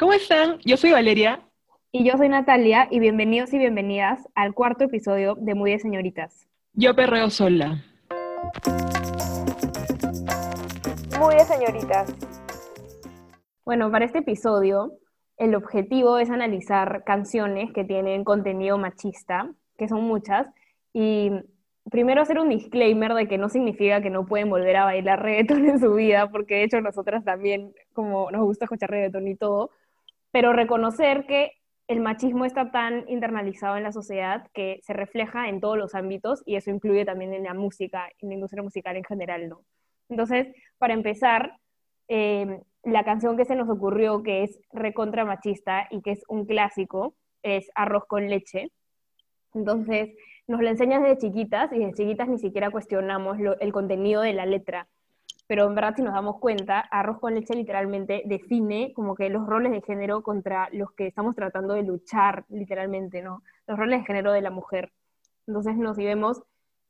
¿Cómo 0.00 0.14
están? 0.14 0.58
Yo 0.64 0.78
soy 0.78 0.92
Valeria. 0.92 1.40
Y 1.92 2.08
yo 2.08 2.16
soy 2.16 2.30
Natalia, 2.30 2.88
y 2.90 3.00
bienvenidos 3.00 3.52
y 3.52 3.58
bienvenidas 3.58 4.26
al 4.34 4.54
cuarto 4.54 4.84
episodio 4.84 5.34
de 5.34 5.54
Muy 5.54 5.72
de 5.72 5.78
Señoritas. 5.78 6.48
Yo 6.72 6.96
perreo 6.96 7.28
sola. 7.28 7.84
Muy 11.20 11.34
de 11.34 11.44
Señoritas. 11.44 12.14
Bueno, 13.66 13.90
para 13.90 14.06
este 14.06 14.20
episodio, 14.20 14.94
el 15.36 15.54
objetivo 15.54 16.16
es 16.16 16.30
analizar 16.30 17.04
canciones 17.04 17.70
que 17.74 17.84
tienen 17.84 18.24
contenido 18.24 18.78
machista, 18.78 19.50
que 19.76 19.86
son 19.86 20.04
muchas, 20.04 20.46
y 20.94 21.30
primero 21.90 22.22
hacer 22.22 22.38
un 22.38 22.48
disclaimer 22.48 23.12
de 23.12 23.28
que 23.28 23.36
no 23.36 23.50
significa 23.50 24.00
que 24.00 24.08
no 24.08 24.24
pueden 24.24 24.48
volver 24.48 24.76
a 24.76 24.84
bailar 24.84 25.22
reggaetón 25.22 25.68
en 25.68 25.78
su 25.78 25.92
vida, 25.92 26.30
porque 26.30 26.54
de 26.54 26.64
hecho 26.64 26.80
nosotras 26.80 27.22
también, 27.22 27.74
como 27.92 28.30
nos 28.30 28.40
gusta 28.40 28.64
escuchar 28.64 28.88
reggaetón 28.88 29.28
y 29.28 29.36
todo, 29.36 29.72
pero 30.30 30.52
reconocer 30.52 31.26
que 31.26 31.52
el 31.88 32.00
machismo 32.00 32.44
está 32.44 32.70
tan 32.70 33.04
internalizado 33.08 33.76
en 33.76 33.82
la 33.82 33.92
sociedad 33.92 34.46
que 34.54 34.78
se 34.82 34.92
refleja 34.92 35.48
en 35.48 35.60
todos 35.60 35.76
los 35.76 35.94
ámbitos 35.94 36.42
y 36.46 36.54
eso 36.54 36.70
incluye 36.70 37.04
también 37.04 37.34
en 37.34 37.44
la 37.44 37.54
música, 37.54 38.08
en 38.20 38.28
la 38.28 38.34
industria 38.34 38.62
musical 38.62 38.96
en 38.96 39.04
general, 39.04 39.48
¿no? 39.48 39.62
Entonces, 40.08 40.54
para 40.78 40.94
empezar, 40.94 41.56
eh, 42.08 42.60
la 42.84 43.04
canción 43.04 43.36
que 43.36 43.44
se 43.44 43.56
nos 43.56 43.68
ocurrió, 43.68 44.22
que 44.22 44.44
es 44.44 44.58
recontra 44.72 45.24
machista 45.24 45.88
y 45.90 46.00
que 46.02 46.12
es 46.12 46.22
un 46.28 46.46
clásico, 46.46 47.14
es 47.42 47.68
Arroz 47.74 48.04
con 48.06 48.28
leche. 48.28 48.70
Entonces, 49.54 50.10
nos 50.46 50.62
la 50.62 50.70
enseñas 50.70 51.02
desde 51.02 51.18
chiquitas 51.18 51.72
y 51.72 51.78
desde 51.78 51.94
chiquitas 51.94 52.28
ni 52.28 52.38
siquiera 52.38 52.70
cuestionamos 52.70 53.38
el 53.60 53.72
contenido 53.72 54.22
de 54.22 54.32
la 54.32 54.46
letra. 54.46 54.88
Pero 55.50 55.66
en 55.66 55.74
verdad, 55.74 55.96
si 55.96 56.02
nos 56.02 56.14
damos 56.14 56.38
cuenta, 56.38 56.78
arroz 56.78 57.18
con 57.18 57.34
leche 57.34 57.56
literalmente 57.56 58.22
define 58.24 58.92
como 58.94 59.16
que 59.16 59.28
los 59.30 59.48
roles 59.48 59.72
de 59.72 59.82
género 59.82 60.22
contra 60.22 60.68
los 60.70 60.92
que 60.92 61.08
estamos 61.08 61.34
tratando 61.34 61.74
de 61.74 61.82
luchar, 61.82 62.44
literalmente, 62.50 63.20
¿no? 63.20 63.42
Los 63.66 63.76
roles 63.76 63.98
de 63.98 64.06
género 64.06 64.30
de 64.30 64.42
la 64.42 64.52
mujer. 64.52 64.92
Entonces, 65.48 65.76
no, 65.76 65.92
si 65.96 66.04
vemos, 66.04 66.40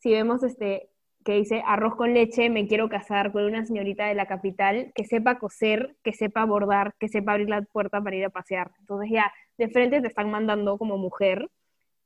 si 0.01 0.13
vemos 0.13 0.43
este, 0.43 0.91
que 1.25 1.37
dice 1.37 1.63
arroz 1.65 1.95
con 1.97 2.13
leche, 2.13 2.51
me 2.51 2.67
quiero 2.67 2.91
casar 2.91 3.33
con 3.33 3.45
una 3.45 3.65
señorita 3.65 4.05
de 4.05 4.15
la 4.15 4.27
capital 4.27 4.93
que 4.95 5.07
sepa 5.07 5.39
coser, 5.39 5.97
que 6.03 6.13
sepa 6.13 6.45
bordar, 6.45 6.93
que 6.99 7.09
sepa 7.09 7.33
abrir 7.33 7.49
la 7.49 7.63
puerta 7.63 8.03
para 8.03 8.17
ir 8.17 8.27
a 8.27 8.29
pasear. 8.29 8.73
Entonces 8.81 9.09
ya 9.11 9.33
de 9.57 9.71
frente 9.71 10.03
te 10.03 10.09
están 10.09 10.31
mandando 10.31 10.77
como 10.77 10.99
mujer 10.99 11.49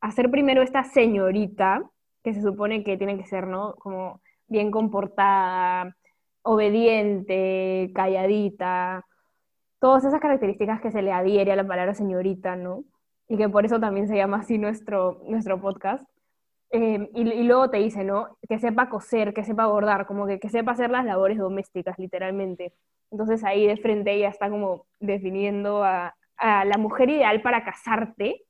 hacer 0.00 0.30
primero 0.30 0.62
esta 0.62 0.84
señorita, 0.84 1.82
que 2.22 2.32
se 2.32 2.42
supone 2.42 2.84
que 2.84 2.96
tiene 2.96 3.18
que 3.18 3.26
ser, 3.26 3.48
¿no? 3.48 3.74
Como 3.74 4.20
bien 4.46 4.70
comportada, 4.70 5.96
obediente, 6.44 7.90
calladita, 7.94 9.04
todas 9.80 10.04
esas 10.04 10.20
características 10.20 10.80
que 10.80 10.92
se 10.92 11.02
le 11.02 11.12
adhiere 11.12 11.52
a 11.52 11.56
la 11.56 11.66
palabra 11.66 11.94
señorita, 11.94 12.56
¿no? 12.56 12.84
Y 13.28 13.36
que 13.36 13.48
por 13.48 13.64
eso 13.64 13.80
también 13.80 14.08
se 14.08 14.16
llama 14.16 14.38
así 14.38 14.58
nuestro, 14.58 15.20
nuestro 15.26 15.60
podcast. 15.60 16.04
Eh, 16.70 17.10
y, 17.14 17.44
luego 17.44 17.70
te 17.70 17.78
dice, 17.78 18.04
¿no? 18.04 18.38
Que 18.48 18.58
sepa 18.58 18.88
coser, 18.88 19.34
que 19.34 19.44
sepa 19.44 19.66
bordar, 19.66 20.06
como 20.06 20.26
que, 20.26 20.38
que 20.40 20.48
sepa 20.48 20.72
hacer 20.72 20.90
las 20.90 21.04
labores 21.04 21.38
domésticas, 21.38 21.98
literalmente. 21.98 22.72
Entonces 23.10 23.44
ahí 23.44 23.66
de 23.66 23.76
frente 23.76 24.12
ella 24.12 24.28
está 24.28 24.50
como 24.50 24.86
definiendo 25.00 25.84
a, 25.84 26.14
a 26.36 26.64
la 26.64 26.78
mujer 26.78 27.10
ideal 27.10 27.42
para 27.42 27.64
casarte, 27.64 28.44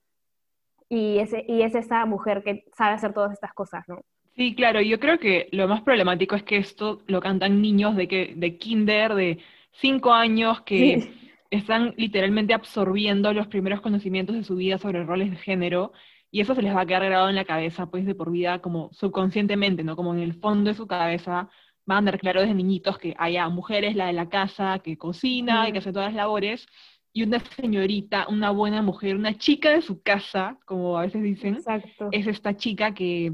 y, 0.88 1.18
ese, 1.18 1.44
y 1.48 1.62
es 1.62 1.74
esa 1.74 2.06
mujer 2.06 2.42
que 2.42 2.64
sabe 2.76 2.94
hacer 2.94 3.12
todas 3.12 3.32
estas 3.32 3.52
cosas, 3.52 3.84
¿no? 3.88 4.02
Sí, 4.36 4.54
claro, 4.56 4.80
yo 4.80 4.98
creo 4.98 5.18
que 5.18 5.48
lo 5.52 5.68
más 5.68 5.82
problemático 5.82 6.34
es 6.34 6.42
que 6.42 6.56
esto 6.56 7.02
lo 7.06 7.20
cantan 7.20 7.62
niños 7.62 7.94
de, 7.94 8.08
que, 8.08 8.34
de 8.36 8.58
kinder, 8.58 9.14
de 9.14 9.38
cinco 9.70 10.12
años, 10.12 10.62
que 10.62 11.08
están 11.50 11.94
literalmente 11.96 12.52
absorbiendo 12.52 13.32
los 13.32 13.46
primeros 13.46 13.80
conocimientos 13.80 14.34
de 14.34 14.42
su 14.42 14.56
vida 14.56 14.78
sobre 14.78 15.04
roles 15.04 15.30
de 15.30 15.36
género, 15.36 15.92
y 16.32 16.40
eso 16.40 16.56
se 16.56 16.62
les 16.62 16.74
va 16.74 16.80
a 16.80 16.86
quedar 16.86 17.04
grabado 17.04 17.28
en 17.28 17.36
la 17.36 17.44
cabeza, 17.44 17.86
pues, 17.86 18.04
de 18.06 18.16
por 18.16 18.32
vida, 18.32 18.60
como 18.60 18.92
subconscientemente, 18.92 19.84
¿no? 19.84 19.94
Como 19.94 20.14
en 20.14 20.20
el 20.20 20.34
fondo 20.34 20.68
de 20.70 20.74
su 20.74 20.88
cabeza 20.88 21.48
van 21.86 21.96
a 21.96 21.98
andar 21.98 22.18
claro 22.18 22.40
desde 22.40 22.54
niñitos 22.54 22.98
que 22.98 23.14
haya 23.18 23.48
mujeres, 23.48 23.94
la 23.94 24.06
de 24.08 24.14
la 24.14 24.28
casa, 24.28 24.80
que 24.80 24.98
cocina 24.98 25.68
y 25.68 25.72
que 25.72 25.78
hace 25.78 25.92
todas 25.92 26.08
las 26.08 26.16
labores, 26.16 26.66
y 27.12 27.22
una 27.22 27.38
señorita, 27.38 28.26
una 28.28 28.50
buena 28.50 28.82
mujer, 28.82 29.14
una 29.14 29.38
chica 29.38 29.70
de 29.70 29.80
su 29.82 30.02
casa, 30.02 30.58
como 30.64 30.98
a 30.98 31.02
veces 31.02 31.22
dicen, 31.22 31.58
es 32.10 32.26
esta 32.26 32.56
chica 32.56 32.94
que, 32.94 33.32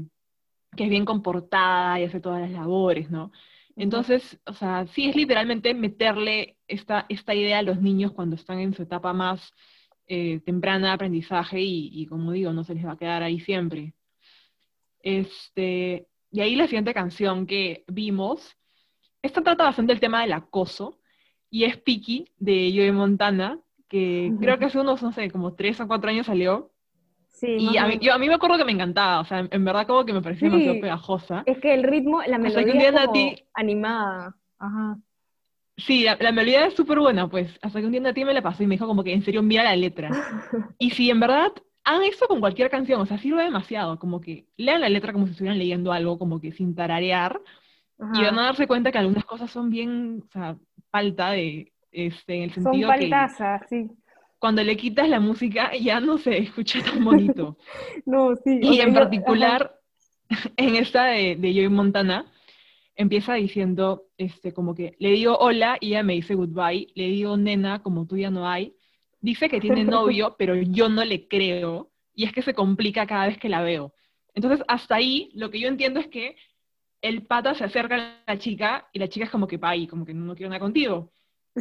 es 0.77 0.89
bien 0.89 1.05
comportada 1.05 1.99
y 1.99 2.03
hace 2.05 2.19
todas 2.19 2.41
las 2.41 2.51
labores, 2.51 3.09
¿no? 3.09 3.31
Entonces, 3.75 4.39
o 4.45 4.53
sea, 4.53 4.87
sí 4.87 5.09
es 5.09 5.15
literalmente 5.15 5.73
meterle 5.73 6.57
esta, 6.67 7.05
esta 7.09 7.33
idea 7.33 7.59
a 7.59 7.63
los 7.63 7.81
niños 7.81 8.11
cuando 8.11 8.35
están 8.35 8.59
en 8.59 8.73
su 8.73 8.83
etapa 8.83 9.13
más 9.13 9.53
eh, 10.07 10.41
temprana 10.45 10.87
de 10.87 10.93
aprendizaje 10.93 11.61
y, 11.61 11.89
y, 11.93 12.05
como 12.05 12.31
digo, 12.31 12.53
no 12.53 12.63
se 12.63 12.75
les 12.75 12.85
va 12.85 12.93
a 12.93 12.97
quedar 12.97 13.23
ahí 13.23 13.39
siempre. 13.39 13.93
Este, 15.01 16.07
y 16.31 16.41
ahí 16.41 16.55
la 16.55 16.67
siguiente 16.67 16.93
canción 16.93 17.47
que 17.47 17.83
vimos, 17.87 18.55
esta 19.21 19.41
trata 19.41 19.63
bastante 19.63 19.93
el 19.93 19.99
tema 19.99 20.21
del 20.21 20.33
acoso, 20.33 20.99
y 21.49 21.65
es 21.65 21.77
Piki 21.77 22.31
de 22.37 22.71
Joey 22.73 22.91
Montana, 22.91 23.59
que 23.89 24.31
creo 24.39 24.57
que 24.57 24.65
hace 24.65 24.79
unos, 24.79 25.03
no 25.03 25.11
sé, 25.11 25.29
como 25.29 25.53
tres 25.53 25.81
o 25.81 25.87
cuatro 25.87 26.09
años 26.09 26.27
salió. 26.27 26.70
Sí, 27.31 27.57
y 27.57 27.77
a 27.77 27.87
mí, 27.87 27.97
yo, 28.01 28.13
a 28.13 28.19
mí 28.19 28.27
me 28.27 28.35
acuerdo 28.35 28.57
que 28.57 28.65
me 28.65 28.71
encantaba, 28.71 29.21
o 29.21 29.25
sea, 29.25 29.47
en, 29.49 29.65
verdad 29.65 29.87
como 29.87 30.05
que 30.05 30.13
me 30.13 30.21
parecía 30.21 30.49
demasiado 30.49 30.79
pegajosa. 30.79 31.43
Es 31.45 31.57
que 31.59 31.73
el 31.73 31.83
ritmo, 31.83 32.21
la 32.27 32.37
melodía 32.37 32.89
es 32.89 33.05
como 33.05 33.33
animada. 33.53 34.35
Ajá. 34.59 34.97
Sí, 35.77 36.03
la, 36.03 36.31
melodía 36.31 36.67
es 36.67 36.75
súper 36.75 36.99
buena, 36.99 37.27
pues, 37.27 37.57
hasta 37.61 37.79
que 37.79 37.85
un 37.85 37.91
día 37.91 38.07
a 38.07 38.13
ti 38.13 38.25
me 38.25 38.33
la 38.33 38.41
pasó 38.41 38.61
y 38.61 38.67
me 38.67 38.75
dijo 38.75 38.85
como 38.85 39.03
que 39.03 39.13
en 39.13 39.23
serio 39.23 39.41
mira 39.41 39.63
la 39.63 39.75
letra. 39.75 40.09
y 40.77 40.91
si 40.91 41.09
en 41.09 41.19
verdad 41.19 41.51
hagan 41.83 42.03
esto 42.03 42.27
con 42.27 42.39
cualquier 42.39 42.69
canción, 42.69 43.01
o 43.01 43.05
sea, 43.05 43.17
sirve 43.17 43.43
demasiado, 43.43 43.97
como 43.97 44.21
que 44.21 44.45
lean 44.57 44.81
la 44.81 44.89
letra 44.89 45.13
como 45.13 45.25
si 45.25 45.31
estuvieran 45.31 45.57
leyendo 45.57 45.91
algo, 45.91 46.19
como 46.19 46.39
que 46.39 46.51
sin 46.51 46.75
tararear, 46.75 47.41
y 48.13 48.23
van 48.23 48.39
a 48.39 48.45
darse 48.45 48.65
cuenta 48.65 48.91
que 48.91 48.97
algunas 48.97 49.25
cosas 49.25 49.51
son 49.51 49.69
bien, 49.69 50.23
o 50.27 50.31
sea, 50.31 50.57
falta 50.89 51.31
de, 51.31 51.71
este, 51.91 52.35
en 52.35 52.43
el 52.43 52.53
sentido 52.53 52.89
Son 52.89 52.99
paltazas, 52.99 53.61
sí. 53.69 53.91
Cuando 54.41 54.63
le 54.63 54.75
quitas 54.75 55.07
la 55.07 55.19
música 55.19 55.71
ya 55.77 55.99
no 55.99 56.17
se 56.17 56.39
escucha 56.39 56.81
tan 56.83 57.05
bonito. 57.05 57.57
no, 58.07 58.35
sí. 58.35 58.59
Y 58.59 58.79
en 58.79 58.91
particular, 58.91 59.79
en 60.57 60.75
esta 60.75 61.05
de, 61.05 61.35
de 61.35 61.53
Joey 61.53 61.69
Montana, 61.69 62.25
empieza 62.95 63.35
diciendo, 63.35 64.07
este, 64.17 64.51
como 64.51 64.73
que 64.73 64.95
le 64.97 65.11
digo 65.11 65.37
hola 65.37 65.77
y 65.79 65.89
ella 65.89 66.01
me 66.01 66.13
dice 66.13 66.33
goodbye, 66.33 66.87
le 66.95 67.05
digo 67.05 67.37
nena, 67.37 67.83
como 67.83 68.07
tú 68.07 68.17
ya 68.17 68.31
no 68.31 68.49
hay, 68.49 68.73
dice 69.19 69.47
que 69.47 69.61
tiene 69.61 69.83
novio, 69.83 70.35
pero 70.39 70.55
yo 70.55 70.89
no 70.89 71.05
le 71.05 71.27
creo, 71.27 71.91
y 72.15 72.25
es 72.25 72.33
que 72.33 72.41
se 72.41 72.55
complica 72.55 73.05
cada 73.05 73.27
vez 73.27 73.37
que 73.37 73.47
la 73.47 73.61
veo. 73.61 73.93
Entonces, 74.33 74.65
hasta 74.67 74.95
ahí, 74.95 75.29
lo 75.35 75.51
que 75.51 75.59
yo 75.59 75.67
entiendo 75.67 75.99
es 75.99 76.07
que 76.07 76.35
el 77.01 77.27
pata 77.27 77.53
se 77.53 77.63
acerca 77.63 77.95
a 78.25 78.33
la 78.33 78.39
chica 78.39 78.89
y 78.91 78.97
la 78.97 79.07
chica 79.07 79.25
es 79.25 79.31
como 79.31 79.47
que, 79.47 79.59
pa, 79.59 79.73
como 79.87 80.03
que 80.03 80.15
no 80.15 80.33
quiero 80.33 80.49
nada 80.49 80.59
contigo. 80.59 81.11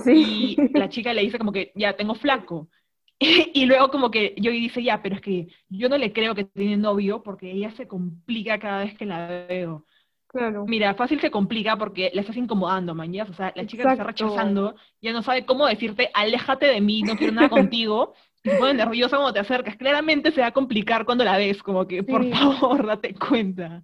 Y 0.06 0.56
la 0.72 0.88
chica 0.88 1.12
le 1.12 1.22
dice 1.22 1.38
como 1.38 1.52
que, 1.52 1.72
ya, 1.74 1.96
tengo 1.96 2.14
flaco. 2.14 2.68
y 3.18 3.66
luego 3.66 3.90
como 3.90 4.10
que 4.10 4.34
yo 4.38 4.50
dice, 4.50 4.82
ya, 4.82 5.02
pero 5.02 5.16
es 5.16 5.20
que 5.20 5.48
yo 5.68 5.88
no 5.88 5.98
le 5.98 6.12
creo 6.12 6.34
que 6.34 6.44
tiene 6.44 6.76
novio 6.76 7.22
porque 7.22 7.50
ella 7.50 7.70
se 7.72 7.86
complica 7.86 8.58
cada 8.58 8.84
vez 8.84 8.96
que 8.96 9.06
la 9.06 9.46
veo. 9.46 9.84
Claro. 10.26 10.64
Mira, 10.66 10.94
fácil 10.94 11.20
se 11.20 11.30
complica 11.30 11.76
porque 11.76 12.12
la 12.14 12.20
estás 12.20 12.36
incomodando, 12.36 12.94
mañana. 12.94 13.28
O 13.28 13.34
sea, 13.34 13.52
la 13.56 13.66
chica 13.66 13.82
te 13.82 13.90
está 13.90 14.04
rechazando, 14.04 14.76
ya 15.02 15.12
no 15.12 15.22
sabe 15.22 15.44
cómo 15.44 15.66
decirte, 15.66 16.08
aléjate 16.14 16.66
de 16.66 16.80
mí, 16.80 17.02
no 17.02 17.16
quiero 17.16 17.32
nada 17.32 17.48
contigo. 17.50 18.14
Y 18.42 18.50
se 18.50 18.56
pone 18.56 18.74
nerviosa 18.74 19.16
cuando 19.16 19.34
te 19.34 19.40
acercas. 19.40 19.76
Claramente 19.76 20.30
se 20.30 20.40
va 20.40 20.46
a 20.46 20.52
complicar 20.52 21.04
cuando 21.04 21.24
la 21.24 21.36
ves, 21.36 21.62
como 21.62 21.86
que, 21.86 22.02
por 22.04 22.24
favor, 22.30 22.86
date 22.86 23.14
cuenta. 23.14 23.82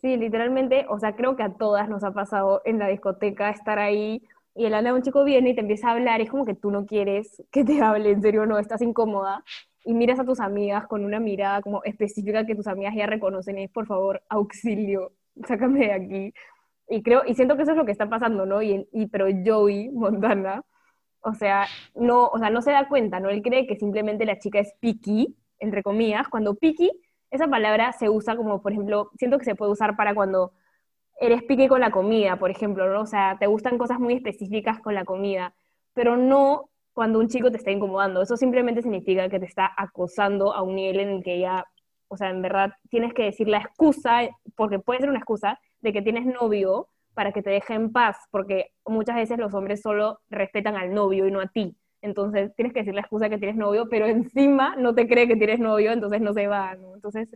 Sí, 0.00 0.16
literalmente, 0.16 0.86
o 0.88 0.98
sea, 0.98 1.14
creo 1.14 1.36
que 1.36 1.42
a 1.42 1.54
todas 1.54 1.88
nos 1.88 2.02
ha 2.04 2.12
pasado 2.12 2.62
en 2.64 2.78
la 2.78 2.88
discoteca 2.88 3.50
estar 3.50 3.78
ahí 3.78 4.22
y 4.56 4.64
el 4.64 4.74
anda 4.74 4.94
un 4.94 5.02
chico 5.02 5.22
viene 5.24 5.50
y 5.50 5.54
te 5.54 5.60
empieza 5.60 5.88
a 5.88 5.92
hablar, 5.92 6.20
es 6.20 6.30
como 6.30 6.46
que 6.46 6.54
tú 6.54 6.70
no 6.70 6.86
quieres 6.86 7.42
que 7.52 7.64
te 7.64 7.80
hable, 7.82 8.10
en 8.10 8.22
serio 8.22 8.46
no, 8.46 8.58
estás 8.58 8.80
incómoda, 8.82 9.44
y 9.84 9.94
miras 9.94 10.18
a 10.18 10.24
tus 10.24 10.40
amigas 10.40 10.86
con 10.86 11.04
una 11.04 11.20
mirada 11.20 11.62
como 11.62 11.84
específica 11.84 12.46
que 12.46 12.54
tus 12.54 12.66
amigas 12.66 12.94
ya 12.96 13.06
reconocen, 13.06 13.58
y 13.58 13.64
es 13.64 13.70
por 13.70 13.86
favor, 13.86 14.22
auxilio, 14.28 15.12
sácame 15.46 15.80
de 15.80 15.92
aquí. 15.92 16.34
Y 16.88 17.02
creo, 17.02 17.22
y 17.26 17.34
siento 17.34 17.56
que 17.56 17.62
eso 17.62 17.72
es 17.72 17.76
lo 17.76 17.84
que 17.84 17.92
está 17.92 18.08
pasando, 18.08 18.46
¿no? 18.46 18.62
Y, 18.62 18.88
y 18.92 19.06
pero 19.06 19.26
Joey 19.44 19.90
Montana, 19.90 20.62
o 21.20 21.34
sea, 21.34 21.66
no, 21.94 22.28
o 22.28 22.38
sea, 22.38 22.50
no 22.50 22.62
se 22.62 22.70
da 22.70 22.88
cuenta, 22.88 23.20
¿no? 23.20 23.28
Él 23.28 23.42
cree 23.42 23.66
que 23.66 23.76
simplemente 23.76 24.24
la 24.24 24.38
chica 24.38 24.60
es 24.60 24.72
picky, 24.80 25.36
entre 25.58 25.82
comillas, 25.82 26.28
cuando 26.28 26.54
picky, 26.54 26.90
esa 27.30 27.48
palabra 27.48 27.92
se 27.92 28.08
usa 28.08 28.36
como, 28.36 28.62
por 28.62 28.72
ejemplo, 28.72 29.10
siento 29.18 29.38
que 29.38 29.44
se 29.44 29.54
puede 29.54 29.72
usar 29.72 29.96
para 29.96 30.14
cuando 30.14 30.52
eres 31.18 31.42
pique 31.42 31.68
con 31.68 31.80
la 31.80 31.90
comida, 31.90 32.36
por 32.38 32.50
ejemplo, 32.50 32.92
¿no? 32.92 33.02
O 33.02 33.06
sea, 33.06 33.36
te 33.38 33.46
gustan 33.46 33.78
cosas 33.78 33.98
muy 33.98 34.14
específicas 34.14 34.80
con 34.80 34.94
la 34.94 35.04
comida, 35.04 35.54
pero 35.94 36.16
no 36.16 36.70
cuando 36.92 37.18
un 37.18 37.28
chico 37.28 37.50
te 37.50 37.58
está 37.58 37.70
incomodando. 37.70 38.22
Eso 38.22 38.36
simplemente 38.36 38.82
significa 38.82 39.28
que 39.28 39.38
te 39.40 39.46
está 39.46 39.70
acosando 39.76 40.54
a 40.54 40.62
un 40.62 40.76
nivel 40.76 41.00
en 41.00 41.08
el 41.10 41.22
que 41.22 41.40
ya, 41.40 41.66
o 42.08 42.16
sea, 42.16 42.30
en 42.30 42.42
verdad 42.42 42.72
tienes 42.90 43.12
que 43.14 43.24
decir 43.24 43.48
la 43.48 43.58
excusa, 43.58 44.22
porque 44.56 44.78
puede 44.78 45.00
ser 45.00 45.10
una 45.10 45.18
excusa, 45.18 45.58
de 45.80 45.92
que 45.92 46.02
tienes 46.02 46.26
novio 46.26 46.88
para 47.14 47.32
que 47.32 47.42
te 47.42 47.50
deje 47.50 47.74
en 47.74 47.92
paz, 47.92 48.16
porque 48.30 48.72
muchas 48.84 49.16
veces 49.16 49.38
los 49.38 49.54
hombres 49.54 49.80
solo 49.80 50.20
respetan 50.30 50.76
al 50.76 50.92
novio 50.92 51.26
y 51.26 51.30
no 51.30 51.40
a 51.40 51.46
ti. 51.48 51.76
entonces 52.02 52.54
tienes 52.54 52.72
que 52.72 52.80
decir 52.80 52.94
la 52.94 53.00
excusa 53.00 53.28
que 53.28 53.38
tienes 53.38 53.56
novio, 53.56 53.88
pero 53.88 54.06
encima 54.06 54.76
no 54.76 54.94
te 54.94 55.08
cree 55.08 55.26
que 55.28 55.36
tienes 55.36 55.58
novio, 55.60 55.92
entonces 55.92 56.20
no 56.20 56.34
se 56.34 56.46
va, 56.46 56.74
¿no? 56.76 56.94
Entonces, 56.94 57.28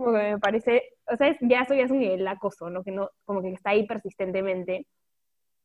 como 0.00 0.16
que 0.16 0.32
me 0.32 0.38
parece, 0.38 0.82
o 1.12 1.16
sea, 1.16 1.36
ya 1.42 1.60
eso 1.60 1.74
ya 1.74 1.84
es 1.84 1.90
un 1.90 1.98
nivel 1.98 2.20
de 2.20 2.28
acoso, 2.28 2.70
¿no? 2.70 2.82
Que 2.82 2.90
no, 2.90 3.10
como 3.26 3.42
que 3.42 3.52
está 3.52 3.70
ahí 3.70 3.86
persistentemente 3.86 4.86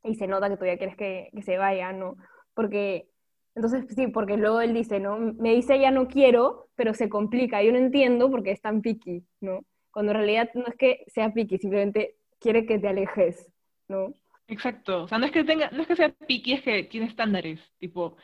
y 0.03 0.15
se 0.15 0.27
nota 0.27 0.49
que 0.49 0.55
todavía 0.55 0.77
quieres 0.77 0.97
que, 0.97 1.29
que 1.33 1.41
se 1.41 1.57
vaya, 1.57 1.93
¿no? 1.93 2.17
Porque, 2.53 3.07
entonces 3.55 3.85
sí, 3.95 4.07
porque 4.07 4.35
luego 4.35 4.59
él 4.59 4.73
dice, 4.73 4.99
¿no? 4.99 5.17
Me 5.17 5.55
dice 5.55 5.79
ya 5.79 5.89
no 5.89 6.07
quiero, 6.07 6.67
pero 6.75 6.93
se 6.93 7.07
complica, 7.07 7.63
yo 7.63 7.71
no 7.71 7.77
entiendo 7.77 8.29
porque 8.29 8.51
es 8.51 8.61
tan 8.61 8.81
picky, 8.81 9.23
¿no? 9.39 9.61
Cuando 9.91 10.11
en 10.11 10.17
realidad 10.17 10.49
no 10.53 10.65
es 10.67 10.75
que 10.75 11.05
sea 11.07 11.31
picky, 11.33 11.57
simplemente 11.57 12.17
quiere 12.39 12.65
que 12.65 12.77
te 12.77 12.89
alejes, 12.89 13.47
¿no? 13.87 14.13
Exacto, 14.49 15.03
o 15.03 15.07
sea, 15.07 15.17
no 15.17 15.25
es 15.25 15.31
que 15.31 15.45
tenga, 15.45 15.71
no 15.71 15.81
es 15.81 15.87
que 15.87 15.95
sea 15.95 16.09
picky, 16.09 16.53
es 16.53 16.61
que 16.61 16.83
tiene 16.83 17.07
estándares, 17.07 17.61
tipo, 17.79 18.17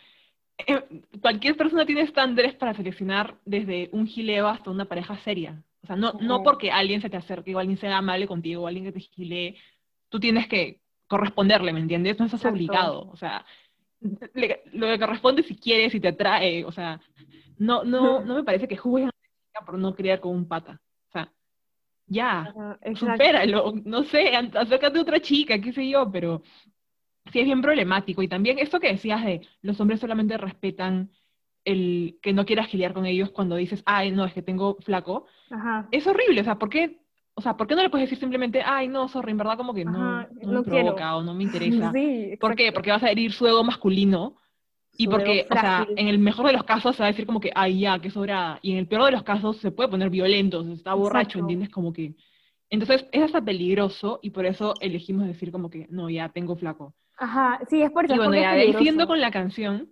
eh, 0.67 0.83
cualquier 1.21 1.55
persona 1.55 1.85
tiene 1.85 2.01
estándares 2.01 2.53
para 2.55 2.73
seleccionar 2.73 3.37
desde 3.45 3.89
un 3.93 4.07
gileo 4.07 4.47
hasta 4.47 4.69
una 4.69 4.85
pareja 4.85 5.17
seria. 5.19 5.63
O 5.83 5.87
sea, 5.87 5.95
no, 5.95 6.13
no 6.13 6.43
porque 6.43 6.71
alguien 6.71 7.01
se 7.01 7.09
te 7.09 7.17
acerque 7.17 7.55
o 7.55 7.59
alguien 7.59 7.77
sea 7.77 7.97
amable 7.97 8.27
contigo 8.27 8.63
o 8.63 8.67
alguien 8.67 8.85
que 8.85 8.91
te 8.91 8.99
gilee, 8.99 9.57
tú 10.09 10.19
tienes 10.19 10.47
que 10.47 10.79
corresponderle, 11.07 11.73
¿me 11.73 11.79
entiendes? 11.79 12.19
No 12.19 12.25
estás 12.25 12.45
obligado. 12.45 13.09
O 13.09 13.17
sea, 13.17 13.45
lo 13.99 14.87
que 14.87 14.99
corresponde 14.99 15.43
si 15.43 15.55
quieres, 15.55 15.91
si 15.91 15.99
te 15.99 16.09
atrae, 16.09 16.63
o 16.65 16.71
sea, 16.71 16.99
no, 17.57 17.83
no, 17.83 18.21
no 18.21 18.35
me 18.35 18.43
parece 18.43 18.67
que 18.67 18.77
juzgues 18.77 19.09
a 19.53 19.65
por 19.65 19.77
no 19.77 19.93
criar 19.93 20.19
con 20.19 20.35
un 20.35 20.47
pata. 20.47 20.81
O 21.09 21.11
sea, 21.11 21.31
ya, 22.07 22.53
supéralo, 22.95 23.73
no 23.83 24.03
sé, 24.03 24.35
acércate 24.35 24.99
a 24.99 25.01
otra 25.01 25.19
chica, 25.19 25.59
qué 25.59 25.73
sé 25.73 25.89
yo, 25.89 26.11
pero 26.11 26.41
sí 27.31 27.39
es 27.39 27.45
bien 27.45 27.61
problemático. 27.61 28.21
Y 28.21 28.27
también 28.27 28.59
esto 28.59 28.79
que 28.79 28.91
decías 28.91 29.23
de 29.23 29.41
los 29.61 29.79
hombres 29.79 29.99
solamente 29.99 30.37
respetan 30.37 31.11
el 31.65 32.17
que 32.21 32.33
no 32.33 32.45
quieras 32.45 32.67
gilear 32.67 32.93
con 32.93 33.05
ellos 33.05 33.29
cuando 33.29 33.55
dices, 33.55 33.83
ay, 33.85 34.11
no, 34.11 34.25
es 34.25 34.33
que 34.33 34.41
tengo 34.41 34.77
flaco, 34.81 35.25
es 35.91 36.07
horrible. 36.07 36.41
O 36.41 36.43
sea, 36.43 36.55
¿por 36.55 36.69
qué, 36.69 37.01
o 37.35 37.41
sea, 37.41 37.55
¿por 37.55 37.67
qué 37.67 37.75
no 37.75 37.83
le 37.83 37.89
puedes 37.89 38.07
decir 38.07 38.19
simplemente, 38.19 38.61
ay, 38.65 38.87
no, 38.87 39.07
sorry, 39.07 39.31
en 39.31 39.37
verdad 39.37 39.57
como 39.57 39.73
que 39.73 39.85
no, 39.85 40.21
no, 40.21 40.27
me 40.51 40.63
provoca 40.63 41.15
o 41.15 41.23
no 41.23 41.33
me 41.33 41.43
interesa? 41.43 41.91
¿Por 42.39 42.55
qué? 42.55 42.71
Porque 42.71 42.91
vas 42.91 43.03
a 43.03 43.11
herir 43.11 43.31
su 43.31 43.47
ego 43.47 43.63
masculino. 43.63 44.35
y 44.97 45.07
porque, 45.07 45.47
o 45.49 45.53
sea, 45.53 45.87
en 45.95 46.07
el 46.07 46.19
mejor 46.19 46.47
de 46.47 46.53
los 46.53 46.63
casos 46.63 46.95
se 46.95 47.03
va 47.03 47.07
a 47.07 47.11
decir 47.11 47.25
como 47.25 47.39
que, 47.39 47.51
ay, 47.53 47.81
ya, 47.81 47.99
qué 47.99 48.09
sobrada. 48.09 48.59
Y 48.61 48.71
en 48.71 48.77
el 48.77 48.87
peor 48.87 49.05
de 49.05 49.11
los 49.11 49.23
casos 49.23 49.57
se 49.57 49.71
puede 49.71 49.89
poner 49.89 50.09
violento, 50.09 50.63
se 50.63 50.73
está 50.73 50.93
borracho, 50.93 51.39
¿entiendes? 51.39 51.69
Como 51.69 51.93
que... 51.93 52.15
Entonces, 52.69 53.05
es 53.11 53.21
hasta 53.21 53.41
peligroso 53.41 54.19
y 54.21 54.29
por 54.29 54.45
eso 54.45 54.73
elegimos 54.79 55.27
decir 55.27 55.51
como 55.51 55.69
que, 55.69 55.87
no, 55.89 56.09
ya, 56.09 56.29
tengo 56.29 56.55
flaco. 56.55 56.93
Ajá, 57.17 57.59
sí, 57.69 57.81
es 57.81 57.91
por 57.91 58.05
eso. 58.05 58.15
Y 58.15 58.17
bueno, 58.17 58.33
ya 58.33 58.55
siguiendo 58.77 59.07
con 59.07 59.19
la 59.19 59.29
canción, 59.29 59.89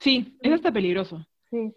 sí, 0.00 0.36
eso 0.40 0.54
está 0.54 0.72
peligroso. 0.72 1.26
Sí. 1.50 1.72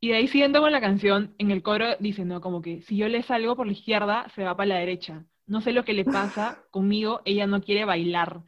Y 0.00 0.08
de 0.08 0.16
ahí 0.16 0.28
siguiendo 0.28 0.60
con 0.60 0.72
la 0.72 0.80
canción, 0.80 1.34
en 1.38 1.50
el 1.50 1.62
coro 1.62 1.96
dice, 2.00 2.24
no, 2.24 2.40
como 2.40 2.62
que 2.62 2.80
si 2.82 2.96
yo 2.96 3.08
le 3.08 3.22
salgo 3.22 3.54
por 3.54 3.66
la 3.66 3.72
izquierda, 3.72 4.26
se 4.34 4.44
va 4.44 4.56
para 4.56 4.68
la 4.68 4.78
derecha. 4.78 5.24
No 5.46 5.60
sé 5.60 5.72
lo 5.72 5.84
que 5.84 5.92
le 5.92 6.04
pasa 6.04 6.62
conmigo, 6.70 7.20
ella 7.24 7.46
no 7.46 7.60
quiere 7.60 7.84
bailar. 7.84 8.42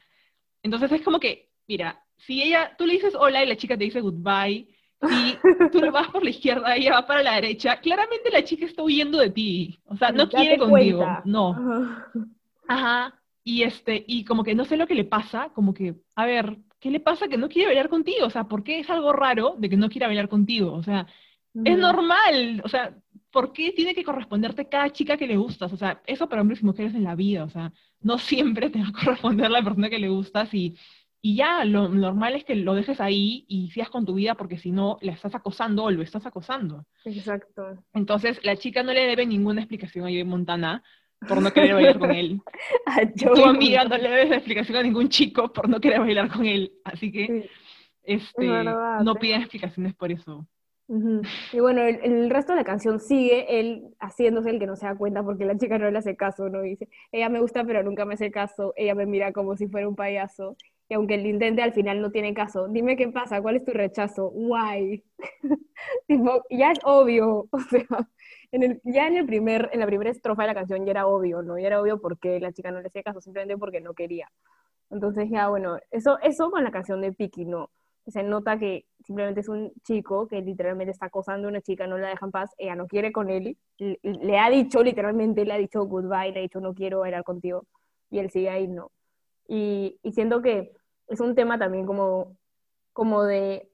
Entonces 0.62 0.90
es 0.92 1.02
como 1.02 1.20
que, 1.20 1.50
mira, 1.68 2.02
si 2.16 2.42
ella, 2.42 2.74
tú 2.78 2.86
le 2.86 2.94
dices 2.94 3.14
hola 3.14 3.42
y 3.42 3.46
la 3.46 3.56
chica 3.56 3.76
te 3.76 3.84
dice 3.84 4.00
goodbye, 4.00 4.68
si 5.08 5.36
tú 5.72 5.80
le 5.80 5.90
vas 5.90 6.08
por 6.08 6.22
la 6.22 6.30
izquierda, 6.30 6.76
ella 6.76 6.92
va 6.94 7.06
para 7.06 7.22
la 7.22 7.34
derecha, 7.34 7.80
claramente 7.80 8.30
la 8.30 8.44
chica 8.44 8.64
está 8.64 8.82
huyendo 8.82 9.18
de 9.18 9.30
ti. 9.30 9.80
O 9.86 9.96
sea, 9.96 10.12
no 10.12 10.28
quiere 10.28 10.58
contigo, 10.58 11.06
no. 11.24 11.56
Ajá. 12.68 13.20
Y, 13.44 13.64
este, 13.64 14.04
y 14.06 14.24
como 14.24 14.44
que 14.44 14.54
no 14.54 14.64
sé 14.64 14.76
lo 14.76 14.86
que 14.86 14.94
le 14.94 15.04
pasa, 15.04 15.50
como 15.52 15.74
que, 15.74 15.96
a 16.14 16.24
ver, 16.24 16.56
¿qué 16.82 16.90
le 16.90 16.98
pasa 16.98 17.28
que 17.28 17.38
no 17.38 17.48
quiere 17.48 17.68
bailar 17.68 17.88
contigo? 17.88 18.26
O 18.26 18.30
sea, 18.30 18.44
¿por 18.44 18.64
qué 18.64 18.80
es 18.80 18.90
algo 18.90 19.12
raro 19.12 19.54
de 19.56 19.70
que 19.70 19.76
no 19.76 19.88
quiera 19.88 20.08
bailar 20.08 20.28
contigo? 20.28 20.72
O 20.72 20.82
sea, 20.82 21.06
es 21.54 21.78
normal, 21.78 22.60
o 22.64 22.68
sea, 22.68 22.98
¿por 23.30 23.52
qué 23.52 23.70
tiene 23.70 23.94
que 23.94 24.02
corresponderte 24.02 24.68
cada 24.68 24.90
chica 24.90 25.16
que 25.16 25.28
le 25.28 25.36
gustas? 25.36 25.72
O 25.72 25.76
sea, 25.76 26.02
eso 26.06 26.28
para 26.28 26.42
hombres 26.42 26.60
y 26.60 26.64
mujeres 26.64 26.94
en 26.94 27.04
la 27.04 27.14
vida, 27.14 27.44
o 27.44 27.48
sea, 27.50 27.72
no 28.00 28.18
siempre 28.18 28.68
te 28.70 28.80
va 28.80 28.88
a 28.88 28.92
corresponder 28.92 29.48
la 29.48 29.62
persona 29.62 29.88
que 29.88 30.00
le 30.00 30.08
gustas 30.08 30.52
y, 30.52 30.76
y 31.20 31.36
ya, 31.36 31.64
lo 31.64 31.88
normal 31.88 32.34
es 32.34 32.44
que 32.44 32.56
lo 32.56 32.74
dejes 32.74 33.00
ahí 33.00 33.44
y 33.46 33.70
sigas 33.70 33.88
con 33.88 34.04
tu 34.04 34.14
vida 34.14 34.34
porque 34.34 34.58
si 34.58 34.72
no, 34.72 34.98
la 35.02 35.12
estás 35.12 35.36
acosando 35.36 35.84
o 35.84 35.90
lo 35.92 36.02
estás 36.02 36.26
acosando. 36.26 36.84
Exacto. 37.04 37.84
Entonces, 37.92 38.44
la 38.44 38.56
chica 38.56 38.82
no 38.82 38.92
le 38.92 39.06
debe 39.06 39.24
ninguna 39.24 39.60
explicación 39.60 40.04
a 40.04 40.08
Joey 40.08 40.24
Montana 40.24 40.82
por 41.28 41.42
no 41.42 41.52
querer 41.52 41.74
bailar 41.74 41.98
con 41.98 42.10
él. 42.10 42.40
tu 43.34 43.44
amiga 43.44 43.84
no 43.84 43.96
le 43.96 44.08
debes 44.08 44.32
explicación 44.32 44.78
a 44.78 44.82
ningún 44.82 45.08
chico 45.08 45.52
por 45.52 45.68
no 45.68 45.80
querer 45.80 46.00
bailar 46.00 46.30
con 46.30 46.46
él. 46.46 46.72
Así 46.84 47.10
que 47.12 47.48
este, 48.02 48.46
no 48.46 49.14
piden 49.14 49.40
explicaciones 49.40 49.94
por 49.94 50.10
eso. 50.12 50.46
Y 51.52 51.60
bueno, 51.60 51.80
el, 51.82 52.28
resto 52.28 52.52
de 52.52 52.58
la 52.58 52.64
canción 52.64 53.00
sigue 53.00 53.60
él 53.60 53.94
haciéndose 53.98 54.50
el 54.50 54.58
que 54.58 54.66
no 54.66 54.76
se 54.76 54.84
da 54.84 54.94
cuenta 54.94 55.22
porque 55.22 55.46
la 55.46 55.56
chica 55.56 55.78
no 55.78 55.90
le 55.90 55.98
hace 55.98 56.16
caso, 56.16 56.50
¿no? 56.50 56.60
dice, 56.60 56.88
ella 57.12 57.30
me 57.30 57.40
gusta 57.40 57.64
pero 57.64 57.82
nunca 57.82 58.04
me 58.04 58.14
hace 58.14 58.30
caso, 58.30 58.74
ella 58.76 58.94
me 58.94 59.06
mira 59.06 59.32
como 59.32 59.56
si 59.56 59.68
fuera 59.68 59.88
un 59.88 59.96
payaso. 59.96 60.56
Y 60.90 60.94
aunque 60.94 61.14
el 61.14 61.24
intente 61.24 61.62
al 61.62 61.72
final 61.72 62.02
no 62.02 62.10
tiene 62.10 62.34
caso, 62.34 62.68
dime 62.68 62.96
qué 62.96 63.08
pasa, 63.08 63.40
cuál 63.40 63.56
es 63.56 63.64
tu 63.64 63.72
rechazo, 63.72 64.28
why. 64.28 65.02
tipo, 66.06 66.44
ya 66.50 66.72
es 66.72 66.80
obvio, 66.84 67.48
o 67.50 67.60
sea, 67.60 67.86
ya 68.52 69.06
en, 69.06 69.16
el 69.16 69.26
primer, 69.26 69.70
en 69.72 69.80
la 69.80 69.86
primera 69.86 70.10
estrofa 70.10 70.42
de 70.42 70.48
la 70.48 70.54
canción 70.54 70.84
ya 70.84 70.90
era 70.90 71.06
obvio, 71.06 71.42
¿no? 71.42 71.58
Ya 71.58 71.68
era 71.68 71.80
obvio 71.80 72.00
porque 72.00 72.38
la 72.38 72.52
chica 72.52 72.70
no 72.70 72.80
le 72.80 72.88
hacía 72.88 73.02
caso, 73.02 73.20
simplemente 73.20 73.56
porque 73.56 73.80
no 73.80 73.94
quería. 73.94 74.30
Entonces 74.90 75.30
ya, 75.30 75.48
bueno, 75.48 75.78
eso, 75.90 76.18
eso 76.20 76.50
con 76.50 76.62
la 76.62 76.70
canción 76.70 77.00
de 77.00 77.12
Piki, 77.12 77.46
¿no? 77.46 77.70
Se 78.06 78.22
nota 78.22 78.58
que 78.58 78.86
simplemente 79.06 79.40
es 79.40 79.48
un 79.48 79.72
chico 79.84 80.28
que 80.28 80.42
literalmente 80.42 80.90
está 80.90 81.06
acosando 81.06 81.48
a 81.48 81.50
una 81.50 81.62
chica, 81.62 81.86
no 81.86 81.96
la 81.96 82.08
deja 82.08 82.26
en 82.26 82.32
paz, 82.32 82.50
ella 82.58 82.74
no 82.74 82.86
quiere 82.88 83.10
con 83.12 83.30
él, 83.30 83.56
le, 83.78 84.38
ha 84.38 84.50
dicho 84.50 84.82
literalmente, 84.82 85.44
le 85.44 85.54
ha 85.54 85.58
dicho 85.58 85.84
goodbye, 85.84 86.32
le 86.32 86.40
ha 86.40 86.42
dicho 86.42 86.60
no 86.60 86.74
quiero 86.74 87.00
bailar 87.00 87.24
contigo, 87.24 87.64
y 88.10 88.18
él 88.18 88.30
sigue 88.30 88.50
ahí, 88.50 88.68
no. 88.68 88.90
Y, 89.48 89.98
y 90.02 90.12
siento 90.12 90.42
que 90.42 90.72
es 91.08 91.20
un 91.20 91.34
tema 91.34 91.58
también 91.58 91.86
como, 91.86 92.36
como 92.92 93.24
de, 93.24 93.70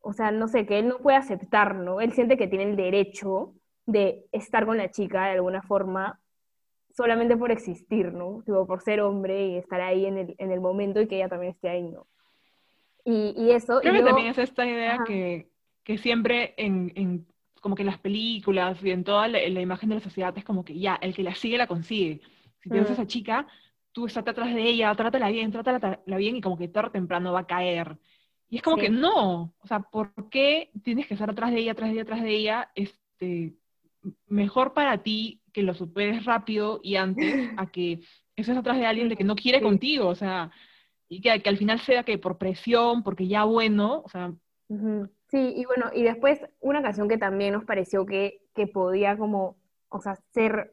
o 0.00 0.12
sea, 0.12 0.32
no 0.32 0.48
sé, 0.48 0.66
que 0.66 0.80
él 0.80 0.88
no 0.88 0.98
puede 0.98 1.16
aceptar, 1.16 1.76
¿no? 1.76 2.00
Él 2.00 2.12
siente 2.12 2.36
que 2.36 2.48
tiene 2.48 2.64
el 2.64 2.76
derecho 2.76 3.54
de 3.86 4.24
estar 4.32 4.66
con 4.66 4.76
la 4.76 4.90
chica 4.90 5.26
de 5.26 5.32
alguna 5.32 5.62
forma 5.62 6.20
solamente 6.94 7.36
por 7.36 7.50
existir, 7.50 8.12
¿no? 8.12 8.42
Tipo, 8.44 8.66
por 8.66 8.82
ser 8.82 9.00
hombre 9.00 9.48
y 9.48 9.56
estar 9.56 9.80
ahí 9.80 10.06
en 10.06 10.18
el, 10.18 10.34
en 10.38 10.52
el 10.52 10.60
momento 10.60 11.00
y 11.00 11.08
que 11.08 11.16
ella 11.16 11.28
también 11.28 11.52
esté 11.52 11.68
ahí, 11.68 11.82
¿no? 11.82 12.06
Y, 13.04 13.34
y 13.36 13.50
eso... 13.50 13.80
Creo 13.80 13.94
que 13.94 14.02
también 14.02 14.28
es 14.28 14.38
esta 14.38 14.66
idea 14.66 15.02
que, 15.04 15.50
que, 15.82 15.98
siempre 15.98 16.54
en, 16.56 16.92
en, 16.94 17.26
como 17.60 17.74
que 17.74 17.82
en 17.82 17.86
las 17.86 17.98
películas 17.98 18.82
y 18.84 18.90
en 18.90 19.04
toda 19.04 19.28
la, 19.28 19.40
imagen 19.40 19.88
de 19.88 19.96
la 19.96 20.00
sociedad 20.00 20.36
es 20.36 20.44
como 20.44 20.64
que 20.64 20.78
ya, 20.78 20.96
el 20.96 21.14
que 21.14 21.22
la 21.22 21.34
sigue 21.34 21.58
la 21.58 21.66
consigue. 21.66 22.20
Si 22.60 22.70
tienes 22.70 22.90
a 22.90 22.92
esa 22.92 23.06
chica, 23.06 23.46
tú 23.90 24.06
estás 24.06 24.26
atrás 24.26 24.54
de 24.54 24.62
ella, 24.62 24.94
trátala 24.94 25.30
bien, 25.30 25.50
trátala 25.50 26.00
bien 26.16 26.36
y 26.36 26.40
como 26.40 26.56
que 26.56 26.68
tarde 26.68 26.88
o 26.88 26.92
temprano 26.92 27.32
va 27.32 27.40
a 27.40 27.46
caer. 27.46 27.98
Y 28.48 28.56
es 28.56 28.62
como 28.62 28.76
que 28.76 28.90
no, 28.90 29.54
o 29.58 29.66
sea, 29.66 29.80
¿por 29.80 30.12
qué 30.28 30.70
tienes 30.84 31.06
que 31.06 31.14
estar 31.14 31.30
atrás 31.30 31.50
de 31.52 31.60
ella, 31.60 31.72
atrás 31.72 31.88
de 31.88 31.94
ella, 31.94 32.02
atrás 32.02 32.22
de 32.22 32.30
ella? 32.30 32.70
Este, 32.74 33.54
mejor 34.26 34.74
para 34.74 35.02
ti 35.02 35.40
que 35.52 35.62
lo 35.62 35.74
superes 35.74 36.24
rápido 36.24 36.80
y 36.82 36.96
antes 36.96 37.24
a 37.58 37.70
que 37.70 38.00
estés 38.36 38.56
atrás 38.56 38.78
de 38.78 38.86
alguien 38.86 39.08
de 39.08 39.16
que 39.16 39.24
no 39.24 39.36
quiere 39.36 39.60
contigo, 39.60 40.08
o 40.08 40.14
sea, 40.14 40.50
y 41.08 41.20
que, 41.20 41.30
al 41.30 41.56
final 41.58 41.78
sea 41.80 42.04
que 42.04 42.18
por 42.18 42.38
presión, 42.38 43.02
porque 43.02 43.28
ya 43.28 43.44
bueno, 43.44 44.02
o 44.04 44.08
sea... 44.08 44.32
Sí, 45.28 45.52
y 45.56 45.64
bueno, 45.66 45.90
y 45.94 46.02
después 46.02 46.40
una 46.60 46.82
canción 46.82 47.08
que 47.08 47.18
también 47.18 47.52
nos 47.52 47.64
pareció 47.64 48.06
que, 48.06 48.40
que 48.54 48.66
podía 48.66 49.18
como, 49.18 49.56
o 49.90 50.00
sea, 50.00 50.16
ser 50.32 50.72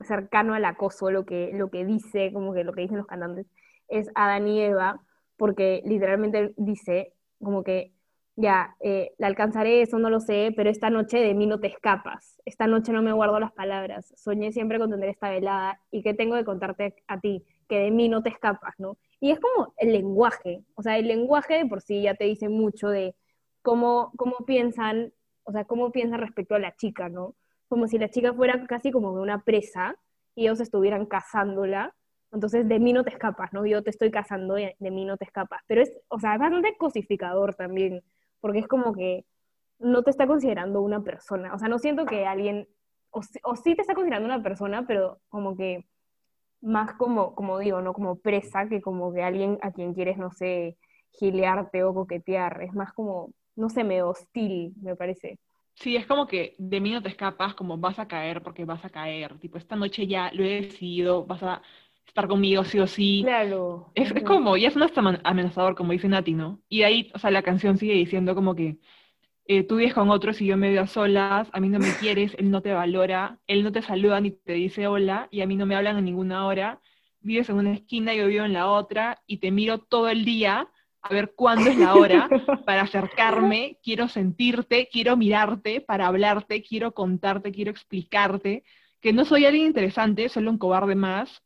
cercano 0.00 0.54
al 0.54 0.64
acoso, 0.64 1.10
lo 1.10 1.24
que, 1.24 1.50
lo 1.54 1.70
que 1.70 1.84
dice, 1.84 2.32
como 2.32 2.52
que 2.52 2.64
lo 2.64 2.72
que 2.72 2.82
dicen 2.82 2.98
los 2.98 3.06
cantantes, 3.06 3.46
es 3.88 4.10
Adán 4.14 4.48
y 4.48 4.60
Eva, 4.60 5.00
porque 5.36 5.82
literalmente 5.84 6.54
dice 6.56 7.12
como 7.40 7.62
que 7.62 7.92
ya, 8.36 8.76
eh, 8.80 9.14
la 9.16 9.28
alcanzaré, 9.28 9.80
eso 9.80 9.98
no 9.98 10.10
lo 10.10 10.20
sé, 10.20 10.52
pero 10.54 10.68
esta 10.68 10.90
noche 10.90 11.18
de 11.18 11.32
mí 11.34 11.46
no 11.46 11.58
te 11.58 11.68
escapas. 11.68 12.40
Esta 12.44 12.66
noche 12.66 12.92
no 12.92 13.02
me 13.02 13.12
guardo 13.12 13.40
las 13.40 13.52
palabras. 13.52 14.12
Soñé 14.14 14.52
siempre 14.52 14.78
con 14.78 14.90
tener 14.90 15.08
esta 15.08 15.30
velada 15.30 15.80
y 15.90 16.02
que 16.02 16.12
tengo 16.12 16.36
que 16.36 16.44
contarte 16.44 16.96
a 17.08 17.18
ti, 17.18 17.44
que 17.66 17.78
de 17.78 17.90
mí 17.90 18.10
no 18.10 18.22
te 18.22 18.28
escapas, 18.28 18.74
¿no? 18.78 18.98
Y 19.20 19.30
es 19.30 19.40
como 19.40 19.72
el 19.78 19.92
lenguaje, 19.92 20.62
o 20.74 20.82
sea, 20.82 20.98
el 20.98 21.08
lenguaje 21.08 21.54
de 21.54 21.66
por 21.66 21.80
sí 21.80 22.02
ya 22.02 22.14
te 22.14 22.24
dice 22.24 22.50
mucho 22.50 22.88
de 22.90 23.16
cómo, 23.62 24.12
cómo 24.16 24.36
piensan, 24.46 25.14
o 25.44 25.52
sea, 25.52 25.64
cómo 25.64 25.90
piensan 25.90 26.20
respecto 26.20 26.54
a 26.54 26.58
la 26.58 26.76
chica, 26.76 27.08
¿no? 27.08 27.34
Como 27.68 27.88
si 27.88 27.98
la 27.98 28.10
chica 28.10 28.34
fuera 28.34 28.66
casi 28.66 28.92
como 28.92 29.12
una 29.12 29.44
presa 29.44 29.96
y 30.34 30.42
ellos 30.42 30.60
estuvieran 30.60 31.06
cazándola. 31.06 31.94
Entonces, 32.32 32.68
de 32.68 32.78
mí 32.80 32.92
no 32.92 33.02
te 33.02 33.10
escapas, 33.10 33.52
¿no? 33.54 33.64
Yo 33.64 33.82
te 33.82 33.90
estoy 33.90 34.10
cazando, 34.10 34.58
y 34.58 34.74
de 34.78 34.90
mí 34.90 35.04
no 35.06 35.16
te 35.16 35.24
escapas. 35.24 35.62
Pero 35.66 35.80
es, 35.80 35.92
o 36.08 36.18
sea, 36.20 36.34
es 36.34 36.40
bastante 36.40 36.76
cosificador 36.76 37.54
también 37.54 38.02
porque 38.46 38.60
es 38.60 38.68
como 38.68 38.92
que 38.94 39.24
no 39.80 40.04
te 40.04 40.10
está 40.10 40.28
considerando 40.28 40.80
una 40.80 41.02
persona. 41.02 41.52
O 41.52 41.58
sea, 41.58 41.68
no 41.68 41.80
siento 41.80 42.06
que 42.06 42.26
alguien, 42.26 42.68
o, 43.10 43.22
sí 43.22 43.74
te 43.74 43.82
está 43.82 43.94
considerando 43.94 44.26
una 44.26 44.40
persona, 44.40 44.86
pero 44.86 45.18
como 45.28 45.56
que 45.56 45.84
más 46.60 46.94
como, 46.94 47.34
como 47.34 47.58
digo, 47.58 47.80
¿no? 47.82 47.92
Como 47.92 48.20
presa 48.20 48.68
que 48.68 48.80
como 48.80 49.12
que 49.12 49.22
alguien 49.24 49.58
a 49.62 49.72
quien 49.72 49.94
quieres, 49.94 50.16
no 50.16 50.30
sé, 50.30 50.76
gilearte 51.10 51.82
o 51.82 51.92
coquetear, 51.92 52.62
es 52.62 52.72
más 52.72 52.92
como, 52.92 53.32
no 53.56 53.68
sé, 53.68 53.82
me 53.82 54.00
hostil, 54.04 54.72
me 54.80 54.94
parece. 54.94 55.40
Sí, 55.74 55.96
es 55.96 56.06
como 56.06 56.28
que 56.28 56.54
de 56.56 56.80
mí 56.80 56.92
no 56.92 57.02
te 57.02 57.08
escapas, 57.08 57.54
como 57.54 57.76
vas 57.78 57.98
a 57.98 58.06
caer 58.06 58.42
porque 58.44 58.64
vas 58.64 58.84
a 58.84 58.90
caer. 58.90 59.36
Tipo, 59.40 59.58
esta 59.58 59.74
noche 59.74 60.06
ya 60.06 60.30
lo 60.32 60.44
he 60.44 60.62
decidido, 60.62 61.26
vas 61.26 61.42
a 61.42 61.62
estar 62.06 62.28
conmigo 62.28 62.64
sí 62.64 62.78
o 62.78 62.86
sí. 62.86 63.20
Claro. 63.22 63.90
Es, 63.94 64.10
es 64.10 64.22
como, 64.22 64.56
ya 64.56 64.68
es 64.68 64.76
un 64.76 64.82
hasta 64.82 65.00
amenazador, 65.24 65.74
como 65.74 65.92
dice 65.92 66.08
Nati, 66.08 66.34
¿no? 66.34 66.60
Y 66.68 66.82
ahí, 66.82 67.10
o 67.14 67.18
sea, 67.18 67.30
la 67.30 67.42
canción 67.42 67.78
sigue 67.78 67.94
diciendo 67.94 68.34
como 68.34 68.54
que 68.54 68.78
eh, 69.46 69.62
tú 69.62 69.76
vives 69.76 69.94
con 69.94 70.10
otros 70.10 70.40
y 70.40 70.46
yo 70.46 70.56
me 70.56 70.70
veo 70.70 70.82
a 70.82 70.86
solas, 70.86 71.48
a 71.52 71.60
mí 71.60 71.68
no 71.68 71.78
me 71.78 71.94
quieres, 72.00 72.34
él 72.38 72.50
no 72.50 72.62
te 72.62 72.72
valora, 72.72 73.38
él 73.46 73.62
no 73.62 73.70
te 73.70 73.80
saluda 73.80 74.20
ni 74.20 74.32
te 74.32 74.54
dice 74.54 74.88
hola 74.88 75.28
y 75.30 75.40
a 75.40 75.46
mí 75.46 75.56
no 75.56 75.66
me 75.66 75.76
hablan 75.76 75.98
en 75.98 76.04
ninguna 76.04 76.46
hora. 76.46 76.80
Vives 77.20 77.48
en 77.48 77.56
una 77.56 77.72
esquina 77.72 78.12
y 78.14 78.18
yo 78.18 78.26
vivo 78.26 78.44
en 78.44 78.52
la 78.52 78.68
otra 78.68 79.22
y 79.26 79.38
te 79.38 79.50
miro 79.50 79.78
todo 79.78 80.08
el 80.08 80.24
día 80.24 80.68
a 81.00 81.08
ver 81.08 81.32
cuándo 81.36 81.70
es 81.70 81.78
la 81.78 81.94
hora 81.94 82.28
para 82.66 82.82
acercarme, 82.82 83.78
quiero 83.82 84.08
sentirte, 84.08 84.88
quiero 84.90 85.16
mirarte 85.16 85.80
para 85.80 86.08
hablarte, 86.08 86.62
quiero 86.62 86.92
contarte, 86.92 87.52
quiero 87.52 87.70
explicarte 87.70 88.64
que 89.00 89.12
no 89.12 89.24
soy 89.24 89.44
alguien 89.44 89.66
interesante, 89.66 90.28
solo 90.28 90.50
un 90.50 90.58
cobarde 90.58 90.96
más. 90.96 91.42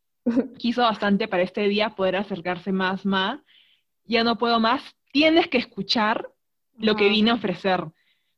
Quiso 0.59 0.83
bastante 0.83 1.29
para 1.29 1.43
este 1.43 1.69
día 1.69 1.91
poder 1.91 2.17
acercarse 2.17 2.73
más, 2.73 3.05
más. 3.07 3.41
Ya 4.05 4.25
no 4.25 4.37
puedo 4.39 4.61
más. 4.61 4.83
Tienes 5.12 5.49
que 5.49 5.59
escuchar 5.59 6.29
lo 6.79 6.97
que 6.97 7.09
vine 7.09 7.31
a 7.31 7.35
ofrecer. 7.35 7.85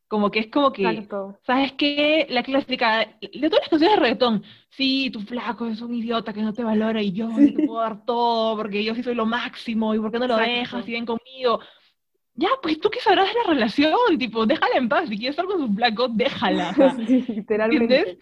Como 0.09 0.31
que 0.31 0.41
es 0.41 0.47
como 0.49 0.73
que, 0.73 1.09
¿sabes 1.47 1.73
qué? 1.73 2.27
La 2.29 2.43
clásica, 2.43 2.99
de 3.21 3.49
todas 3.49 3.61
las 3.61 3.69
canciones 3.71 3.97
de 3.97 4.01
reggaetón, 4.01 4.45
sí, 4.69 5.11
tu 5.11 5.21
flaco 5.21 5.67
es 5.67 5.81
un 5.81 5.95
idiota 5.95 6.33
que 6.33 6.43
no 6.43 6.53
te 6.53 6.63
valora 6.63 7.01
y 7.03 7.13
yo 7.13 7.29
te 7.35 7.53
puedo 7.67 7.81
dar 7.81 8.05
todo 8.05 8.57
porque 8.57 8.85
yo 8.85 8.95
sí 8.95 9.03
soy 9.03 9.15
lo 9.15 9.25
máximo 9.25 9.95
y 9.95 9.99
por 9.99 10.13
qué 10.13 10.19
no 10.19 10.27
lo 10.27 10.37
dejas 10.37 10.87
y 10.87 10.93
ven 10.93 11.07
conmigo. 11.07 11.61
Ya, 12.35 12.49
pues 12.63 12.81
tú 12.81 12.91
qué 12.91 13.01
sabrás 13.01 13.29
de 13.29 13.35
la 13.35 13.55
relación, 13.55 14.19
tipo, 14.19 14.47
déjala 14.47 14.77
en 14.77 14.89
paz, 14.89 15.09
si 15.09 15.17
quieres 15.17 15.31
estar 15.31 15.47
con 15.47 15.67
su 15.67 15.75
flaco, 15.75 16.09
déjala. 16.09 16.75
literalmente. 17.29 18.19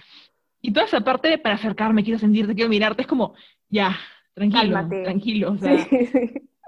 Y 0.60 0.72
toda 0.72 0.86
esa 0.86 1.00
parte 1.00 1.28
de 1.28 1.38
para 1.38 1.54
acercarme, 1.54 2.04
quiero 2.04 2.18
sentirte, 2.18 2.54
quiero 2.54 2.68
mirarte, 2.68 3.02
es 3.02 3.08
como, 3.08 3.34
ya, 3.68 3.96
tranquilo, 4.34 4.88
tranquilo. 5.04 5.52
O 5.52 5.58
sea, 5.58 5.86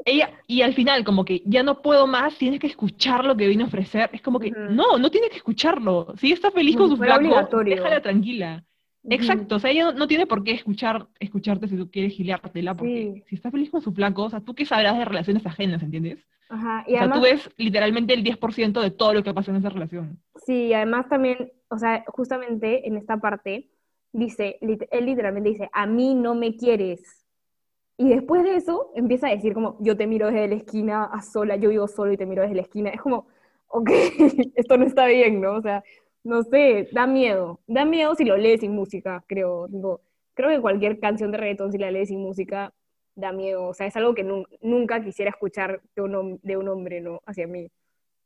ella, 0.05 0.31
y 0.47 0.63
al 0.63 0.75
final, 0.75 1.05
como 1.05 1.25
que 1.25 1.43
ya 1.45 1.63
no 1.63 1.83
puedo 1.83 2.07
más, 2.07 2.37
tienes 2.37 2.59
que 2.61 2.67
escuchar 2.67 3.25
lo 3.25 3.37
que 3.37 3.49
vino 3.49 3.65
a 3.65 3.69
ofrecer. 3.69 4.11
Es 4.13 4.23
como 4.23 4.41
que, 4.41 4.51
no, 4.51 4.99
no 4.99 5.11
tienes 5.11 5.31
que 5.31 5.37
escucharlo. 5.37 6.15
Si 6.17 6.33
está 6.33 6.51
feliz 6.51 6.77
con 6.77 6.89
su 6.89 6.97
flaco, 6.97 7.63
déjala 7.65 8.01
tranquila. 8.01 8.65
Exacto, 9.05 9.57
o 9.57 9.59
sea, 9.59 9.71
ella 9.71 9.93
no, 9.93 10.07
tiene 10.07 10.27
por 10.27 10.45
qué 10.45 10.53
escuchar, 10.53 11.09
escucharte 11.19 11.67
si 11.67 11.77
tú 11.77 11.91
quieres 11.91 12.13
giliártela, 12.13 12.75
porque 12.75 13.25
si 13.27 13.35
está 13.35 13.51
feliz 13.51 13.69
con 13.71 13.81
su 13.81 13.93
flaco, 13.93 14.25
o 14.25 14.31
sea, 14.31 14.41
tú 14.41 14.55
qué 14.55 14.65
sabrás 14.65 14.97
de 14.97 15.05
relaciones 15.05 15.45
ajenas, 15.45 15.83
¿entiendes? 15.83 16.25
Ajá, 16.49 16.85
y 16.87 16.95
o 16.95 16.99
sea, 16.99 17.11
tú 17.11 17.21
ves 17.21 17.51
literalmente 17.57 18.15
el 18.15 18.23
10% 18.23 18.81
de 18.81 18.91
todo 18.91 19.15
lo 19.15 19.23
que 19.25 19.35
pasa 19.35 19.51
en 19.51 19.57
esa 19.57 19.71
relación. 19.71 20.21
Sí, 20.47 20.67
y 20.67 20.75
además 20.75 21.09
también, 21.09 21.51
o 21.69 21.79
sea, 21.79 22.05
justamente 22.07 22.87
en 22.87 22.97
esta 22.97 23.17
parte, 23.17 23.71
dice, 24.12 24.59
él 24.61 25.07
literalmente 25.07 25.50
dice, 25.50 25.71
a 25.73 25.87
mí 25.87 26.14
no 26.14 26.35
me 26.35 26.57
quieres, 26.57 27.23
y 27.97 28.09
después 28.09 28.42
de 28.42 28.57
eso 28.57 28.90
empieza 28.95 29.28
a 29.28 29.31
decir 29.31 29.54
como, 29.54 29.76
yo 29.81 29.97
te 29.97 30.07
miro 30.07 30.26
desde 30.26 30.49
la 30.49 30.54
esquina 30.57 31.04
a 31.04 31.23
sola, 31.23 31.57
yo 31.57 31.71
vivo 31.71 31.87
solo 31.87 32.12
y 32.12 32.16
te 32.16 32.26
miro 32.26 32.42
desde 32.42 32.57
la 32.57 32.62
esquina. 32.62 32.90
Es 32.90 33.00
como, 33.00 33.26
ok, 33.69 33.90
esto 34.57 34.76
no 34.76 34.85
está 34.87 35.07
bien, 35.07 35.40
¿no? 35.40 35.52
O 35.54 35.62
sea, 35.62 35.85
no 36.25 36.42
sé, 36.42 36.88
da 36.92 37.07
miedo. 37.07 37.61
Da 37.66 37.85
miedo 37.85 38.14
si 38.14 38.25
lo 38.25 38.37
lees 38.37 38.61
sin 38.61 38.75
música, 38.75 39.25
creo. 39.28 39.69
creo 40.35 40.49
que 40.50 40.61
cualquier 40.61 40.99
canción 40.99 41.31
de 41.31 41.38
reggaetón, 41.38 41.73
si 41.73 41.78
la 41.78 41.90
lees 41.90 42.09
sin 42.09 42.21
música, 42.21 42.73
da 43.14 43.33
miedo. 43.33 43.69
O 43.69 43.75
sea, 43.75 43.87
es 43.87 43.97
algo 43.97 44.14
que 44.14 44.25
nunca 44.62 45.04
quisiera 45.04 45.31
escuchar 45.31 45.81
de 45.95 46.02
un, 46.02 46.40
de 46.42 46.57
un 46.57 46.69
hombre, 46.69 47.00
¿no? 47.00 47.21
Hacia 47.26 47.47
mí. 47.47 47.71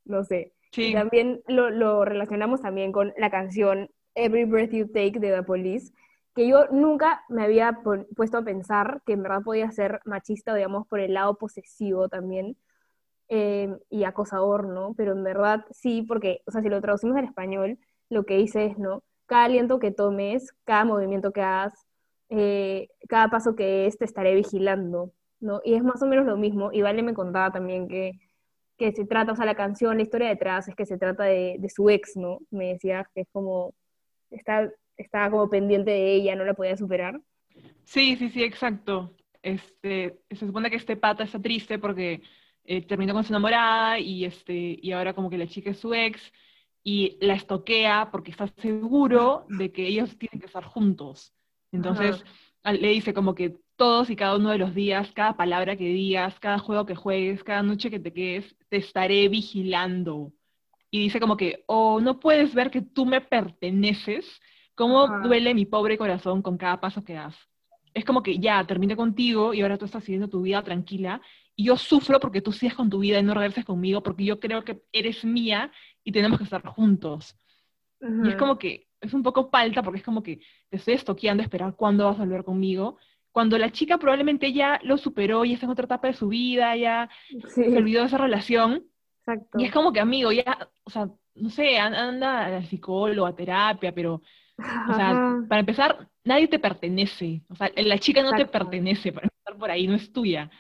No 0.05 0.25
sé. 0.25 0.53
Sí. 0.73 0.93
también 0.93 1.43
lo, 1.47 1.71
lo 1.71 2.05
relacionamos 2.05 2.61
también 2.61 2.93
con 2.93 3.13
la 3.17 3.31
canción 3.31 3.91
Every 4.17 4.45
Breath 4.45 4.73
You 4.73 4.87
Take 4.89 5.21
de 5.21 5.31
The 5.31 5.43
Police, 5.45 5.93
que 6.35 6.49
yo 6.49 6.67
nunca 6.71 7.23
me 7.29 7.45
había 7.45 7.81
puesto 8.17 8.39
a 8.39 8.45
pensar 8.45 9.03
que 9.07 9.13
en 9.13 9.23
verdad 9.23 9.43
podía 9.43 9.71
ser 9.71 10.01
machista, 10.05 10.55
digamos, 10.55 10.87
por 10.87 11.01
el 11.01 11.15
lado 11.15 11.37
posesivo 11.39 12.09
también, 12.09 12.57
eh, 13.29 13.77
y 13.91 14.05
acosador, 14.05 14.67
¿no? 14.67 14.95
Pero 14.97 15.13
en 15.13 15.25
verdad 15.25 15.65
sí, 15.71 16.03
porque, 16.03 16.43
o 16.47 16.53
sea, 16.53 16.63
si 16.63 16.69
lo 16.69 16.81
traducimos 16.81 17.17
al 17.17 17.25
español, 17.25 17.79
lo 18.09 18.25
que 18.25 18.37
dice 18.37 18.67
es, 18.67 18.79
¿no? 18.79 19.03
Cada 19.27 19.45
aliento 19.45 19.79
que 19.79 19.91
tomes, 19.91 20.53
cada 20.65 20.85
movimiento 20.85 21.33
que 21.33 21.43
hagas, 21.43 21.73
eh, 22.29 22.89
cada 23.09 23.29
paso 23.31 23.57
que 23.57 23.87
es, 23.87 23.99
te 23.99 24.05
estaré 24.05 24.35
vigilando, 24.35 25.13
¿no? 25.41 25.61
Y 25.65 25.75
es 25.75 25.83
más 25.83 26.03
o 26.03 26.07
menos 26.07 26.27
lo 26.27 26.37
mismo, 26.37 26.71
y 26.73 26.83
Vale 26.83 27.03
me 27.03 27.15
contaba 27.15 27.51
también 27.53 27.89
que, 27.89 28.13
que 28.79 28.93
se 28.93 29.07
trata, 29.07 29.33
o 29.33 29.37
sea, 29.37 29.47
la 29.47 29.55
canción, 29.57 29.97
la 29.97 30.03
historia 30.03 30.29
detrás 30.29 30.69
es 30.69 30.77
que 30.77 30.87
se 30.87 30.99
trata 30.99 31.25
de, 31.25 31.57
de 31.59 31.69
su 31.71 31.91
ex, 31.91 32.17
¿no? 32.17 32.41
Me 32.51 32.75
decía 32.75 33.09
que 33.15 33.23
es 33.23 33.29
como, 33.33 33.75
está 34.31 34.71
estaba 34.97 35.31
como 35.31 35.49
pendiente 35.49 35.91
de 35.91 36.15
ella, 36.15 36.37
no 36.37 36.45
la 36.45 36.55
podía 36.55 36.77
superar. 36.77 37.21
Sí, 37.85 38.17
sí, 38.17 38.31
sí, 38.31 38.43
exacto. 38.43 39.15
Este, 39.43 40.19
se 40.31 40.47
supone 40.47 40.71
que 40.71 40.77
este 40.77 40.97
pata 40.97 41.25
está 41.25 41.41
triste 41.41 41.79
porque 41.79 42.23
eh, 42.65 42.83
terminó 42.83 43.15
con 43.15 43.25
su 43.25 43.33
enamorada 43.33 43.99
y, 43.99 44.25
este, 44.25 44.79
y 44.81 44.93
ahora 44.93 45.15
como 45.15 45.31
que 45.31 45.39
la 45.39 45.47
chica 45.47 45.71
es 45.71 45.79
su 45.79 45.95
ex 45.95 46.33
y 46.83 47.17
la 47.21 47.35
estoquea 47.35 48.11
porque 48.11 48.31
está 48.31 48.49
seguro 48.59 49.47
de 49.49 49.71
que 49.71 49.87
ellos 49.87 50.17
tienen 50.19 50.41
que 50.41 50.47
estar 50.47 50.65
juntos. 50.65 51.33
Entonces 51.73 52.25
le 52.65 52.89
dice 52.89 53.13
como 53.13 53.35
que 53.35 53.57
todos 53.77 54.09
y 54.11 54.17
cada 54.17 54.37
uno 54.37 54.51
de 54.51 54.59
los 54.59 54.75
días, 54.75 55.13
cada 55.13 55.37
palabra 55.37 55.77
que 55.77 55.85
digas, 55.85 56.39
cada 56.41 56.59
juego 56.59 56.87
que 56.87 56.95
juegues, 56.95 57.45
cada 57.45 57.63
noche 57.63 57.91
que 57.91 58.01
te 58.01 58.13
quedes, 58.13 58.57
te 58.69 58.79
estaré 58.79 59.29
vigilando. 59.29 60.33
Y 60.91 61.01
dice 61.01 61.21
como 61.21 61.37
que, 61.37 61.65
o 61.67 61.95
oh, 61.95 62.01
no 62.01 62.21
puedes 62.21 62.55
ver 62.55 62.71
que 62.71 62.83
tú 62.83 63.07
me 63.07 63.21
perteneces 63.21 64.41
¿Cómo 64.77 65.09
duele 65.23 65.55
mi 65.55 65.65
pobre 65.65 65.97
corazón 65.97 66.43
con 66.43 66.59
cada 66.59 66.79
paso 66.79 67.03
que 67.03 67.15
das? 67.15 67.35
Es 67.95 68.05
como 68.05 68.23
que 68.23 68.39
ya, 68.39 68.63
terminé 68.67 68.95
contigo 68.95 69.55
y 69.55 69.63
ahora 69.63 69.79
tú 69.79 69.87
estás 69.87 70.05
siguiendo 70.05 70.29
tu 70.29 70.43
vida 70.43 70.63
tranquila 70.63 71.23
y 71.57 71.65
yo 71.65 71.79
sufro 71.79 72.21
porque 72.21 72.43
tú 72.43 72.53
sigues 72.53 72.75
con 72.75 72.91
tu 72.91 72.99
vida 72.99 73.19
y 73.19 73.23
no 73.23 73.33
regreses 73.33 73.65
conmigo 73.65 74.03
porque 74.03 74.27
yo 74.27 74.39
creo 74.39 74.65
que 74.65 74.83
eres 74.93 75.25
mía 75.25 75.73
y 76.05 76.13
tenemos 76.13 76.37
que 76.37 76.45
estar 76.45 76.63
juntos. 76.67 77.39
Y 78.03 78.29
es 78.29 78.37
como 78.37 78.59
que 78.59 78.89
es 79.01 79.15
un 79.15 79.23
poco 79.23 79.49
falta 79.49 79.83
porque 79.83 80.01
es 80.01 80.05
como 80.05 80.23
que 80.23 80.41
te 80.69 80.77
estoy 80.77 80.93
estoqueando 80.93 81.43
a 81.43 81.45
esperar 81.45 81.75
cuándo 81.75 82.05
vas 82.05 82.17
a 82.17 82.25
volver 82.25 82.45
conmigo. 82.45 82.99
Cuando 83.33 83.57
la 83.57 83.73
chica 83.73 83.97
probablemente 83.97 84.53
ya 84.53 84.79
lo 84.83 84.99
superó 84.99 85.47
y 85.47 85.55
está 85.55 85.65
en 85.65 85.73
otra 85.73 85.87
etapa 85.87 86.09
de 86.09 86.15
su 86.15 86.29
vida, 86.29 86.77
ya 86.77 87.09
se 87.49 87.75
olvidó 87.75 88.03
de 88.03 88.09
esa 88.09 88.19
relación. 88.19 88.85
Exacto. 89.27 89.59
Y 89.59 89.65
es 89.65 89.73
como 89.73 89.93
que, 89.93 90.01
amigo, 90.01 90.31
ya, 90.33 90.69
o 90.85 90.91
sea, 90.91 91.09
no 91.35 91.51
sé, 91.51 91.79
anda 91.79 92.47
al 92.47 92.67
psicólogo, 92.67 93.27
a 93.27 93.35
terapia, 93.35 93.93
pero 93.93 94.23
o 94.59 94.95
sea, 94.95 95.45
para 95.49 95.61
empezar, 95.61 96.09
nadie 96.25 96.49
te 96.49 96.59
pertenece. 96.59 97.43
O 97.49 97.57
sea, 97.57 97.71
la 97.77 97.99
chica 97.99 98.23
no 98.23 98.33
te 98.33 98.47
pertenece, 98.47 99.13
para 99.13 99.27
empezar 99.27 99.59
por 99.59 99.71
ahí, 99.71 99.87
no 99.87 99.95
es 99.95 100.13
tuya. 100.13 100.51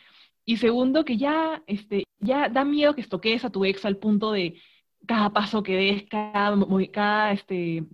Y 0.44 0.58
segundo, 0.58 1.04
que 1.04 1.16
ya, 1.16 1.62
este, 1.66 2.04
ya 2.18 2.48
da 2.48 2.64
miedo 2.64 2.94
que 2.94 3.00
estoques 3.00 3.44
a 3.44 3.50
tu 3.50 3.64
ex 3.64 3.84
al 3.84 3.96
punto 3.96 4.32
de 4.32 4.60
cada 5.06 5.30
paso 5.30 5.62
que 5.62 5.76
des, 5.76 6.04
cada, 6.08 6.56
cada 6.92 7.32
este, 7.32 7.84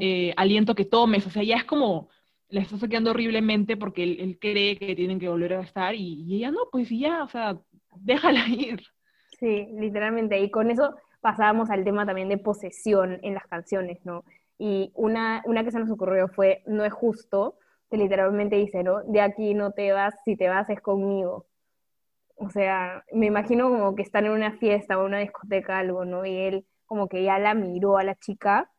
eh, 0.00 0.34
aliento 0.36 0.74
que 0.74 0.84
tomes. 0.84 1.26
O 1.26 1.30
sea, 1.30 1.42
ya 1.42 1.56
es 1.56 1.64
como, 1.64 2.10
la 2.48 2.60
estás 2.60 2.80
quedando 2.80 3.10
horriblemente 3.10 3.76
porque 3.76 4.02
él, 4.04 4.38
cree 4.40 4.76
que 4.76 4.94
tienen 4.94 5.18
que 5.18 5.28
volver 5.28 5.54
a 5.54 5.62
estar 5.62 5.94
y, 5.94 6.22
y 6.24 6.36
ella 6.36 6.50
no, 6.50 6.68
pues 6.70 6.90
ya, 6.90 7.24
o 7.24 7.28
sea, 7.28 7.58
déjala 7.96 8.46
ir. 8.48 8.82
Sí, 9.40 9.68
literalmente. 9.72 10.38
Y 10.38 10.50
con 10.50 10.70
eso 10.70 10.94
pasábamos 11.20 11.70
al 11.70 11.82
tema 11.82 12.06
también 12.06 12.28
de 12.28 12.38
posesión 12.38 13.18
en 13.22 13.34
las 13.34 13.46
canciones, 13.46 13.98
¿no? 14.04 14.24
Y 14.58 14.92
una, 14.94 15.42
una 15.46 15.64
que 15.64 15.70
se 15.70 15.78
nos 15.78 15.90
ocurrió 15.90 16.28
fue, 16.28 16.62
no 16.66 16.84
es 16.84 16.92
justo, 16.92 17.56
que 17.90 17.96
literalmente 17.96 18.56
dice, 18.56 18.82
¿no? 18.82 19.02
De 19.04 19.22
aquí 19.22 19.54
no 19.54 19.72
te 19.72 19.92
vas, 19.92 20.14
si 20.24 20.36
te 20.36 20.48
vas 20.48 20.68
es 20.68 20.80
conmigo. 20.80 21.46
O 22.36 22.50
sea, 22.50 23.04
me 23.12 23.26
imagino 23.26 23.70
como 23.70 23.94
que 23.94 24.02
están 24.02 24.26
en 24.26 24.32
una 24.32 24.52
fiesta 24.52 24.98
o 24.98 25.04
una 25.06 25.18
discoteca 25.18 25.78
algo, 25.78 26.04
¿no? 26.04 26.24
Y 26.24 26.36
él 26.36 26.66
como 26.84 27.08
que 27.08 27.22
ya 27.22 27.38
la 27.38 27.54
miró 27.54 27.96
a 27.98 28.04
la 28.04 28.14
chica 28.14 28.70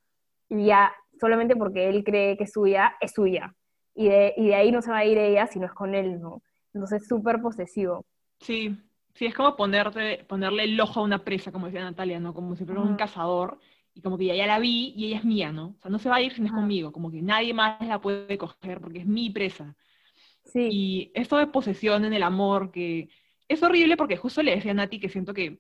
y 0.50 0.66
ya, 0.68 0.94
solamente 1.20 1.56
porque 1.56 1.90
él 1.90 2.04
cree 2.04 2.38
que 2.38 2.44
es 2.44 2.52
suya, 2.52 2.96
es 3.02 3.14
suya. 3.14 3.56
Y 3.96 4.10
de, 4.10 4.34
y 4.38 4.48
de 4.48 4.56
ahí 4.56 4.72
no 4.72 4.82
se 4.82 4.92
va 4.92 5.00
a 5.00 5.06
ir 5.06 5.18
ella 5.18 5.48
si 5.48 5.60
no 5.60 5.66
es 5.66 5.74
con 5.74 5.96
él, 5.96 6.22
¿no? 6.22 6.42
Entonces, 6.74 7.08
súper 7.08 7.42
posesivo. 7.42 8.06
Sí, 8.40 8.78
sí, 9.14 9.26
es 9.26 9.34
como 9.34 9.56
ponerte, 9.56 10.24
ponerle 10.26 10.64
el 10.66 10.80
ojo 10.80 11.00
a 11.00 11.04
una 11.04 11.24
presa, 11.24 11.52
como 11.52 11.68
decía 11.68 11.84
Natalia, 11.84 12.20
¿no? 12.20 12.34
Como 12.34 12.56
si 12.56 12.66
fuera 12.66 12.82
un 12.82 12.96
cazador 12.96 13.60
y 13.94 14.02
como 14.02 14.18
que 14.18 14.26
ya, 14.26 14.36
ya 14.36 14.48
la 14.48 14.60
vi 14.60 14.94
y 14.96 15.08
ella 15.08 15.18
es 15.18 15.26
mía, 15.26 15.52
¿no? 15.52 15.76
O 15.78 15.82
sea, 15.82 15.92
no 15.92 16.00
se 16.00 16.10
va 16.10 16.18
a 16.18 16.22
ir 16.22 16.34
si 16.34 16.42
no 16.42 16.48
es 16.48 16.54
conmigo, 16.54 16.92
como 16.92 17.12
que 17.12 17.22
nadie 17.22 17.54
más 17.54 17.86
la 17.86 18.00
puede 18.02 18.38
coger 18.38 18.82
porque 18.82 19.00
es 19.00 19.06
mi 19.06 19.30
presa. 19.30 19.76
Sí. 20.44 20.70
Y 20.72 21.12
esto 21.14 21.38
de 21.38 21.48
posesión 21.48 22.06
en 22.06 22.14
el 22.14 22.24
amor, 22.24 22.72
que 22.72 23.10
es 23.48 23.62
horrible 23.64 23.98
porque 23.98 24.18
justo 24.18 24.42
le 24.44 24.56
decía 24.56 24.72
a 24.72 24.74
Nati 24.76 25.00
que 25.00 25.10
siento 25.10 25.34
que 25.34 25.60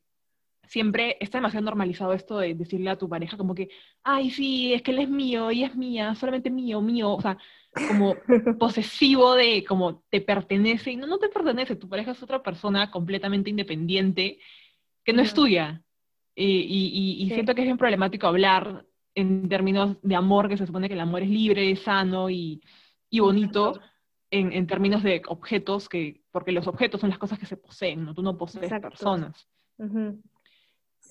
siempre 0.71 1.17
está 1.19 1.37
demasiado 1.37 1.65
normalizado 1.65 2.13
esto 2.13 2.37
de 2.37 2.55
decirle 2.55 2.89
a 2.89 2.97
tu 2.97 3.09
pareja 3.09 3.35
como 3.35 3.53
que, 3.53 3.67
ay, 4.05 4.29
sí, 4.31 4.73
es 4.73 4.81
que 4.81 4.91
él 4.91 4.99
es 4.99 5.09
mío, 5.09 5.49
ella 5.49 5.67
es 5.67 5.75
mía, 5.75 6.15
solamente 6.15 6.49
mío, 6.49 6.79
mío, 6.79 7.11
o 7.11 7.21
sea, 7.21 7.37
como 7.89 8.15
posesivo 8.57 9.35
de 9.35 9.65
como 9.65 10.01
te 10.09 10.21
pertenece, 10.21 10.91
y 10.91 10.95
no, 10.95 11.07
no 11.07 11.17
te 11.17 11.27
pertenece, 11.27 11.75
tu 11.75 11.89
pareja 11.89 12.11
es 12.11 12.23
otra 12.23 12.41
persona 12.41 12.89
completamente 12.89 13.49
independiente 13.49 14.39
que 15.03 15.11
no 15.11 15.21
es 15.21 15.33
tuya. 15.33 15.83
y, 16.35 17.29
siento 17.33 17.53
que 17.53 17.63
es 17.63 17.67
bien 17.67 17.77
problemático 17.77 18.27
hablar 18.27 18.85
en 19.13 19.49
términos 19.49 19.97
de 20.01 20.15
amor, 20.15 20.47
que 20.47 20.55
se 20.55 20.65
supone 20.65 20.87
que 20.87 20.93
el 20.93 21.01
amor 21.01 21.21
es 21.21 21.29
libre, 21.29 21.75
sano 21.75 22.29
y, 22.29 22.61
bonito, 23.11 23.81
en, 24.29 24.67
términos 24.67 25.03
de 25.03 25.21
objetos, 25.27 25.89
que, 25.89 26.23
porque 26.31 26.53
los 26.53 26.65
objetos 26.67 27.01
son 27.01 27.09
las 27.09 27.19
cosas 27.19 27.37
que 27.37 27.45
se 27.45 27.57
poseen, 27.57 28.05
¿no? 28.05 28.13
Tú 28.13 28.21
no 28.21 28.37
posees 28.37 28.71
personas. 28.79 29.49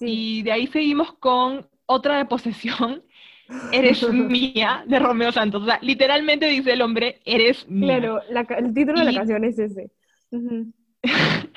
Y 0.01 0.43
de 0.43 0.53
ahí 0.53 0.67
seguimos 0.67 1.13
con 1.15 1.67
otra 1.87 2.19
de 2.19 2.25
posesión, 2.25 3.03
eres 3.73 4.09
mía, 4.09 4.85
de 4.87 4.99
Romeo 4.99 5.33
Santos. 5.33 5.63
O 5.63 5.67
sea, 5.67 5.79
literalmente 5.83 6.47
dice 6.47 6.73
el 6.73 6.83
hombre, 6.83 7.21
eres 7.25 7.69
mía. 7.69 7.99
Claro, 7.99 8.21
el 8.59 8.75
título 8.75 9.01
de 9.01 9.13
la 9.13 9.19
canción 9.19 9.45
es 9.45 9.59
ese. 9.59 9.91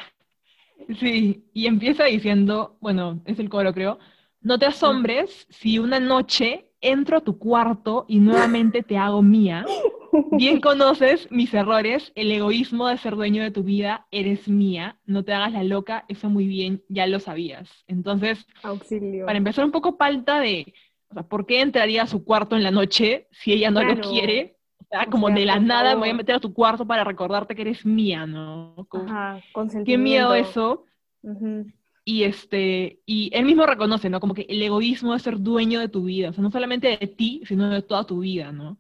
sí, 1.00 1.46
y 1.54 1.68
empieza 1.68 2.06
diciendo, 2.06 2.78
bueno, 2.82 3.22
es 3.26 3.40
el 3.40 3.50
coro 3.50 3.74
creo, 3.74 4.00
no 4.42 4.60
te 4.60 4.66
asombres 4.66 5.48
si 5.50 5.80
una 5.80 6.00
noche 6.00 6.72
entro 6.82 7.18
a 7.18 7.22
tu 7.22 7.38
cuarto 7.38 8.06
y 8.08 8.20
nuevamente 8.20 8.84
te 8.84 8.98
hago 8.98 9.22
mía. 9.22 9.66
Bien 10.32 10.62
conoces 10.62 11.27
mis 11.32 11.53
errores, 11.53 12.12
el 12.15 12.32
egoísmo 12.32 12.88
de 12.88 12.98
ser 12.98 13.15
dueño 13.15 13.43
de 13.43 13.51
tu 13.51 13.63
vida, 13.63 14.08
eres 14.12 14.48
mía, 14.48 15.00
no 15.05 15.24
te 15.24 15.34
hagas 15.34 15.53
la 15.53 15.63
loca, 15.63 16.05
eso 16.08 16.29
muy 16.29 16.48
bien, 16.48 16.84
ya 16.89 17.08
lo 17.08 17.20
sabías. 17.20 17.70
Entonces, 17.88 18.46
Auxilio. 18.63 19.25
para 19.25 19.38
empezar 19.38 19.65
un 19.65 19.72
poco 19.72 19.96
falta 19.98 20.39
de, 20.39 20.74
o 21.10 21.13
sea, 21.13 21.24
¿por 21.24 21.46
qué 21.46 21.62
entraría 21.62 22.03
a 22.03 22.08
su 22.08 22.24
cuarto 22.24 22.55
en 22.55 22.63
la 22.63 22.72
noche 22.72 23.27
si 23.32 23.53
ella 23.53 23.72
no 23.72 23.84
lo 23.84 24.00
quiere? 24.01 24.58
O 24.79 24.86
sea, 24.89 25.08
como 25.08 25.29
de 25.29 25.46
la 25.46 25.60
nada 25.60 25.96
me 25.96 26.01
voy 26.01 26.10
a 26.10 26.13
meter 26.15 26.36
a 26.36 26.39
tu 26.39 26.53
cuarto 26.53 26.86
para 26.86 27.03
recordarte 27.03 27.55
que 27.55 27.63
eres 27.63 27.86
mía, 27.86 28.25
¿no? 28.25 28.88
Ajá, 28.91 29.41
Qué 29.86 29.98
miedo 29.98 30.36
eso. 30.36 30.86
Y, 32.05 32.24
este, 32.24 33.00
y 33.05 33.32
él 33.34 33.46
mismo 33.46 33.65
reconoce, 33.65 34.10
¿no? 34.10 34.20
Como 34.20 34.34
que 34.34 34.46
el 34.50 34.62
egoísmo 34.62 35.13
de 35.13 35.20
ser 35.20 35.39
dueño 35.39 35.79
de 35.79 35.88
tu 35.88 36.03
vida, 36.03 36.29
o 36.29 36.34
sea, 36.34 36.43
no 36.43 36.51
solamente 36.51 36.98
de 36.98 37.08
ti, 37.08 37.41
sino 37.46 37.70
de 37.70 37.82
toda 37.82 38.05
tu 38.05 38.20
vida, 38.20 38.51
¿no? 38.51 38.77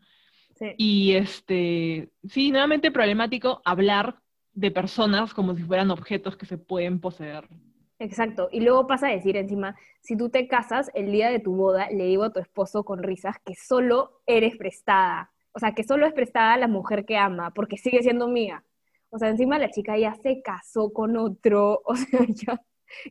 Sí. 0.55 0.73
Y 0.77 1.13
este, 1.13 2.09
sí, 2.27 2.51
nuevamente 2.51 2.91
problemático 2.91 3.61
hablar 3.65 4.19
de 4.53 4.71
personas 4.71 5.33
como 5.33 5.55
si 5.55 5.63
fueran 5.63 5.91
objetos 5.91 6.37
que 6.37 6.45
se 6.45 6.57
pueden 6.57 6.99
poseer. 6.99 7.47
Exacto. 7.99 8.49
Y 8.51 8.59
luego 8.59 8.85
pasa 8.85 9.07
a 9.07 9.11
decir 9.11 9.37
encima, 9.37 9.75
si 10.01 10.17
tú 10.17 10.29
te 10.29 10.47
casas 10.47 10.91
el 10.93 11.11
día 11.11 11.29
de 11.29 11.39
tu 11.39 11.55
boda, 11.55 11.89
le 11.89 12.05
digo 12.05 12.23
a 12.23 12.33
tu 12.33 12.39
esposo 12.39 12.83
con 12.83 13.01
risas 13.01 13.37
que 13.45 13.55
solo 13.55 14.21
eres 14.25 14.57
prestada. 14.57 15.31
O 15.53 15.59
sea, 15.59 15.73
que 15.73 15.83
solo 15.83 16.05
es 16.05 16.13
prestada 16.13 16.53
a 16.53 16.57
la 16.57 16.67
mujer 16.67 17.05
que 17.05 17.17
ama, 17.17 17.51
porque 17.53 17.77
sigue 17.77 18.01
siendo 18.01 18.27
mía. 18.27 18.63
O 19.09 19.19
sea, 19.19 19.29
encima 19.29 19.59
la 19.59 19.69
chica 19.69 19.97
ya 19.97 20.15
se 20.15 20.41
casó 20.41 20.91
con 20.91 21.15
otro, 21.17 21.81
o 21.85 21.95
sea, 21.95 22.25
ya 22.27 22.61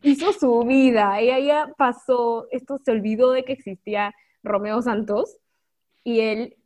hizo 0.03 0.33
su 0.33 0.63
vida, 0.65 1.21
ella 1.21 1.39
ya 1.39 1.73
pasó, 1.77 2.47
esto 2.51 2.79
se 2.85 2.91
olvidó 2.91 3.33
de 3.33 3.45
que 3.45 3.53
existía 3.53 4.15
Romeo 4.43 4.83
Santos 4.83 5.39
y 6.05 6.21
él 6.21 6.57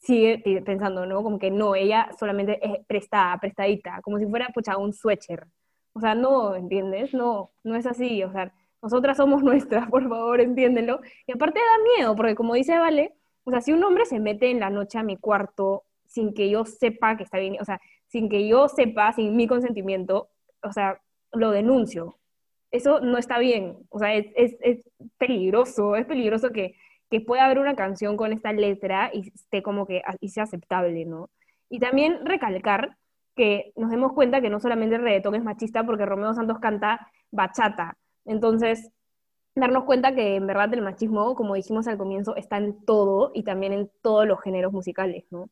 sigue 0.00 0.38
pensando, 0.64 1.06
¿no? 1.06 1.22
Como 1.22 1.38
que 1.38 1.50
no, 1.50 1.74
ella 1.74 2.10
solamente 2.18 2.58
es 2.62 2.84
prestada, 2.86 3.38
prestadita, 3.38 4.00
como 4.02 4.18
si 4.18 4.26
fuera, 4.26 4.48
pucha, 4.48 4.76
un 4.76 4.92
sweater. 4.92 5.46
O 5.92 6.00
sea, 6.00 6.14
no, 6.14 6.54
¿entiendes? 6.56 7.14
No, 7.14 7.52
no 7.62 7.76
es 7.76 7.86
así, 7.86 8.22
o 8.22 8.32
sea, 8.32 8.52
nosotras 8.82 9.16
somos 9.16 9.42
nuestras, 9.44 9.88
por 9.88 10.08
favor, 10.08 10.40
entiéndelo. 10.40 11.00
Y 11.26 11.32
aparte 11.32 11.60
da 11.60 11.84
miedo, 11.96 12.16
porque 12.16 12.34
como 12.34 12.54
dice 12.54 12.78
Vale, 12.78 13.14
o 13.44 13.50
sea, 13.50 13.60
si 13.60 13.72
un 13.72 13.84
hombre 13.84 14.06
se 14.06 14.20
mete 14.20 14.50
en 14.50 14.60
la 14.60 14.70
noche 14.70 14.98
a 14.98 15.02
mi 15.02 15.16
cuarto 15.16 15.84
sin 16.06 16.34
que 16.34 16.48
yo 16.50 16.64
sepa 16.64 17.16
que 17.16 17.24
está 17.24 17.38
bien, 17.38 17.56
o 17.60 17.64
sea, 17.64 17.80
sin 18.08 18.28
que 18.28 18.46
yo 18.48 18.68
sepa, 18.68 19.12
sin 19.12 19.36
mi 19.36 19.46
consentimiento, 19.46 20.28
o 20.62 20.72
sea, 20.72 21.00
lo 21.32 21.50
denuncio 21.50 22.16
eso 22.74 22.98
no 23.00 23.18
está 23.18 23.38
bien, 23.38 23.76
o 23.88 24.00
sea, 24.00 24.14
es, 24.14 24.26
es, 24.34 24.90
peligroso, 25.16 25.94
es 25.94 26.06
peligroso 26.06 26.50
que, 26.50 26.74
que, 27.10 27.20
pueda 27.20 27.44
haber 27.44 27.58
una 27.58 27.76
canción 27.76 28.16
con 28.16 28.32
esta 28.32 28.52
letra 28.52 29.10
y 29.12 29.28
esté 29.28 29.62
como 29.62 29.86
que 29.86 30.02
y 30.20 30.30
sea 30.30 30.44
aceptable, 30.44 31.04
¿no? 31.04 31.30
Y 31.68 31.78
también 31.78 32.24
recalcar 32.24 32.96
que 33.36 33.72
nos 33.76 33.90
demos 33.90 34.12
cuenta 34.12 34.40
que 34.40 34.50
no 34.50 34.60
solamente 34.60 34.96
el 34.96 35.02
reggaetón 35.02 35.34
es 35.34 35.44
machista 35.44 35.84
porque 35.84 36.06
Romeo 36.06 36.34
Santos 36.34 36.58
canta 36.60 37.08
bachata, 37.30 37.96
entonces 38.24 38.90
darnos 39.54 39.84
cuenta 39.84 40.14
que 40.14 40.36
en 40.36 40.46
verdad 40.46 40.72
el 40.74 40.82
machismo, 40.82 41.34
como 41.34 41.54
dijimos 41.54 41.86
al 41.86 41.98
comienzo, 41.98 42.36
está 42.36 42.58
en 42.58 42.84
todo 42.84 43.30
y 43.34 43.44
también 43.44 43.72
en 43.72 43.90
todos 44.02 44.26
los 44.26 44.40
géneros 44.40 44.72
musicales, 44.72 45.24
¿no? 45.30 45.50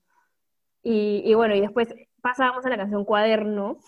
Y, 0.83 1.22
y 1.24 1.35
bueno, 1.35 1.55
y 1.55 1.61
después 1.61 1.94
pasamos 2.20 2.64
a 2.66 2.68
la 2.70 2.77
canción 2.77 3.05
Cuaderno, 3.05 3.79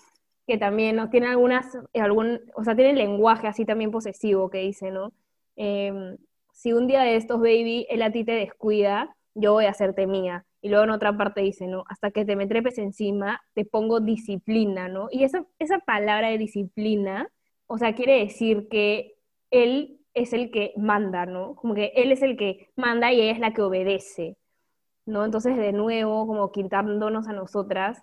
que 0.47 0.57
también 0.57 0.95
¿no? 0.95 1.09
tiene 1.09 1.27
algunas, 1.27 1.77
algún, 1.93 2.39
o 2.55 2.63
sea, 2.63 2.75
tiene 2.75 2.93
lenguaje 2.93 3.47
así 3.47 3.65
también 3.65 3.91
posesivo 3.91 4.49
que 4.49 4.59
dice, 4.59 4.91
¿no? 4.91 5.11
Em, 5.55 6.17
si 6.55 6.71
un 6.71 6.87
día 6.87 7.01
de 7.01 7.17
estos, 7.17 7.39
baby, 7.39 7.85
él 7.89 8.01
a 8.01 8.11
ti 8.11 8.23
te 8.23 8.31
descuida, 8.31 9.13
yo 9.33 9.51
voy 9.51 9.65
a 9.65 9.71
hacerte 9.71 10.07
mía. 10.07 10.45
Y 10.61 10.69
luego 10.69 10.85
en 10.85 10.91
otra 10.91 11.15
parte 11.15 11.41
dice, 11.41 11.67
¿no? 11.67 11.83
Hasta 11.89 12.11
que 12.11 12.23
te 12.23 12.37
me 12.37 12.47
trepes 12.47 12.77
encima, 12.77 13.41
te 13.53 13.65
pongo 13.65 13.99
disciplina, 13.99 14.87
¿no? 14.87 15.09
Y 15.11 15.25
esa, 15.25 15.45
esa 15.59 15.79
palabra 15.79 16.29
de 16.29 16.37
disciplina, 16.37 17.27
o 17.67 17.77
sea, 17.77 17.93
quiere 17.93 18.19
decir 18.19 18.69
que 18.69 19.15
él 19.51 19.99
es 20.13 20.31
el 20.31 20.49
que 20.49 20.73
manda, 20.77 21.25
¿no? 21.25 21.55
Como 21.55 21.75
que 21.75 21.91
él 21.97 22.13
es 22.13 22.21
el 22.21 22.37
que 22.37 22.69
manda 22.77 23.11
y 23.11 23.19
ella 23.19 23.33
es 23.33 23.39
la 23.39 23.53
que 23.53 23.61
obedece, 23.61 24.37
¿no? 25.05 25.25
Entonces, 25.25 25.57
de 25.57 25.73
nuevo, 25.73 26.25
como 26.25 26.53
quitándonos 26.53 27.27
a 27.27 27.33
nosotras 27.33 28.01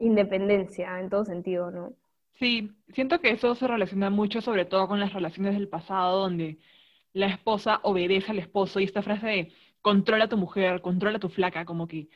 independencia 0.00 0.98
en 0.98 1.08
todo 1.08 1.24
sentido, 1.24 1.70
¿no? 1.70 1.92
Sí, 2.32 2.72
siento 2.88 3.20
que 3.20 3.30
eso 3.30 3.54
se 3.54 3.68
relaciona 3.68 4.10
mucho 4.10 4.40
sobre 4.40 4.64
todo 4.64 4.88
con 4.88 4.98
las 4.98 5.12
relaciones 5.12 5.54
del 5.54 5.68
pasado, 5.68 6.22
donde 6.22 6.58
la 7.16 7.28
esposa 7.28 7.80
obedece 7.82 8.30
al 8.32 8.38
esposo 8.38 8.78
y 8.78 8.84
esta 8.84 9.00
frase 9.00 9.26
de 9.26 9.52
controla 9.80 10.24
a 10.24 10.28
tu 10.28 10.36
mujer, 10.36 10.82
controla 10.82 11.16
a 11.16 11.20
tu 11.20 11.30
flaca, 11.30 11.64
como 11.64 11.88
que 11.88 12.08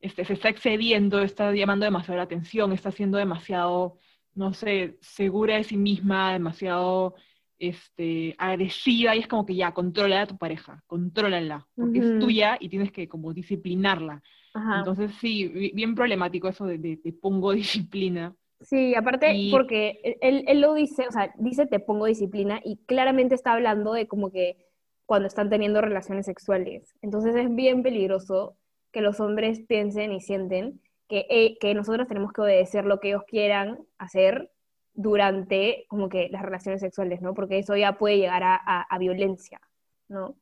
este, 0.00 0.24
se 0.24 0.32
está 0.32 0.48
excediendo, 0.48 1.22
está 1.22 1.54
llamando 1.54 1.84
demasiado 1.84 2.16
la 2.16 2.24
atención, 2.24 2.72
está 2.72 2.90
siendo 2.90 3.16
demasiado, 3.16 3.98
no 4.34 4.52
sé, 4.52 4.98
segura 5.00 5.56
de 5.56 5.64
sí 5.64 5.76
misma, 5.76 6.32
demasiado 6.32 7.14
este, 7.58 8.34
agresiva 8.38 9.14
y 9.14 9.20
es 9.20 9.28
como 9.28 9.46
que 9.46 9.54
ya, 9.54 9.72
controla 9.72 10.22
a 10.22 10.26
tu 10.26 10.36
pareja, 10.36 10.82
contrólala, 10.88 11.68
porque 11.76 12.00
es 12.00 12.18
tuya 12.18 12.56
y 12.58 12.68
tienes 12.68 12.90
que 12.90 13.08
como 13.08 13.32
disciplinarla. 13.32 14.20
Entonces 14.52 15.12
sí, 15.20 15.70
bien 15.74 15.94
problemático 15.94 16.48
eso 16.48 16.66
de, 16.66 16.96
te 16.96 17.12
pongo 17.12 17.52
disciplina. 17.52 18.34
Sí, 18.60 18.94
aparte 18.94 19.48
porque 19.50 20.00
e, 20.04 20.18
él, 20.20 20.44
él, 20.46 20.60
lo 20.60 20.74
dice, 20.74 21.06
o 21.08 21.12
sea, 21.12 21.32
dice 21.38 21.66
te 21.66 21.80
pongo 21.80 22.06
disciplina 22.06 22.60
y 22.62 22.76
claramente 22.86 23.34
está 23.34 23.54
hablando 23.54 23.92
de 23.94 24.06
como 24.06 24.30
que 24.30 24.66
cuando 25.06 25.26
están 25.26 25.50
teniendo 25.50 25.80
relaciones 25.80 26.26
sexuales. 26.26 26.94
Entonces 27.02 27.34
es 27.34 27.54
bien 27.54 27.82
peligroso 27.82 28.56
que 28.92 29.00
los 29.00 29.18
hombres 29.20 29.60
piensen 29.66 30.12
y 30.12 30.20
sienten 30.20 30.80
que, 31.08 31.26
eh, 31.28 31.58
que 31.58 31.74
nosotros 31.74 32.06
tenemos 32.06 32.32
que 32.32 32.42
obedecer 32.42 32.84
lo 32.84 33.00
que 33.00 33.08
ellos 33.08 33.24
quieran 33.26 33.80
hacer 33.98 34.52
durante 34.94 35.86
como 35.88 36.08
que 36.08 36.28
las 36.30 36.42
relaciones 36.42 36.80
sexuales, 36.80 37.20
¿no? 37.20 37.34
Porque 37.34 37.58
eso 37.58 37.76
ya 37.76 37.98
puede 37.98 38.18
llegar 38.18 38.42
a, 38.44 38.54
a, 38.54 38.98
violencia, 38.98 39.60
¿no? 40.08 40.36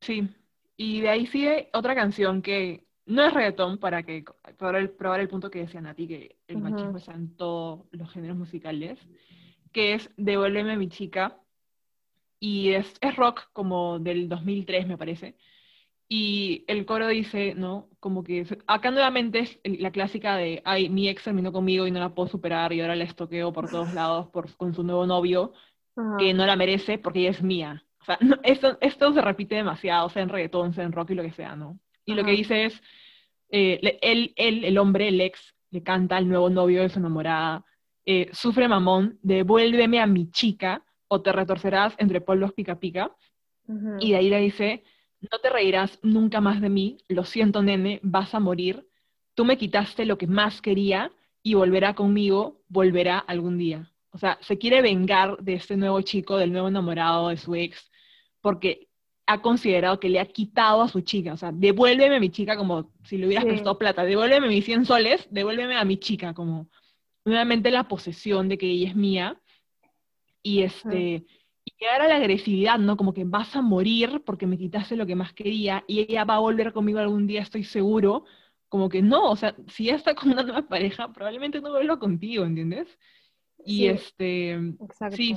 Sí, 0.00 0.28
y 0.76 1.00
de 1.00 1.08
ahí 1.08 1.26
sigue 1.26 1.70
otra 1.72 1.94
canción 1.94 2.42
que 2.42 2.85
no 3.06 3.24
es 3.24 3.32
reggaetón, 3.32 3.78
para 3.78 4.02
que 4.02 4.24
probar 4.58 4.76
el, 4.76 4.90
probar 4.90 5.20
el 5.20 5.28
punto 5.28 5.50
que 5.50 5.60
decía 5.60 5.80
Nati, 5.80 6.08
que 6.08 6.36
el 6.48 6.58
machismo 6.58 6.98
está 6.98 7.14
en 7.14 7.36
todos 7.36 7.86
los 7.92 8.10
géneros 8.10 8.36
musicales, 8.36 8.98
que 9.72 9.94
es 9.94 10.10
Devuélveme 10.16 10.72
a 10.72 10.76
mi 10.76 10.88
chica, 10.88 11.40
y 12.38 12.72
es, 12.72 12.94
es 13.00 13.16
rock 13.16 13.48
como 13.52 13.98
del 13.98 14.28
2003, 14.28 14.86
me 14.86 14.98
parece, 14.98 15.36
y 16.08 16.64
el 16.68 16.86
coro 16.86 17.08
dice, 17.08 17.54
¿no? 17.54 17.88
Como 17.98 18.22
que 18.22 18.46
acá 18.66 18.90
nuevamente 18.90 19.40
es 19.40 19.58
la 19.64 19.90
clásica 19.90 20.36
de, 20.36 20.62
ay, 20.64 20.88
mi 20.88 21.08
ex 21.08 21.24
terminó 21.24 21.52
conmigo 21.52 21.86
y 21.86 21.90
no 21.90 21.98
la 21.98 22.14
puedo 22.14 22.28
superar 22.28 22.72
y 22.72 22.80
ahora 22.80 22.94
la 22.94 23.04
estoqueo 23.04 23.52
por 23.52 23.68
todos 23.68 23.92
lados 23.94 24.28
por, 24.28 24.54
con 24.56 24.74
su 24.74 24.84
nuevo 24.84 25.06
novio, 25.06 25.52
que 26.18 26.34
no 26.34 26.46
la 26.46 26.56
merece 26.56 26.98
porque 26.98 27.20
ella 27.20 27.30
es 27.30 27.42
mía. 27.42 27.84
O 28.00 28.04
sea, 28.04 28.18
esto, 28.44 28.78
esto 28.80 29.12
se 29.12 29.20
repite 29.20 29.56
demasiado, 29.56 30.08
sea 30.08 30.22
en 30.22 30.28
reggaetón, 30.28 30.74
sea 30.74 30.84
en 30.84 30.92
rock 30.92 31.10
y 31.10 31.14
lo 31.14 31.22
que 31.22 31.32
sea, 31.32 31.56
¿no? 31.56 31.80
Y 32.06 32.14
lo 32.14 32.24
que 32.24 32.30
dice 32.30 32.64
es, 32.64 32.82
eh, 33.50 33.98
él, 34.00 34.32
él, 34.36 34.64
el 34.64 34.78
hombre, 34.78 35.08
el 35.08 35.20
ex, 35.20 35.54
le 35.70 35.82
canta 35.82 36.16
al 36.16 36.28
nuevo 36.28 36.48
novio 36.48 36.82
de 36.82 36.88
su 36.88 36.98
enamorada, 36.98 37.64
eh, 38.06 38.30
sufre 38.32 38.68
mamón, 38.68 39.18
devuélveme 39.22 40.00
a 40.00 40.06
mi 40.06 40.30
chica 40.30 40.84
o 41.08 41.20
te 41.20 41.32
retorcerás 41.32 41.94
entre 41.98 42.20
polvos 42.20 42.52
pica 42.52 42.78
pica. 42.78 43.14
Y 43.98 44.12
de 44.12 44.16
ahí 44.16 44.30
le 44.30 44.38
dice, 44.38 44.84
no 45.20 45.40
te 45.40 45.50
reirás 45.50 45.98
nunca 46.02 46.40
más 46.40 46.60
de 46.60 46.68
mí, 46.68 46.98
lo 47.08 47.24
siento 47.24 47.62
nene, 47.64 47.98
vas 48.04 48.32
a 48.32 48.38
morir, 48.38 48.86
tú 49.34 49.44
me 49.44 49.58
quitaste 49.58 50.06
lo 50.06 50.18
que 50.18 50.28
más 50.28 50.62
quería 50.62 51.10
y 51.42 51.54
volverá 51.54 51.94
conmigo, 51.94 52.62
volverá 52.68 53.18
algún 53.18 53.58
día. 53.58 53.92
O 54.10 54.18
sea, 54.18 54.38
se 54.40 54.56
quiere 54.56 54.82
vengar 54.82 55.36
de 55.38 55.54
este 55.54 55.76
nuevo 55.76 56.00
chico, 56.02 56.36
del 56.36 56.52
nuevo 56.52 56.68
enamorado 56.68 57.28
de 57.28 57.36
su 57.36 57.56
ex, 57.56 57.90
porque 58.40 58.86
ha 59.26 59.42
considerado 59.42 59.98
que 59.98 60.08
le 60.08 60.20
ha 60.20 60.26
quitado 60.26 60.82
a 60.82 60.88
su 60.88 61.00
chica. 61.00 61.32
O 61.32 61.36
sea, 61.36 61.52
devuélveme 61.52 62.16
a 62.16 62.20
mi 62.20 62.30
chica 62.30 62.56
como 62.56 62.92
si 63.04 63.18
le 63.18 63.26
hubieras 63.26 63.44
prestado 63.44 63.78
plata. 63.78 64.04
Devuélveme 64.04 64.48
mis 64.48 64.64
100 64.64 64.86
soles, 64.86 65.26
devuélveme 65.30 65.76
a 65.76 65.84
mi 65.84 65.98
chica, 65.98 66.32
como 66.32 66.68
nuevamente 67.24 67.70
la 67.70 67.88
posesión 67.88 68.48
de 68.48 68.56
que 68.56 68.66
ella 68.66 68.88
es 68.88 68.96
mía. 68.96 69.40
Y 70.42 70.62
este, 70.62 71.26
y 71.64 71.74
llegar 71.80 72.02
a 72.02 72.08
la 72.08 72.16
agresividad, 72.16 72.78
¿no? 72.78 72.96
Como 72.96 73.12
que 73.12 73.24
vas 73.24 73.56
a 73.56 73.62
morir 73.62 74.22
porque 74.24 74.46
me 74.46 74.56
quitaste 74.56 74.94
lo 74.94 75.06
que 75.06 75.16
más 75.16 75.32
quería 75.32 75.84
y 75.88 76.00
ella 76.00 76.24
va 76.24 76.36
a 76.36 76.40
volver 76.40 76.72
conmigo 76.72 77.00
algún 77.00 77.26
día, 77.26 77.42
estoy 77.42 77.64
seguro. 77.64 78.24
Como 78.68 78.88
que 78.88 79.02
no, 79.02 79.30
o 79.30 79.36
sea, 79.36 79.56
si 79.68 79.88
ella 79.88 79.96
está 79.96 80.14
con 80.14 80.30
una 80.30 80.42
nueva 80.44 80.62
pareja, 80.62 81.12
probablemente 81.12 81.60
no 81.60 81.70
vuelva 81.70 81.98
contigo, 81.98 82.44
¿entiendes? 82.44 82.96
Y 83.64 83.86
este, 83.86 84.58
sí, 85.10 85.36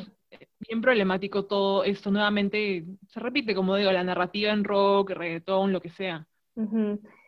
bien 0.59 0.81
problemático 0.81 1.45
todo 1.45 1.83
esto. 1.83 2.11
Nuevamente 2.11 2.85
se 3.07 3.19
repite, 3.19 3.55
como 3.55 3.75
digo, 3.75 3.91
la 3.91 4.03
narrativa 4.03 4.51
en 4.51 4.63
rock, 4.63 5.11
reggaetón, 5.11 5.73
lo 5.73 5.81
que 5.81 5.89
sea. 5.89 6.27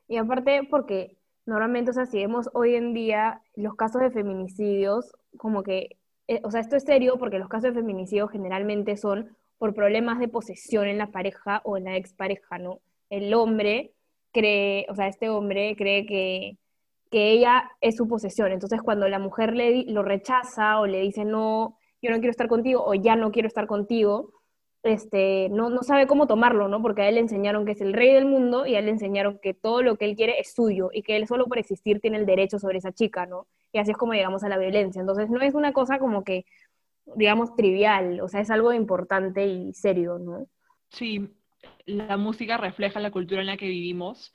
Y 0.07 0.17
aparte, 0.17 0.67
porque 0.69 1.17
normalmente, 1.45 1.91
o 1.91 1.93
sea, 1.93 2.05
si 2.05 2.17
vemos 2.17 2.49
hoy 2.53 2.75
en 2.75 2.93
día 2.93 3.41
los 3.55 3.75
casos 3.75 4.01
de 4.01 4.11
feminicidios, 4.11 5.13
como 5.37 5.63
que 5.63 5.97
eh, 6.31 6.39
o 6.45 6.49
sea, 6.49 6.61
esto 6.61 6.77
es 6.77 6.83
serio 6.83 7.17
porque 7.19 7.39
los 7.39 7.49
casos 7.49 7.73
de 7.73 7.81
feminicidio 7.81 8.29
generalmente 8.29 8.95
son 8.95 9.35
por 9.57 9.73
problemas 9.73 10.17
de 10.17 10.29
posesión 10.29 10.87
en 10.87 10.97
la 10.97 11.07
pareja 11.07 11.61
o 11.65 11.75
en 11.75 11.83
la 11.83 11.97
expareja, 11.97 12.57
¿no? 12.57 12.79
El 13.09 13.33
hombre 13.33 13.91
cree, 14.31 14.85
o 14.89 14.95
sea, 14.95 15.07
este 15.07 15.29
hombre 15.29 15.75
cree 15.75 16.05
que, 16.05 16.57
que 17.11 17.31
ella 17.31 17.69
es 17.81 17.97
su 17.97 18.07
posesión. 18.07 18.53
Entonces, 18.53 18.81
cuando 18.81 19.09
la 19.09 19.19
mujer 19.19 19.53
le, 19.53 19.83
lo 19.87 20.03
rechaza 20.03 20.79
o 20.79 20.87
le 20.87 21.01
dice, 21.01 21.25
no, 21.25 21.77
yo 22.01 22.11
no 22.11 22.17
quiero 22.17 22.31
estar 22.31 22.47
contigo 22.47 22.83
o 22.85 22.93
ya 22.93 23.15
no 23.15 23.31
quiero 23.31 23.47
estar 23.47 23.67
contigo, 23.67 24.33
este, 24.83 25.49
no, 25.49 25.69
no 25.69 25.83
sabe 25.83 26.07
cómo 26.07 26.25
tomarlo, 26.25 26.67
¿no? 26.67 26.81
Porque 26.81 27.03
a 27.03 27.09
él 27.09 27.15
le 27.15 27.21
enseñaron 27.21 27.65
que 27.65 27.73
es 27.73 27.81
el 27.81 27.93
rey 27.93 28.13
del 28.13 28.25
mundo 28.25 28.65
y 28.65 28.75
a 28.75 28.79
él 28.79 28.85
le 28.85 28.91
enseñaron 28.91 29.39
que 29.39 29.53
todo 29.53 29.83
lo 29.83 29.95
que 29.95 30.05
él 30.05 30.15
quiere 30.15 30.39
es 30.39 30.53
suyo 30.53 30.89
y 30.91 31.03
que 31.03 31.15
él 31.15 31.27
solo 31.27 31.45
por 31.45 31.59
existir 31.59 31.99
tiene 31.99 32.17
el 32.17 32.25
derecho 32.25 32.57
sobre 32.57 32.79
esa 32.79 32.91
chica, 32.91 33.25
¿no? 33.25 33.47
Y 33.71 33.77
así 33.77 33.91
es 33.91 33.97
como 33.97 34.13
llegamos 34.13 34.43
a 34.43 34.49
la 34.49 34.57
violencia. 34.57 34.99
Entonces 34.99 35.29
no 35.29 35.39
es 35.41 35.53
una 35.53 35.71
cosa 35.71 35.99
como 35.99 36.23
que, 36.23 36.45
digamos, 37.15 37.55
trivial, 37.55 38.21
o 38.21 38.27
sea, 38.27 38.41
es 38.41 38.49
algo 38.49 38.73
importante 38.73 39.45
y 39.45 39.71
serio, 39.73 40.17
¿no? 40.17 40.47
Sí, 40.89 41.29
la 41.85 42.17
música 42.17 42.57
refleja 42.57 42.99
la 42.99 43.11
cultura 43.11 43.41
en 43.41 43.47
la 43.47 43.57
que 43.57 43.67
vivimos 43.67 44.33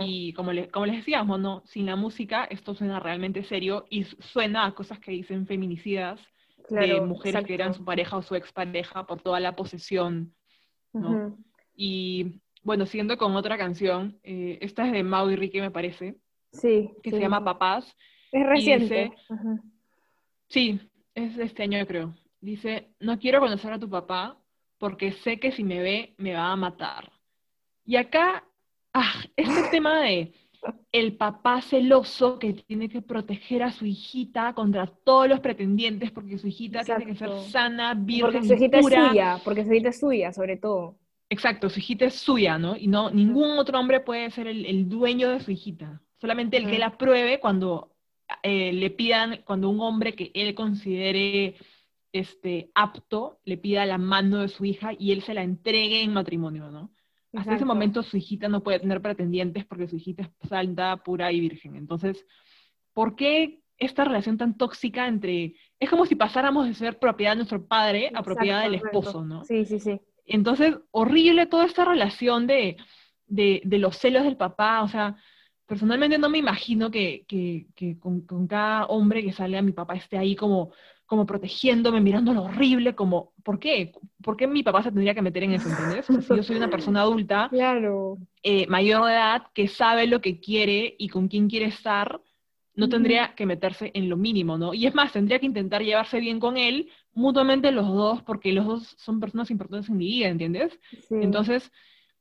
y 0.00 0.32
como, 0.34 0.52
como 0.70 0.86
les 0.86 0.96
decíamos, 0.96 1.40
¿no? 1.40 1.62
Sin 1.66 1.86
la 1.86 1.96
música 1.96 2.44
esto 2.44 2.74
suena 2.74 3.00
realmente 3.00 3.42
serio 3.44 3.86
y 3.88 4.04
suena 4.04 4.66
a 4.66 4.74
cosas 4.74 4.98
que 4.98 5.10
dicen 5.10 5.46
feminicidas 5.46 6.20
de 6.68 7.00
mujeres 7.00 7.44
que 7.44 7.54
eran 7.54 7.74
su 7.74 7.84
pareja 7.84 8.16
o 8.16 8.22
su 8.22 8.34
expareja 8.34 9.06
por 9.06 9.20
toda 9.20 9.40
la 9.40 9.54
posesión, 9.54 10.34
¿no? 10.92 11.36
Y 11.74 12.40
bueno, 12.62 12.86
siguiendo 12.86 13.16
con 13.16 13.36
otra 13.36 13.56
canción, 13.56 14.18
eh, 14.22 14.58
esta 14.60 14.86
es 14.86 14.92
de 14.92 15.02
Mau 15.02 15.30
y 15.30 15.36
Ricky, 15.36 15.60
me 15.60 15.70
parece. 15.70 16.16
Sí. 16.52 16.90
Que 17.02 17.10
se 17.10 17.20
llama 17.20 17.44
Papás. 17.44 17.96
Es 18.32 18.46
reciente. 18.46 19.12
sí, 20.48 20.80
es 21.14 21.36
de 21.36 21.44
este 21.44 21.62
año, 21.62 21.78
yo 21.78 21.86
creo. 21.86 22.14
Dice, 22.40 22.88
no 23.00 23.18
quiero 23.18 23.40
conocer 23.40 23.72
a 23.72 23.78
tu 23.78 23.88
papá 23.88 24.38
porque 24.78 25.12
sé 25.12 25.38
que 25.38 25.52
si 25.52 25.64
me 25.64 25.80
ve, 25.80 26.14
me 26.18 26.34
va 26.34 26.52
a 26.52 26.56
matar. 26.56 27.12
Y 27.84 27.96
acá, 27.96 28.44
ah, 28.92 29.14
este 29.36 29.70
tema 29.70 30.00
de 30.00 30.34
el 30.92 31.16
papá 31.16 31.60
celoso 31.60 32.38
que 32.38 32.52
tiene 32.52 32.88
que 32.88 33.02
proteger 33.02 33.62
a 33.62 33.70
su 33.70 33.86
hijita 33.86 34.54
contra 34.54 34.86
todos 34.86 35.28
los 35.28 35.40
pretendientes 35.40 36.10
porque 36.10 36.38
su 36.38 36.48
hijita 36.48 36.82
tiene 36.84 37.06
que 37.06 37.14
ser 37.14 37.30
sana, 37.50 37.94
virgen, 37.94 38.32
Porque 38.32 38.46
su 38.46 38.54
hijita 38.54 38.78
es 38.78 38.86
suya, 38.86 39.40
porque 39.44 39.64
su 39.64 39.72
hijita 39.72 39.88
es 39.90 40.00
suya, 40.00 40.32
sobre 40.32 40.56
todo. 40.56 40.96
Exacto, 41.28 41.68
su 41.68 41.80
hijita 41.80 42.04
es 42.04 42.14
suya, 42.14 42.58
¿no? 42.58 42.76
Y 42.76 42.86
no, 42.86 43.10
ningún 43.10 43.58
otro 43.58 43.78
hombre 43.78 44.00
puede 44.00 44.30
ser 44.30 44.46
el, 44.46 44.88
dueño 44.88 45.30
de 45.30 45.40
su 45.40 45.50
hijita. 45.50 46.00
Solamente 46.20 46.56
el 46.56 46.70
que 46.70 46.78
la 46.78 46.96
pruebe 46.96 47.40
cuando 47.40 47.96
eh, 48.42 48.72
le 48.72 48.90
pidan, 48.90 49.42
cuando 49.44 49.68
un 49.68 49.80
hombre 49.80 50.14
que 50.14 50.30
él 50.34 50.54
considere 50.54 51.56
este, 52.12 52.70
apto 52.74 53.40
le 53.44 53.58
pida 53.58 53.84
la 53.86 53.98
mano 53.98 54.38
de 54.38 54.48
su 54.48 54.64
hija 54.64 54.90
y 54.98 55.12
él 55.12 55.22
se 55.22 55.34
la 55.34 55.42
entregue 55.42 56.02
en 56.02 56.12
matrimonio, 56.12 56.70
¿no? 56.70 56.90
Hasta 57.36 57.54
ese 57.54 57.64
momento 57.64 58.02
su 58.02 58.16
hijita 58.16 58.48
no 58.48 58.62
puede 58.62 58.80
tener 58.80 59.00
pretendientes 59.00 59.64
porque 59.64 59.88
su 59.88 59.96
hijita 59.96 60.22
es 60.22 60.48
salda, 60.48 60.96
pura 60.98 61.32
y 61.32 61.40
virgen. 61.40 61.76
Entonces, 61.76 62.24
¿por 62.92 63.16
qué 63.16 63.60
esta 63.78 64.04
relación 64.04 64.38
tan 64.38 64.56
tóxica 64.56 65.06
entre... 65.06 65.54
Es 65.78 65.90
como 65.90 66.06
si 66.06 66.14
pasáramos 66.14 66.66
de 66.66 66.74
ser 66.74 66.98
propiedad 66.98 67.32
de 67.32 67.36
nuestro 67.36 67.66
padre 67.66 68.10
a 68.14 68.22
propiedad 68.22 68.62
del 68.62 68.76
esposo, 68.76 69.24
¿no? 69.24 69.44
Sí, 69.44 69.64
sí, 69.64 69.78
sí. 69.78 70.00
Entonces, 70.24 70.76
horrible 70.90 71.46
toda 71.46 71.66
esta 71.66 71.84
relación 71.84 72.46
de, 72.46 72.76
de, 73.26 73.62
los 73.78 73.96
celos 73.96 74.24
del 74.24 74.36
papá, 74.36 74.82
o 74.82 74.88
sea, 74.88 75.16
personalmente 75.66 76.18
no 76.18 76.28
me 76.28 76.38
imagino 76.38 76.90
que, 76.90 77.24
que, 77.28 77.66
que 77.74 77.98
con, 77.98 78.22
con, 78.22 78.46
cada 78.46 78.86
hombre 78.86 79.22
que 79.22 79.32
sale 79.32 79.58
a 79.58 79.62
mi 79.62 79.72
papá 79.72 79.94
esté 79.94 80.18
ahí 80.18 80.34
como 80.34 80.72
como 81.06 81.24
protegiéndome, 81.24 82.00
mirando 82.00 82.34
lo 82.34 82.42
horrible, 82.42 82.94
como, 82.94 83.32
¿por 83.44 83.58
qué? 83.58 83.92
¿Por 84.22 84.36
qué 84.36 84.46
mi 84.46 84.62
papá 84.62 84.82
se 84.82 84.90
tendría 84.90 85.14
que 85.14 85.22
meter 85.22 85.44
en 85.44 85.52
eso, 85.52 85.68
¿entendés? 85.68 86.06
si 86.06 86.36
yo 86.36 86.42
soy 86.42 86.56
una 86.56 86.68
persona 86.68 87.02
adulta, 87.02 87.48
claro. 87.50 88.18
Eh, 88.42 88.66
mayor 88.66 89.06
de 89.06 89.12
edad, 89.12 89.42
que 89.54 89.68
sabe 89.68 90.06
lo 90.06 90.20
que 90.20 90.40
quiere 90.40 90.94
y 90.98 91.08
con 91.08 91.28
quién 91.28 91.48
quiere 91.48 91.66
estar, 91.66 92.20
no 92.74 92.88
tendría 92.90 93.34
que 93.34 93.46
meterse 93.46 93.90
en 93.94 94.08
lo 94.08 94.18
mínimo, 94.18 94.58
¿no? 94.58 94.74
Y 94.74 94.86
es 94.86 94.94
más, 94.94 95.12
tendría 95.12 95.38
que 95.38 95.46
intentar 95.46 95.82
llevarse 95.82 96.20
bien 96.20 96.38
con 96.38 96.58
él, 96.58 96.90
mutuamente 97.14 97.72
los 97.72 97.86
dos, 97.86 98.22
porque 98.22 98.52
los 98.52 98.66
dos 98.66 98.94
son 98.98 99.18
personas 99.18 99.50
importantes 99.50 99.88
en 99.88 99.96
mi 99.96 100.06
vida, 100.06 100.28
¿entiendes? 100.28 100.78
Entonces, 101.08 101.72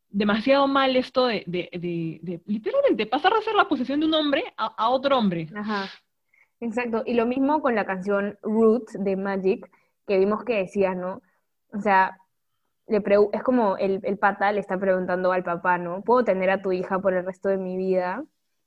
demasiado 0.10 0.66
mal 0.68 0.96
esto 0.96 1.26
de, 1.26 1.44
de, 1.46 1.70
de, 1.74 2.42
literalmente 2.46 3.06
pasar 3.06 3.34
a 3.34 3.42
ser 3.42 3.54
la 3.56 3.68
posesión 3.68 4.00
de 4.00 4.06
un 4.06 4.14
hombre 4.14 4.46
a, 4.56 4.68
a 4.68 4.90
otro 4.90 5.18
hombre. 5.18 5.50
Ajá. 5.54 5.90
Exacto, 6.66 7.04
y 7.06 7.14
lo 7.14 7.28
mismo 7.28 7.62
con 7.62 7.76
la 7.76 7.86
canción 7.86 8.40
Root 8.42 8.90
de 8.94 9.16
Magic, 9.16 9.70
que 10.08 10.18
vimos 10.18 10.44
que 10.44 10.56
decía, 10.58 10.96
¿no? 10.96 11.22
O 11.72 11.80
sea, 11.80 12.18
le 12.88 13.04
es 13.34 13.44
como 13.44 13.78
el, 13.78 14.00
el 14.04 14.18
pata 14.18 14.52
le 14.52 14.62
está 14.62 14.80
preguntando 14.80 15.32
al 15.32 15.44
papá, 15.44 15.78
¿no? 15.78 16.02
¿Puedo 16.04 16.24
tener 16.24 16.50
a 16.50 16.62
tu 16.64 16.72
hija 16.72 17.00
por 17.00 17.14
el 17.14 17.26
resto 17.26 17.50
de 17.50 17.58
mi 17.58 17.78
vida? 17.78 18.24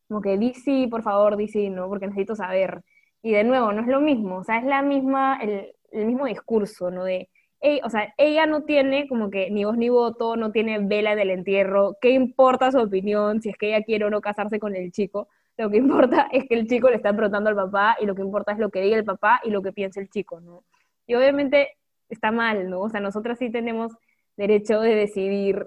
Como 0.09 0.21
que 0.23 0.39
di 0.39 0.55
sí, 0.55 0.87
por 0.87 1.03
favor, 1.03 1.37
di 1.37 1.49
sí, 1.49 1.71
¿no? 1.71 1.89
Porque 1.89 2.07
necesito 2.07 2.37
saber. 2.37 2.83
Y 3.23 3.33
de 3.33 3.43
nuevo, 3.45 3.73
no 3.73 3.83
es 3.83 3.89
lo 3.89 4.01
mismo, 4.01 4.39
o 4.39 4.45
sea, 4.45 4.59
es 4.59 4.65
la 4.65 4.83
misma, 4.83 5.39
el, 5.43 5.75
el 5.91 6.07
mismo 6.07 6.27
discurso, 6.27 6.91
¿no? 6.93 7.03
De, 7.05 7.29
o 7.85 7.91
sea, 7.91 8.15
ella 8.17 8.47
no 8.47 8.63
tiene 8.63 9.09
como 9.09 9.31
que 9.31 9.51
ni 9.51 9.65
voz 9.65 9.77
ni 9.77 9.89
voto, 9.89 10.37
no 10.37 10.53
tiene 10.53 10.79
vela 10.79 11.17
del 11.17 11.31
entierro, 11.31 11.97
¿qué 12.01 12.11
importa 12.11 12.71
su 12.71 12.79
opinión 12.79 13.43
si 13.43 13.51
es 13.51 13.57
que 13.59 13.69
ella 13.75 13.85
quiere 13.85 14.05
o 14.05 14.11
no 14.11 14.21
casarse 14.21 14.61
con 14.61 14.77
el 14.77 14.93
chico? 14.93 15.29
Lo 15.59 15.69
que 15.69 15.77
importa 15.77 16.29
es 16.33 16.45
que 16.49 16.55
el 16.55 16.69
chico 16.69 16.89
le 16.89 16.97
está 16.97 17.13
preguntando 17.13 17.51
al 17.51 17.57
papá 17.57 17.97
y 18.01 18.07
lo 18.07 18.15
que 18.15 18.23
importa 18.23 18.53
es 18.53 18.59
lo 18.59 18.71
que 18.71 18.81
diga 18.81 18.97
el 18.97 19.05
papá 19.05 19.41
y 19.45 19.51
lo 19.51 19.61
que 19.61 19.73
piense 19.73 20.01
el 20.01 20.09
chico, 20.09 20.41
¿no? 20.41 20.65
Y 21.07 21.17
obviamente 21.17 21.77
está 22.09 22.31
mal, 22.31 22.71
¿no? 22.71 22.81
O 22.83 22.89
sea, 22.89 23.01
nosotras 23.01 23.39
sí 23.39 23.51
tenemos 23.51 23.93
derecho 24.37 24.81
de 24.81 24.95
decidir, 24.95 25.67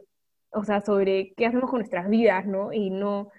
o 0.51 0.63
sea, 0.63 0.79
sobre 0.81 1.33
qué 1.35 1.45
hacemos 1.45 1.69
con 1.69 1.79
nuestras 1.79 2.09
vidas, 2.09 2.47
¿no? 2.47 2.71
Y 2.73 2.89
no... 2.89 3.29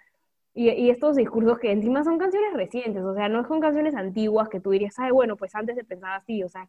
Y, 0.55 0.91
estos 0.91 1.17
discursos 1.17 1.59
que 1.59 1.73
encima 1.73 2.05
son 2.05 2.19
canciones 2.19 2.53
recientes, 2.53 3.03
o 3.03 3.15
sea, 3.15 3.31
no 3.31 3.47
son 3.49 3.61
canciones 3.61 3.95
antiguas 3.95 4.51
que 4.51 4.61
tú 4.61 4.71
dirías, 4.71 4.99
ay, 4.99 5.11
bueno, 5.11 5.37
pues 5.37 5.55
antes 5.55 5.77
se 5.77 5.85
pensaba 5.85 6.17
así, 6.17 6.45
o 6.45 6.49
sea, 6.51 6.69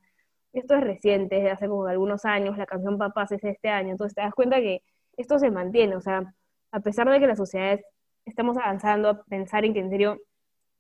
esto 0.54 0.76
es 0.76 0.82
reciente, 0.82 1.36
de 1.36 1.52
hace 1.52 1.68
como 1.68 1.86
algunos 1.88 2.24
años, 2.24 2.58
la 2.58 2.66
canción 2.66 2.98
Papás 2.98 3.34
es 3.34 3.44
este 3.44 3.68
año, 3.70 3.92
entonces 3.92 4.16
te 4.16 4.22
das 4.22 4.34
cuenta 4.34 4.62
que 4.62 4.82
esto 5.18 5.38
se 5.40 5.52
mantiene, 5.52 5.98
o 5.98 6.02
sea, 6.02 6.34
a 6.72 6.80
pesar 6.80 7.10
de 7.10 7.20
que 7.20 7.28
la 7.28 7.36
sociedad 7.36 7.74
es 7.74 7.82
estamos 8.26 8.58
avanzando 8.58 9.10
a 9.10 9.24
pensar 9.24 9.66
en 9.66 9.74
que 9.74 9.80
en 9.80 9.90
serio 9.90 10.22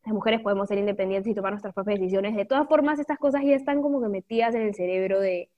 las 0.05 0.13
mujeres 0.13 0.41
podemos 0.41 0.67
ser 0.67 0.77
independientes 0.77 1.31
y 1.31 1.35
tomar 1.35 1.53
nuestras 1.53 1.73
propias 1.73 1.99
decisiones. 1.99 2.35
De 2.35 2.45
todas 2.45 2.67
formas, 2.67 2.99
estas 2.99 3.17
cosas 3.17 3.43
ya 3.43 3.55
están 3.55 3.81
como 3.81 4.01
que 4.01 4.09
metidas 4.09 4.53
en 4.55 4.63
el 4.63 4.75
cerebro 4.75 5.19
de, 5.19 5.49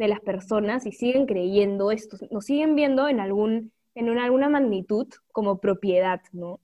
de 0.00 0.08
las 0.08 0.20
personas 0.20 0.86
y 0.86 0.92
siguen 0.92 1.26
creyendo 1.26 1.90
esto, 1.90 2.16
nos 2.30 2.46
siguen 2.46 2.74
viendo 2.74 3.06
en, 3.08 3.20
algún, 3.20 3.70
en 3.94 4.08
una, 4.08 4.24
alguna 4.24 4.48
magnitud 4.48 5.06
como 5.30 5.60
propiedad, 5.60 6.22
¿no? 6.32 6.58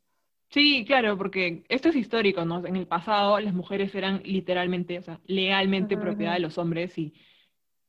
Sí, 0.48 0.84
claro, 0.86 1.18
porque 1.18 1.64
esto 1.68 1.90
es 1.90 1.96
histórico, 1.96 2.46
¿no? 2.46 2.64
En 2.64 2.76
el 2.76 2.86
pasado 2.86 3.38
las 3.40 3.52
mujeres 3.52 3.94
eran 3.94 4.22
literalmente, 4.24 4.98
o 4.98 5.02
sea, 5.02 5.20
legalmente 5.26 5.98
propiedad 5.98 6.32
de 6.32 6.38
los 6.40 6.56
hombres 6.56 6.96
y 6.96 7.12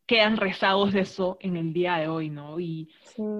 quedan 0.07 0.37
rezagos 0.37 0.93
de 0.93 1.01
eso 1.01 1.37
en 1.41 1.57
el 1.57 1.73
día 1.73 1.97
de 1.97 2.07
hoy, 2.07 2.29
¿no? 2.29 2.59
Y, 2.59 2.89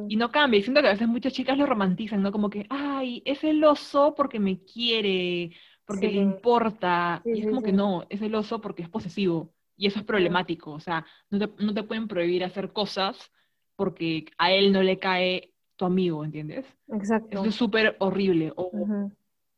y 0.10 0.16
no 0.18 0.30
cambia. 0.30 0.60
Y 0.60 0.64
siento 0.64 0.82
que 0.82 0.90
a 0.90 0.92
veces 0.92 1.08
muchas 1.08 1.34
chicas 1.34 1.58
lo 1.58 1.66
romantizan, 1.66 2.22
¿no? 2.22 2.32
Como 2.32 2.50
que, 2.50 2.68
ay, 2.70 3.24
es 3.26 3.44
el 3.46 3.64
oso 3.64 4.14
porque 4.16 4.40
me 4.40 4.60
quiere, 4.60 5.52
porque 5.86 6.12
le 6.12 6.22
importa. 6.22 7.22
y 7.26 7.40
es 7.40 7.48
como 7.48 7.64
que 7.64 7.72
no, 7.72 8.06
es 8.10 8.22
el 8.22 8.36
oso 8.36 8.60
porque 8.60 8.84
es 8.84 8.90
posesivo. 8.90 9.54
Y 9.78 9.88
eso 9.88 10.00
es 10.00 10.06
problemático. 10.06 10.72
O 10.72 10.80
sea, 10.80 11.06
no 11.30 11.40
te, 11.40 11.64
no 11.64 11.74
te 11.74 11.84
pueden 11.84 12.08
prohibir 12.08 12.44
hacer 12.44 12.74
cosas 12.74 13.32
porque 13.78 14.26
a 14.38 14.52
él 14.52 14.74
no 14.74 14.84
le 14.84 15.00
cae 15.00 15.54
tu 15.78 15.86
amigo, 15.86 16.26
¿entiendes? 16.26 16.66
Exacto. 16.90 17.40
Eso 17.40 17.46
es 17.46 17.56
súper 17.56 17.96
horrible. 18.00 18.52
O 18.58 18.72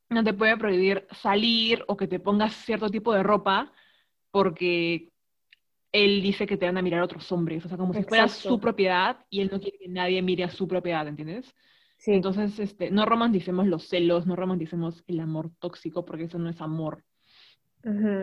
no 0.10 0.24
te 0.24 0.34
puede 0.34 0.58
prohibir 0.58 1.08
salir 1.12 1.84
o 1.88 1.98
que 1.98 2.08
te 2.08 2.20
pongas 2.20 2.54
cierto 2.54 2.90
tipo 2.90 3.14
de 3.14 3.24
ropa 3.24 3.72
porque 4.32 5.09
él 5.92 6.22
dice 6.22 6.46
que 6.46 6.58
te 6.58 6.66
van 6.66 6.78
a 6.78 6.82
mirar 6.82 7.02
otros 7.02 7.32
hombres, 7.32 7.66
o 7.66 7.70
sea, 7.70 7.78
como 7.78 7.94
si 7.94 8.04
fuera 8.04 8.28
su 8.28 8.60
propiedad 8.60 9.26
y 9.30 9.42
él 9.42 9.50
no 9.52 9.60
quiere 9.60 9.78
que 9.78 9.88
nadie 9.88 10.22
mire 10.22 10.44
a 10.44 10.50
su 10.50 10.68
propiedad, 10.68 11.08
¿entiendes? 11.08 11.56
Sí. 11.98 12.14
Entonces, 12.14 12.58
este, 12.60 12.92
no 12.92 13.06
romanticemos 13.06 13.68
los 13.68 13.88
celos, 13.88 14.26
no 14.26 14.36
romanticemos 14.36 15.04
el 15.08 15.20
amor 15.20 15.52
tóxico, 15.60 16.06
porque 16.06 16.26
eso 16.26 16.40
no 16.40 16.50
es 16.50 16.62
amor. 16.62 17.04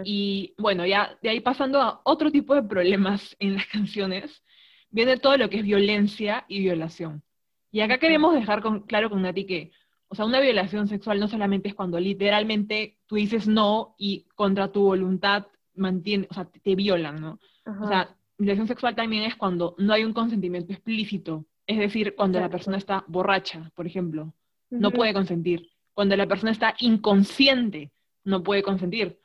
Y 0.05 0.55
bueno, 0.59 0.85
ya 0.85 1.19
de 1.23 1.31
ahí 1.31 1.41
pasando 1.41 1.81
a 1.81 2.01
otro 2.05 2.31
tipo 2.31 2.55
de 2.55 2.63
problemas 2.63 3.35
en 3.39 3.55
las 3.55 3.67
canciones, 3.67 4.43
viene 4.91 5.17
todo 5.17 5.37
lo 5.37 5.49
que 5.49 5.59
es 5.59 5.63
violencia 5.63 6.45
y 6.49 6.61
violación. 6.61 7.23
Y 7.71 7.81
acá 7.81 7.99
queremos 7.99 8.35
dejar 8.35 8.63
claro 8.87 9.11
con 9.11 9.23
Nati 9.23 9.45
que, 9.45 9.73
o 10.09 10.15
sea, 10.15 10.25
una 10.25 10.41
violación 10.41 10.89
sexual 10.89 11.21
no 11.21 11.29
solamente 11.29 11.69
es 11.69 11.75
cuando 11.75 11.99
literalmente 11.99 12.99
tú 13.07 13.17
dices 13.17 13.49
no 13.49 13.95
y 13.99 14.27
contra 14.35 14.73
tu 14.73 14.83
voluntad 14.83 15.47
mantiene, 15.75 16.27
o 16.31 16.35
sea, 16.35 16.47
te, 16.47 16.75
violan, 16.75 17.21
¿no? 17.21 17.39
O 17.67 17.89
sea, 17.89 18.15
violación 18.39 18.69
sexual 18.69 18.95
también 18.95 19.25
es 19.25 19.35
cuando 19.35 19.75
no 19.79 19.93
hay 19.93 20.05
un 20.05 20.13
consentimiento 20.13 20.73
explícito. 20.73 21.45
Es 21.67 21.79
decir, 21.79 22.15
cuando 22.15 22.39
la 22.39 22.49
persona 22.49 22.77
está 22.77 23.05
borracha, 23.09 23.71
por 23.75 23.87
ejemplo, 23.87 24.33
no 24.71 24.91
puede 24.91 25.13
consentir. 25.13 25.69
Cuando 25.95 26.17
la 26.17 26.27
persona 26.27 26.53
está 26.53 26.75
inconsciente, 26.81 27.91
no 28.25 28.43
puede 28.43 28.63
consentir. 28.63 29.19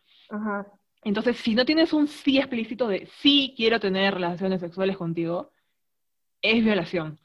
Entonces, 1.04 1.38
si 1.38 1.56
no 1.56 1.66
tienes 1.66 1.94
un 1.94 2.08
sí 2.08 2.38
explícito 2.38 2.88
de 2.88 3.08
sí 3.20 3.54
quiero 3.56 3.80
tener 3.80 4.14
relaciones 4.14 4.62
sexuales 4.62 4.98
contigo, 4.98 5.52
es 6.42 6.64
violación. 6.64 7.20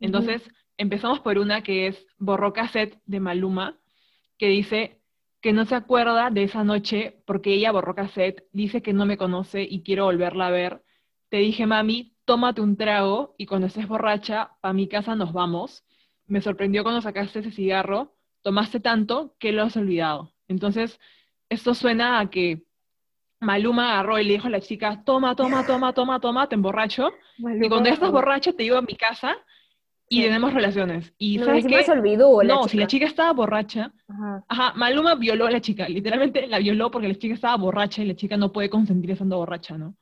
Entonces, 0.00 0.42
empezamos 0.76 1.20
por 1.20 1.38
una 1.38 1.62
que 1.62 1.86
es 1.88 2.06
Borró 2.18 2.52
Cassette 2.52 2.98
de 3.06 3.20
Maluma, 3.20 3.78
que 4.38 4.48
dice 4.48 4.97
que 5.40 5.52
no 5.52 5.64
se 5.64 5.74
acuerda 5.74 6.30
de 6.30 6.44
esa 6.44 6.64
noche 6.64 7.22
porque 7.26 7.52
ella 7.54 7.72
borró 7.72 7.94
cassette, 7.94 8.44
dice 8.52 8.82
que 8.82 8.92
no 8.92 9.06
me 9.06 9.16
conoce 9.16 9.62
y 9.62 9.82
quiero 9.82 10.04
volverla 10.04 10.48
a 10.48 10.50
ver. 10.50 10.82
Te 11.28 11.38
dije, 11.38 11.66
mami, 11.66 12.16
tómate 12.24 12.60
un 12.60 12.76
trago 12.76 13.34
y 13.38 13.46
cuando 13.46 13.66
estés 13.66 13.86
borracha, 13.86 14.52
pa' 14.60 14.72
mi 14.72 14.88
casa 14.88 15.14
nos 15.14 15.32
vamos. 15.32 15.84
Me 16.26 16.40
sorprendió 16.40 16.82
cuando 16.82 17.00
sacaste 17.00 17.40
ese 17.40 17.52
cigarro, 17.52 18.16
tomaste 18.42 18.80
tanto 18.80 19.34
que 19.38 19.52
lo 19.52 19.62
has 19.62 19.76
olvidado. 19.76 20.32
Entonces, 20.48 20.98
esto 21.48 21.74
suena 21.74 22.18
a 22.20 22.30
que 22.30 22.64
Maluma 23.40 23.92
agarró 23.92 24.18
y 24.18 24.24
le 24.24 24.32
dijo 24.34 24.48
a 24.48 24.50
la 24.50 24.60
chica, 24.60 25.02
toma, 25.04 25.36
toma, 25.36 25.64
toma, 25.64 25.92
toma, 25.92 26.20
toma, 26.20 26.48
te 26.48 26.56
emborracho. 26.56 27.10
y 27.38 27.68
cuando 27.68 27.88
estás 27.88 28.10
borracho 28.10 28.54
te 28.54 28.64
llevo 28.64 28.78
a 28.78 28.82
mi 28.82 28.96
casa 28.96 29.36
y 30.08 30.22
tenemos 30.22 30.54
relaciones. 30.54 31.12
Y 31.18 31.38
¿sabes 31.38 31.66
qué? 31.66 31.82
Se 31.82 31.92
olvidó 31.92 32.42
no, 32.42 32.68
si 32.68 32.78
la 32.78 32.86
chica 32.86 33.06
estaba 33.06 33.32
borracha, 33.32 33.92
ajá. 34.48 34.72
Maluma 34.76 35.14
violó 35.14 35.46
a 35.46 35.50
la 35.50 35.60
chica, 35.60 35.88
literalmente 35.88 36.46
la 36.46 36.58
violó 36.58 36.90
porque 36.90 37.08
la 37.08 37.14
chica 37.14 37.34
estaba 37.34 37.56
borracha 37.56 38.02
y 38.02 38.06
la 38.06 38.16
chica 38.16 38.36
no 38.36 38.52
puede 38.52 38.70
consentir 38.70 39.10
estando 39.10 39.36
borracha, 39.36 39.76
¿no? 39.76 39.94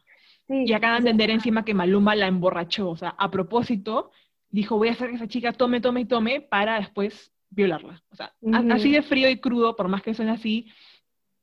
y 0.48 0.72
acá 0.72 0.92
de 0.92 0.98
entender 0.98 1.30
encima 1.30 1.64
que 1.64 1.74
Maluma 1.74 2.14
la 2.14 2.28
emborrachó, 2.28 2.90
o 2.90 2.96
sea, 2.96 3.16
a 3.18 3.30
propósito, 3.30 4.12
dijo, 4.48 4.76
voy 4.78 4.88
a 4.88 4.92
hacer 4.92 5.10
que 5.10 5.16
esa 5.16 5.26
chica 5.26 5.52
tome, 5.52 5.80
tome 5.80 6.02
y 6.02 6.04
tome 6.04 6.40
para 6.40 6.78
después 6.78 7.32
violarla. 7.50 8.02
O 8.10 8.14
sea, 8.16 8.32
así 8.70 8.92
de 8.92 9.02
frío 9.02 9.28
y 9.28 9.38
crudo, 9.38 9.74
por 9.74 9.88
más 9.88 10.02
que 10.02 10.14
suene 10.14 10.30
así, 10.30 10.68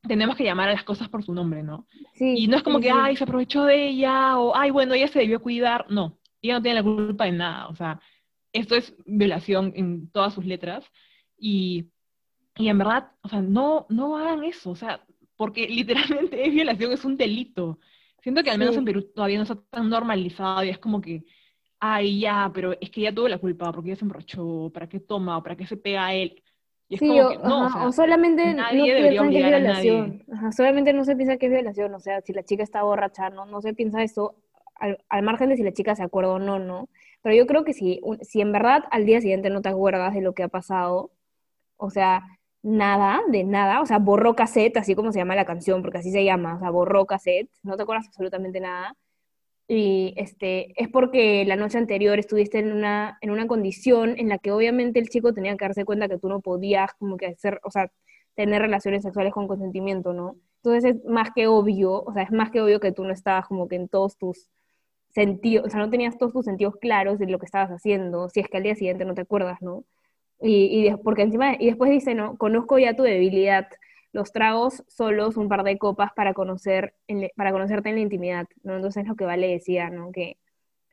tenemos 0.07 0.35
que 0.35 0.43
llamar 0.43 0.69
a 0.69 0.73
las 0.73 0.83
cosas 0.83 1.09
por 1.09 1.23
su 1.23 1.33
nombre, 1.33 1.63
¿no? 1.63 1.85
Sí, 2.13 2.35
y 2.37 2.47
no 2.47 2.57
es 2.57 2.63
como 2.63 2.79
que, 2.79 2.91
ay, 2.91 3.15
se 3.15 3.23
aprovechó 3.23 3.65
de 3.65 3.87
ella, 3.87 4.37
o, 4.37 4.55
ay, 4.55 4.71
bueno, 4.71 4.93
ella 4.93 5.07
se 5.07 5.19
debió 5.19 5.41
cuidar. 5.41 5.85
No, 5.89 6.17
ella 6.41 6.55
no 6.55 6.61
tiene 6.61 6.79
la 6.79 6.83
culpa 6.83 7.25
de 7.25 7.31
nada. 7.31 7.67
O 7.67 7.75
sea, 7.75 7.99
esto 8.53 8.75
es 8.75 8.95
violación 9.05 9.73
en 9.75 10.09
todas 10.09 10.33
sus 10.33 10.45
letras. 10.45 10.85
Y, 11.37 11.89
y 12.55 12.69
en 12.69 12.77
verdad, 12.77 13.11
o 13.21 13.29
sea, 13.29 13.41
no, 13.41 13.87
no 13.89 14.17
hagan 14.17 14.43
eso. 14.43 14.71
O 14.71 14.75
sea, 14.75 15.03
porque 15.35 15.67
literalmente 15.69 16.45
es 16.45 16.53
violación, 16.53 16.91
es 16.91 17.03
un 17.03 17.17
delito. 17.17 17.79
Siento 18.21 18.43
que 18.43 18.51
al 18.51 18.59
menos 18.59 18.77
en 18.77 18.85
Perú 18.85 19.03
todavía 19.13 19.37
no 19.37 19.43
está 19.43 19.57
tan 19.69 19.89
normalizado 19.89 20.63
y 20.63 20.69
es 20.69 20.77
como 20.77 21.01
que, 21.01 21.25
ay, 21.79 22.21
ya, 22.21 22.49
pero 22.53 22.73
es 22.79 22.89
que 22.89 23.01
ella 23.01 23.13
tuvo 23.13 23.27
la 23.27 23.37
culpa 23.37 23.73
porque 23.73 23.89
ella 23.89 23.97
se 23.97 24.05
emborrachó, 24.05 24.71
¿para 24.73 24.87
qué 24.87 25.01
toma? 25.01 25.37
¿O 25.37 25.43
para 25.43 25.57
qué 25.57 25.67
se 25.67 25.75
pega 25.75 26.05
a 26.05 26.13
él? 26.13 26.41
sí, 26.89 27.19
o, 27.19 27.91
solamente 27.91 28.53
no 28.53 28.63
piensan 28.69 29.29
que 29.29 29.39
es 29.39 29.49
violación. 29.49 30.23
solamente 30.55 30.93
no 30.93 31.03
se 31.03 31.15
piensa 31.15 31.37
que 31.37 31.47
es 31.47 31.51
violación. 31.51 31.93
O 31.95 31.99
sea, 31.99 32.21
si 32.21 32.33
la 32.33 32.43
chica 32.43 32.63
está 32.63 32.83
borracha, 32.83 33.29
no, 33.29 33.45
no 33.45 33.61
se 33.61 33.73
piensa 33.73 34.03
eso 34.03 34.35
al, 35.09 35.23
margen 35.23 35.49
de 35.49 35.57
si 35.57 35.63
la 35.63 35.73
chica 35.73 35.95
se 35.95 36.03
acuerda 36.03 36.31
o 36.31 36.39
no, 36.39 36.59
¿no? 36.59 36.89
Pero 37.23 37.35
yo 37.35 37.47
creo 37.47 37.63
que 37.65 37.73
si, 37.73 38.01
si 38.21 38.41
en 38.41 38.51
verdad 38.51 38.83
al 38.91 39.05
día 39.05 39.21
siguiente 39.21 39.49
no 39.49 39.61
te 39.61 39.69
acuerdas 39.69 40.13
de 40.13 40.21
lo 40.21 40.33
que 40.33 40.43
ha 40.43 40.49
pasado, 40.49 41.11
o 41.77 41.89
sea, 41.89 42.23
nada, 42.61 43.21
de 43.29 43.43
nada, 43.43 43.81
o 43.81 43.85
sea, 43.85 43.99
borró 43.99 44.35
cassette, 44.35 44.77
así 44.77 44.95
como 44.95 45.11
se 45.11 45.19
llama 45.19 45.35
la 45.35 45.45
canción, 45.45 45.81
porque 45.81 45.99
así 45.99 46.11
se 46.11 46.23
llama, 46.23 46.55
o 46.57 46.59
sea, 46.59 46.69
borró 46.69 47.05
cassette, 47.05 47.49
no 47.63 47.77
te 47.77 47.83
acuerdas 47.83 48.07
absolutamente 48.07 48.59
nada, 48.59 48.95
y 49.67 50.13
este, 50.17 50.73
es 50.81 50.89
porque 50.89 51.45
la 51.45 51.55
noche 51.55 51.77
anterior 51.77 52.19
estuviste 52.19 52.59
en 52.59 52.71
una, 52.73 53.17
en 53.21 53.31
una 53.31 53.47
condición 53.47 54.15
en 54.17 54.29
la 54.29 54.37
que 54.37 54.51
obviamente 54.51 54.99
el 54.99 55.09
chico 55.09 55.33
tenía 55.33 55.55
que 55.55 55.65
darse 55.65 55.85
cuenta 55.85 56.09
que 56.09 56.17
tú 56.19 56.29
no 56.29 56.41
podías 56.41 56.93
como 56.95 57.17
que 57.17 57.27
hacer, 57.27 57.59
o 57.63 57.71
sea, 57.71 57.91
tener 58.35 58.61
relaciones 58.61 59.03
sexuales 59.03 59.33
con 59.33 59.47
consentimiento, 59.47 60.13
¿no? 60.13 60.37
Entonces 60.63 60.95
es 60.95 61.05
más 61.05 61.29
que 61.33 61.47
obvio, 61.47 62.03
o 62.03 62.13
sea, 62.13 62.23
es 62.23 62.31
más 62.31 62.51
que 62.51 62.61
obvio 62.61 62.79
que 62.79 62.91
tú 62.91 63.03
no 63.03 63.13
estabas 63.13 63.47
como 63.47 63.67
que 63.67 63.75
en 63.75 63.87
todos 63.87 64.17
tus 64.17 64.49
sentidos, 65.13 65.67
o 65.67 65.69
sea, 65.69 65.79
no 65.79 65.89
tenías 65.89 66.17
todos 66.17 66.33
tus 66.33 66.45
sentidos 66.45 66.75
claros 66.81 67.19
de 67.19 67.27
lo 67.27 67.39
que 67.39 67.45
estabas 67.45 67.69
haciendo, 67.69 68.29
si 68.29 68.39
es 68.41 68.47
que 68.47 68.57
al 68.57 68.63
día 68.63 68.75
siguiente 68.75 69.05
no 69.05 69.13
te 69.13 69.21
acuerdas, 69.21 69.61
¿no? 69.61 69.85
Y, 70.41 70.87
y 70.87 70.95
porque 70.97 71.23
encima, 71.23 71.55
y 71.59 71.67
después 71.67 71.91
dice, 71.91 72.15
no, 72.15 72.37
conozco 72.37 72.79
ya 72.79 72.95
tu 72.95 73.03
debilidad, 73.03 73.67
los 74.13 74.31
tragos 74.31 74.83
solos, 74.87 75.37
un 75.37 75.49
par 75.49 75.63
de 75.63 75.77
copas 75.77 76.11
para, 76.15 76.33
conocer 76.33 76.95
para 77.35 77.51
conocerte 77.51 77.89
en 77.89 77.95
la 77.95 78.01
intimidad, 78.01 78.47
¿no? 78.63 78.75
Entonces 78.75 79.07
lo 79.07 79.15
que 79.15 79.25
Vale 79.25 79.47
decía, 79.47 79.89
¿no? 79.89 80.11
Que 80.11 80.37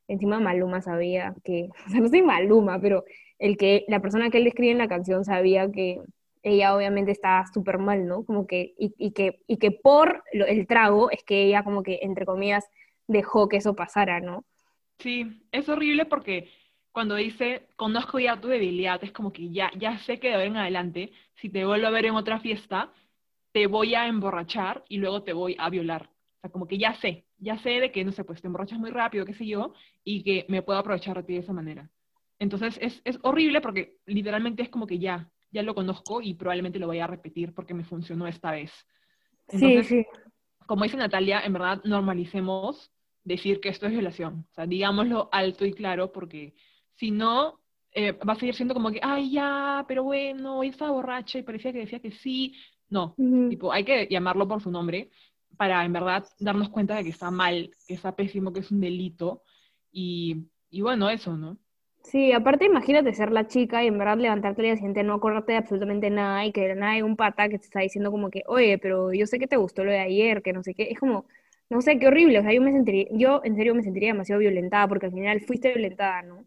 encima 0.09 0.41
Maluma 0.41 0.81
sabía 0.83 1.35
que, 1.45 1.69
o 1.87 1.91
sea, 1.91 2.01
no 2.01 2.09
soy 2.09 2.23
Maluma, 2.23 2.81
pero 2.81 3.05
el 3.39 3.57
que, 3.57 3.85
la 3.89 4.01
persona 4.01 4.31
que 4.31 4.39
él 4.39 4.45
describe 4.45 4.73
en 4.73 4.79
la 4.79 4.89
canción 4.89 5.25
sabía 5.25 5.71
que 5.71 6.01
ella 6.43 6.75
obviamente 6.75 7.13
estaba 7.13 7.45
súper 7.53 7.79
mal, 7.79 8.07
¿no? 8.07 8.25
Como 8.25 8.47
que, 8.47 8.75
y, 8.79 9.13
que, 9.13 9.41
y 9.47 9.59
que 9.59 9.71
por 9.71 10.25
el 10.33 10.67
trago 10.67 11.11
es 11.11 11.23
que 11.23 11.45
ella 11.45 11.63
como 11.63 11.83
que, 11.83 12.01
entre 12.03 12.25
comillas, 12.25 12.65
dejó 13.11 13.49
que 13.49 13.59
eso 13.59 13.75
pasara, 13.75 14.21
¿no? 14.21 14.45
Sí, 14.99 15.43
es 15.53 15.69
horrible 15.69 16.07
porque 16.07 16.51
cuando 16.93 17.15
dice, 17.15 17.69
conozco 17.77 18.19
ya 18.19 18.41
tu 18.41 18.49
debilidad, 18.49 19.03
es 19.03 19.13
como 19.13 19.33
que 19.33 19.51
ya, 19.51 19.71
ya 19.77 19.99
sé 20.01 20.19
que 20.19 20.29
de 20.29 20.35
ahora 20.35 20.47
en 20.47 20.57
adelante, 20.57 21.13
si 21.35 21.49
te 21.49 21.65
vuelvo 21.65 21.87
a 21.87 21.91
ver 21.91 22.07
en 22.07 22.15
otra 22.15 22.41
fiesta, 22.41 22.93
te 23.53 23.67
voy 23.67 23.95
a 23.95 24.07
emborrachar 24.07 24.85
y 24.89 24.99
luego 24.99 25.23
te 25.23 25.33
voy 25.33 25.57
a 25.59 25.71
violar. 25.71 26.11
O 26.39 26.41
sea, 26.41 26.51
como 26.51 26.67
que 26.67 26.79
ya 26.79 26.95
sé, 26.95 27.25
ya 27.39 27.59
sé 27.59 27.81
de 27.81 27.93
que, 27.93 28.05
no 28.05 28.13
sé, 28.13 28.25
pues 28.25 28.41
te 28.41 28.47
emborrachas 28.47 28.79
muy 28.79 28.91
rápido, 28.91 29.25
qué 29.25 29.35
sé 29.35 29.47
yo, 29.47 29.75
y 30.05 30.23
que 30.23 30.47
me 30.49 30.63
puedo 30.63 30.79
aprovechar 30.79 31.17
de 31.17 31.23
ti 31.23 31.35
de 31.35 31.41
esa 31.41 31.53
manera. 31.53 31.91
Entonces 32.39 32.79
es, 32.81 33.01
es 33.05 33.19
horrible 33.23 33.61
porque 33.61 33.99
literalmente 34.07 34.63
es 34.63 34.69
como 34.71 34.87
que 34.87 34.99
ya, 34.99 35.31
ya 35.51 35.63
lo 35.63 35.75
conozco 35.75 36.23
y 36.23 36.35
probablemente 36.35 36.79
lo 36.79 36.87
voy 36.87 37.01
a 37.01 37.07
repetir 37.07 37.55
porque 37.55 37.75
me 37.75 37.85
funcionó 37.85 38.27
esta 38.27 38.51
vez. 38.51 38.73
Entonces, 39.49 39.87
sí, 39.87 40.03
sí. 40.03 40.07
como 40.67 40.85
dice 40.85 40.97
Natalia, 40.97 41.41
en 41.41 41.53
verdad 41.53 41.83
normalicemos 41.85 42.91
decir 43.25 43.61
que 43.61 43.69
esto 43.69 43.87
es 43.87 43.93
violación. 43.93 44.47
O 44.51 44.55
sea, 44.55 44.67
digámoslo 44.67 45.29
alto 45.33 45.65
y 45.67 45.73
claro 45.73 46.13
porque 46.13 46.55
si 46.97 47.11
no, 47.11 47.61
eh, 47.93 48.13
va 48.13 48.35
a 48.35 48.37
seguir 48.37 48.55
siendo 48.55 48.75
como 48.75 48.91
que, 48.91 49.01
ay, 49.03 49.33
ya, 49.33 49.85
pero 49.89 50.05
bueno, 50.05 50.63
ella 50.63 50.73
estaba 50.73 50.93
borracha 50.93 51.39
y 51.39 51.43
parecía 51.43 51.73
que 51.73 51.81
decía 51.81 52.01
que 52.01 52.13
sí, 52.13 52.55
no, 52.89 53.15
tipo, 53.49 53.73
hay 53.73 53.85
que 53.85 54.07
llamarlo 54.11 54.49
por 54.49 54.63
su 54.63 54.71
nombre 54.71 55.11
para 55.57 55.85
en 55.85 55.93
verdad 55.93 56.25
darnos 56.39 56.71
cuenta 56.71 56.97
de 56.97 57.05
que 57.05 57.11
está 57.11 57.31
mal, 57.31 57.71
que 57.87 57.95
está 57.95 58.17
pésimo, 58.17 58.53
que 58.53 58.61
es 58.61 58.71
un 58.71 58.81
delito. 58.81 59.43
Y, 59.93 60.47
y 60.71 60.81
bueno, 60.83 61.11
eso, 61.11 61.37
¿no? 61.37 61.59
Sí, 62.03 62.33
aparte 62.33 62.65
imagínate 62.65 63.13
ser 63.15 63.31
la 63.31 63.47
chica 63.47 63.85
y 63.85 63.87
en 63.89 63.99
verdad 63.99 64.19
levantarte 64.19 64.63
al 64.63 64.65
día 64.65 64.77
siguiente, 64.77 65.03
no 65.05 65.15
acordarte 65.15 65.53
de 65.53 65.59
absolutamente 65.59 66.11
nada 66.11 66.45
y 66.47 66.53
que 66.53 66.67
de 66.67 66.75
nada 66.75 66.93
hay 66.93 67.03
un 67.03 67.15
pata 67.17 67.49
que 67.49 67.59
te 67.59 67.65
está 67.65 67.81
diciendo 67.81 68.11
como 68.11 68.31
que, 68.31 68.43
oye, 68.47 68.79
pero 68.79 69.13
yo 69.13 69.27
sé 69.27 69.39
que 69.39 69.47
te 69.47 69.57
gustó 69.57 69.85
lo 69.85 69.93
de 69.93 70.01
ayer, 70.01 70.43
que 70.43 70.53
no 70.53 70.63
sé 70.63 70.75
qué, 70.75 70.85
es 70.91 70.99
como, 70.99 71.27
no 71.71 71.81
sé, 71.81 71.99
qué 71.99 72.09
horrible, 72.09 72.41
o 72.41 72.43
sea, 72.43 72.53
yo 72.53 72.61
me 72.61 72.73
sentiría, 72.73 73.07
yo 73.13 73.41
en 73.45 73.57
serio 73.57 73.75
me 73.75 73.83
sentiría 73.83 74.13
demasiado 74.13 74.41
violentada 74.41 74.89
porque 74.89 75.07
al 75.07 75.13
final 75.13 75.41
fuiste 75.41 75.73
violentada, 75.73 76.23
¿no? 76.23 76.45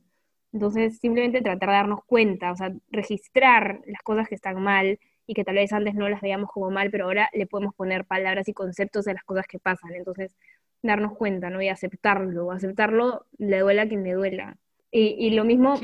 Entonces, 0.52 1.00
simplemente 1.00 1.42
tratar 1.42 1.70
de 1.70 1.76
darnos 1.76 2.04
cuenta, 2.06 2.52
o 2.52 2.56
sea, 2.56 2.72
registrar 2.92 3.82
las 3.88 4.04
cosas 4.04 4.28
que 4.28 4.36
están 4.36 4.62
mal, 4.62 5.00
y 5.26 5.34
que 5.34 5.44
tal 5.44 5.56
vez 5.56 5.72
antes 5.74 5.96
no 5.96 6.10
las 6.10 6.22
veíamos 6.22 6.50
como 6.50 6.70
mal, 6.70 6.92
pero 6.92 7.06
ahora 7.06 7.30
le 7.34 7.48
podemos 7.48 7.74
poner 7.76 8.06
palabras 8.06 8.48
y 8.48 8.54
conceptos 8.54 9.06
de 9.06 9.14
las 9.14 9.24
cosas 9.24 9.48
que 9.48 9.60
pasan. 9.60 9.94
Entonces, 9.96 10.36
darnos 10.82 11.16
cuenta, 11.18 11.50
¿no? 11.50 11.62
Y 11.62 11.70
aceptarlo. 11.70 12.52
Aceptarlo 12.52 13.26
le 13.38 13.60
duela 13.60 13.84
a 13.84 13.88
quien 13.88 14.04
le 14.04 14.14
duela. 14.14 14.58
Y, 14.92 15.16
y 15.18 15.32
lo 15.32 15.46
mismo, 15.46 15.80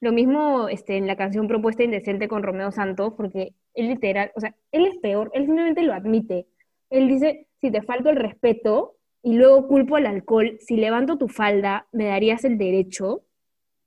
lo 0.00 0.12
mismo 0.12 0.68
este, 0.68 0.96
en 0.96 1.06
la 1.06 1.16
canción 1.16 1.48
propuesta 1.48 1.82
Indecente 1.82 2.28
con 2.28 2.42
Romeo 2.42 2.70
Santos, 2.70 3.14
porque 3.16 3.52
él 3.74 3.88
literal, 3.88 4.30
o 4.36 4.40
sea, 4.40 4.54
él 4.72 4.86
es 4.86 4.96
peor, 4.98 5.30
él 5.34 5.46
simplemente 5.46 5.82
lo 5.82 5.92
admite. 5.92 6.46
Él 6.88 7.08
dice, 7.08 7.47
si 7.60 7.70
te 7.70 7.82
falto 7.82 8.10
el 8.10 8.16
respeto 8.16 8.96
y 9.22 9.34
luego 9.34 9.66
culpo 9.66 9.96
al 9.96 10.06
alcohol, 10.06 10.58
si 10.60 10.76
levanto 10.76 11.18
tu 11.18 11.28
falda, 11.28 11.86
me 11.92 12.06
darías 12.06 12.44
el 12.44 12.56
derecho. 12.56 13.24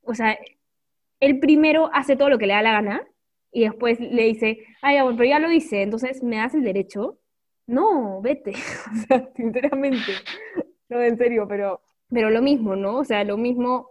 O 0.04 0.14
sea, 0.14 0.38
él 1.20 1.40
primero 1.40 1.90
hace 1.94 2.16
todo 2.16 2.30
lo 2.30 2.38
que 2.38 2.48
le 2.48 2.54
da 2.54 2.62
la 2.62 2.74
gana 2.74 3.08
y 3.52 3.62
después 3.64 4.00
le 4.00 4.24
dice, 4.24 4.60
ay, 4.82 5.02
bueno, 5.02 5.18
pero 5.18 5.30
ya 5.30 5.40
lo 5.40 5.52
hice, 5.52 5.82
entonces 5.82 6.24
me 6.24 6.38
das 6.38 6.54
el 6.54 6.64
derecho. 6.64 7.20
No, 7.68 8.22
vete, 8.22 8.52
o 8.92 9.08
sea, 9.08 9.30
sinceramente. 9.36 10.12
no, 10.90 11.02
en 11.02 11.18
serio, 11.18 11.48
pero, 11.48 11.82
pero 12.10 12.30
lo 12.30 12.42
mismo, 12.42 12.76
¿no? 12.76 12.98
O 12.98 13.04
sea, 13.04 13.24
lo 13.24 13.38
mismo 13.38 13.90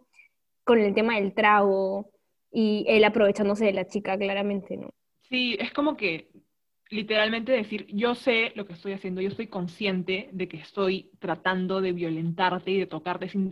con 0.65 0.79
el 0.79 0.95
tema 0.95 1.17
del 1.17 1.35
trago 1.35 2.11
y 2.53 2.85
él 2.89 3.05
aprovechándose 3.05 3.65
de 3.65 3.73
la 3.73 3.87
chica, 3.87 4.19
claramente, 4.19 4.77
¿no? 4.77 4.91
Sí, 5.29 5.57
es 5.61 5.73
como 5.73 5.97
que 5.97 6.30
literalmente 6.91 7.53
decir, 7.53 7.87
yo 7.89 8.17
sé 8.17 8.53
lo 8.57 8.67
que 8.67 8.73
estoy 8.73 8.93
haciendo, 8.93 9.21
yo 9.21 9.29
estoy 9.29 9.47
consciente 9.47 10.29
de 10.33 10.49
que 10.49 10.57
estoy 10.57 11.11
tratando 11.21 11.81
de 11.81 11.93
violentarte 11.93 12.73
y 12.73 12.79
de 12.81 12.87
tocarte 12.87 13.29
sin 13.29 13.51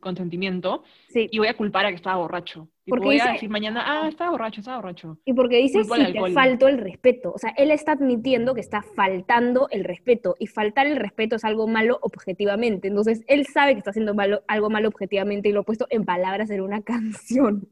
consentimiento, 0.00 0.82
y 1.14 1.38
voy 1.38 1.48
a 1.48 1.54
culpar 1.54 1.84
a 1.84 1.90
que 1.90 1.96
estaba 1.96 2.16
borracho. 2.16 2.68
Y 2.86 2.92
voy 2.92 3.20
a 3.20 3.32
decir 3.32 3.50
mañana, 3.50 3.84
ah, 3.86 4.08
estaba 4.08 4.30
borracho, 4.30 4.60
estaba 4.60 4.78
borracho. 4.78 5.18
Y 5.26 5.34
porque 5.34 5.58
dice, 5.58 5.84
sí, 5.84 6.12
te 6.12 6.32
faltó 6.32 6.68
el 6.68 6.78
respeto. 6.78 7.32
O 7.32 7.38
sea, 7.38 7.50
él 7.56 7.70
está 7.70 7.92
admitiendo 7.92 8.54
que 8.54 8.62
está 8.62 8.82
faltando 8.82 9.68
el 9.70 9.84
respeto, 9.84 10.34
y 10.38 10.46
faltar 10.46 10.86
el 10.86 10.96
respeto 10.96 11.36
es 11.36 11.44
algo 11.44 11.68
malo 11.68 11.98
objetivamente. 12.00 12.88
Entonces, 12.88 13.22
él 13.28 13.46
sabe 13.46 13.74
que 13.74 13.78
está 13.78 13.90
haciendo 13.90 14.14
malo, 14.14 14.42
algo 14.48 14.70
malo 14.70 14.88
objetivamente 14.88 15.50
y 15.50 15.52
lo 15.52 15.60
ha 15.60 15.64
puesto 15.64 15.86
en 15.90 16.04
palabras 16.06 16.50
en 16.50 16.62
una 16.62 16.80
canción. 16.82 17.68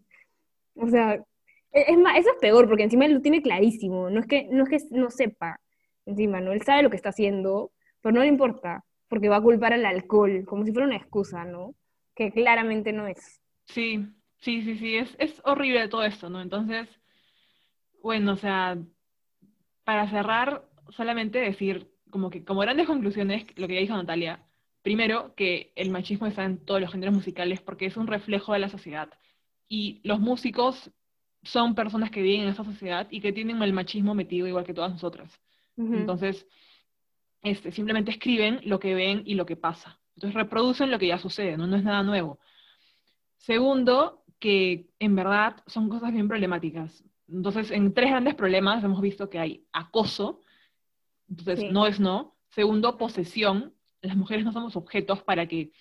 O 0.75 0.89
sea, 0.89 1.25
es 1.87 1.99
más, 1.99 2.19
eso 2.19 2.31
es 2.31 2.37
peor, 2.41 2.69
porque 2.69 2.85
encima 2.85 3.07
él 3.07 3.15
lo 3.15 3.21
tiene 3.21 3.43
clarísimo. 3.43 4.11
No 4.11 4.21
es 4.21 4.27
que 4.27 4.49
no, 4.51 4.65
es 4.65 4.71
que 4.71 4.97
no 4.99 5.11
sepa, 5.11 5.61
encima, 6.07 6.41
¿no? 6.41 6.53
Él 6.53 6.63
sabe 6.63 6.83
lo 6.83 6.91
que 6.91 6.97
está 6.97 7.11
haciendo, 7.11 7.73
pero 8.01 8.15
no 8.15 8.21
le 8.23 8.29
importa, 8.29 8.85
porque 9.09 9.29
va 9.29 9.37
a 9.37 9.43
culpar 9.43 9.73
al 9.73 9.87
alcohol, 9.87 10.45
como 10.47 10.65
si 10.65 10.73
fuera 10.73 10.87
una 10.87 10.97
excusa, 10.97 11.45
¿no? 11.45 11.75
Que 12.15 12.33
claramente 12.33 12.93
no 12.93 13.07
es. 13.07 13.41
Sí, 13.67 14.07
sí, 14.39 14.63
sí, 14.63 14.79
sí, 14.79 14.97
es, 14.97 15.15
es 15.19 15.41
horrible 15.45 15.89
todo 15.89 16.05
esto, 16.05 16.31
¿no? 16.31 16.41
Entonces, 16.41 16.89
bueno, 18.03 18.33
o 18.33 18.37
sea, 18.37 18.79
para 19.85 20.09
cerrar, 20.11 20.65
solamente 20.91 21.39
decir, 21.39 21.91
como 22.11 22.31
que, 22.31 22.45
como 22.45 22.61
grandes 22.61 22.87
conclusiones, 22.87 23.45
lo 23.57 23.69
que 23.69 23.75
ya 23.75 23.81
dijo 23.81 23.97
Natalia, 23.97 24.43
primero, 24.83 25.35
que 25.35 25.73
el 25.77 25.91
machismo 25.91 26.27
está 26.27 26.45
en 26.45 26.65
todos 26.65 26.81
los 26.81 26.91
géneros 26.91 27.15
musicales 27.15 27.61
porque 27.61 27.87
es 27.87 27.97
un 27.97 28.07
reflejo 28.07 28.53
de 28.53 28.59
la 28.61 28.69
sociedad. 28.69 29.11
Y 29.69 30.01
los 30.05 30.21
músicos 30.21 30.91
son 31.43 31.75
personas 31.75 32.11
que 32.11 32.23
viven 32.23 32.43
en 32.43 32.49
esa 32.49 32.65
sociedad 32.65 33.07
y 33.11 33.21
que 33.21 33.33
tienen 33.33 33.63
el 33.63 33.73
machismo 33.73 34.15
metido 34.15 34.47
igual 34.47 34.65
que 34.65 34.75
todas 34.75 34.93
nosotras. 34.93 35.41
Entonces, 35.77 36.45
este, 37.43 37.71
simplemente 37.71 38.11
escriben 38.11 38.61
lo 38.65 38.81
que 38.81 38.95
ven 38.95 39.23
y 39.25 39.35
lo 39.35 39.47
que 39.47 39.55
pasa. 39.55 40.01
Entonces 40.17 40.35
reproducen 40.35 40.91
lo 40.91 40.99
que 40.99 41.07
ya 41.07 41.19
sucede, 41.19 41.57
¿no? 41.57 41.69
no 41.69 41.77
es 41.77 41.85
nada 41.85 42.03
nuevo. 42.03 42.41
Segundo, 43.37 44.25
que 44.41 44.91
en 44.99 45.15
verdad 45.15 45.63
son 45.67 45.89
cosas 45.89 46.13
bien 46.13 46.27
problemáticas. 46.27 47.05
Entonces, 47.29 47.71
en 47.71 47.95
tres 47.95 48.11
grandes 48.11 48.35
problemas 48.35 48.83
hemos 48.83 49.01
visto 49.01 49.31
que 49.31 49.39
hay 49.39 49.67
acoso, 49.73 50.41
entonces 51.29 51.71
no 51.71 51.87
es 51.87 52.01
no. 52.01 52.37
Segundo, 52.49 52.97
posesión. 52.97 53.75
Las 54.01 54.17
mujeres 54.17 54.45
no 54.45 54.53
somos 54.53 54.77
objetos 54.77 55.23
para 55.23 55.47
que 55.47 55.73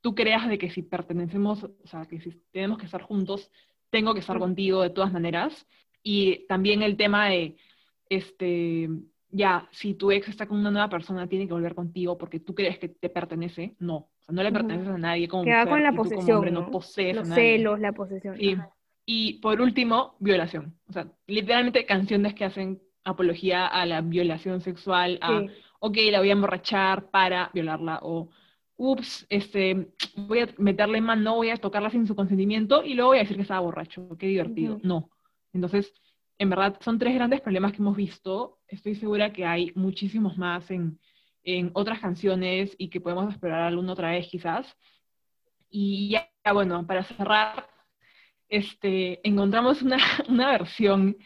tú 0.00 0.14
creas 0.14 0.48
de 0.48 0.58
que 0.58 0.70
si 0.70 0.82
pertenecemos, 0.82 1.64
o 1.64 1.86
sea, 1.86 2.06
que 2.06 2.20
si 2.20 2.30
tenemos 2.50 2.78
que 2.78 2.86
estar 2.86 3.02
juntos, 3.02 3.50
tengo 3.90 4.14
que 4.14 4.20
estar 4.20 4.38
contigo 4.38 4.82
de 4.82 4.90
todas 4.90 5.12
maneras. 5.12 5.66
Y 6.02 6.46
también 6.46 6.82
el 6.82 6.96
tema 6.96 7.28
de, 7.28 7.56
este, 8.08 8.88
ya, 9.30 9.68
si 9.72 9.94
tu 9.94 10.10
ex 10.10 10.28
está 10.28 10.46
con 10.46 10.58
una 10.58 10.70
nueva 10.70 10.88
persona, 10.88 11.28
tiene 11.28 11.46
que 11.46 11.52
volver 11.52 11.74
contigo 11.74 12.16
porque 12.16 12.40
tú 12.40 12.54
crees 12.54 12.78
que 12.78 12.88
te 12.88 13.08
pertenece. 13.08 13.74
No, 13.78 13.96
o 13.96 14.08
sea, 14.20 14.34
no 14.34 14.42
le 14.42 14.52
perteneces 14.52 14.88
a 14.88 14.98
nadie 14.98 15.28
como 15.28 15.44
Queda 15.44 15.66
con 15.66 15.82
la 15.82 15.92
posesión, 15.92 16.36
hombre, 16.36 16.50
¿no? 16.50 16.70
posees 16.70 17.16
Los 17.16 17.28
celos, 17.28 17.80
la 17.80 17.92
posesión. 17.92 18.36
Y 19.08 19.34
por 19.34 19.60
último, 19.60 20.16
violación. 20.18 20.74
O 20.88 20.92
sea, 20.92 21.06
literalmente 21.28 21.86
canciones 21.86 22.34
que 22.34 22.44
hacen 22.44 22.82
apología 23.04 23.66
a 23.66 23.86
la 23.86 24.00
violación 24.00 24.60
sexual, 24.60 25.20
a, 25.22 25.44
ok, 25.78 25.96
la 26.10 26.18
voy 26.18 26.30
a 26.30 26.32
emborrachar 26.32 27.08
para 27.10 27.50
violarla, 27.54 28.00
o 28.02 28.30
ups, 28.76 29.26
este, 29.30 29.88
voy 30.16 30.40
a 30.40 30.48
meterle 30.58 31.00
mano, 31.00 31.36
voy 31.36 31.50
a 31.50 31.56
tocarla 31.56 31.90
sin 31.90 32.06
su 32.06 32.14
consentimiento 32.14 32.84
y 32.84 32.94
luego 32.94 33.10
voy 33.10 33.18
a 33.18 33.22
decir 33.22 33.36
que 33.36 33.42
estaba 33.42 33.60
borracho, 33.60 34.16
qué 34.18 34.26
divertido. 34.26 34.78
No. 34.82 35.10
Entonces, 35.52 35.92
en 36.38 36.50
verdad, 36.50 36.76
son 36.80 36.98
tres 36.98 37.14
grandes 37.14 37.40
problemas 37.40 37.72
que 37.72 37.78
hemos 37.78 37.96
visto. 37.96 38.58
Estoy 38.68 38.94
segura 38.94 39.32
que 39.32 39.46
hay 39.46 39.72
muchísimos 39.74 40.36
más 40.36 40.70
en, 40.70 40.98
en 41.44 41.70
otras 41.72 42.00
canciones 42.00 42.74
y 42.78 42.88
que 42.88 43.00
podemos 43.00 43.32
esperar 43.32 43.62
alguna 43.62 43.92
otra 43.92 44.10
vez 44.10 44.28
quizás. 44.28 44.76
Y 45.70 46.10
ya, 46.10 46.28
bueno, 46.52 46.86
para 46.86 47.04
cerrar, 47.04 47.66
este, 48.48 49.26
encontramos 49.26 49.80
una, 49.80 49.96
una 50.28 50.50
versión 50.50 51.16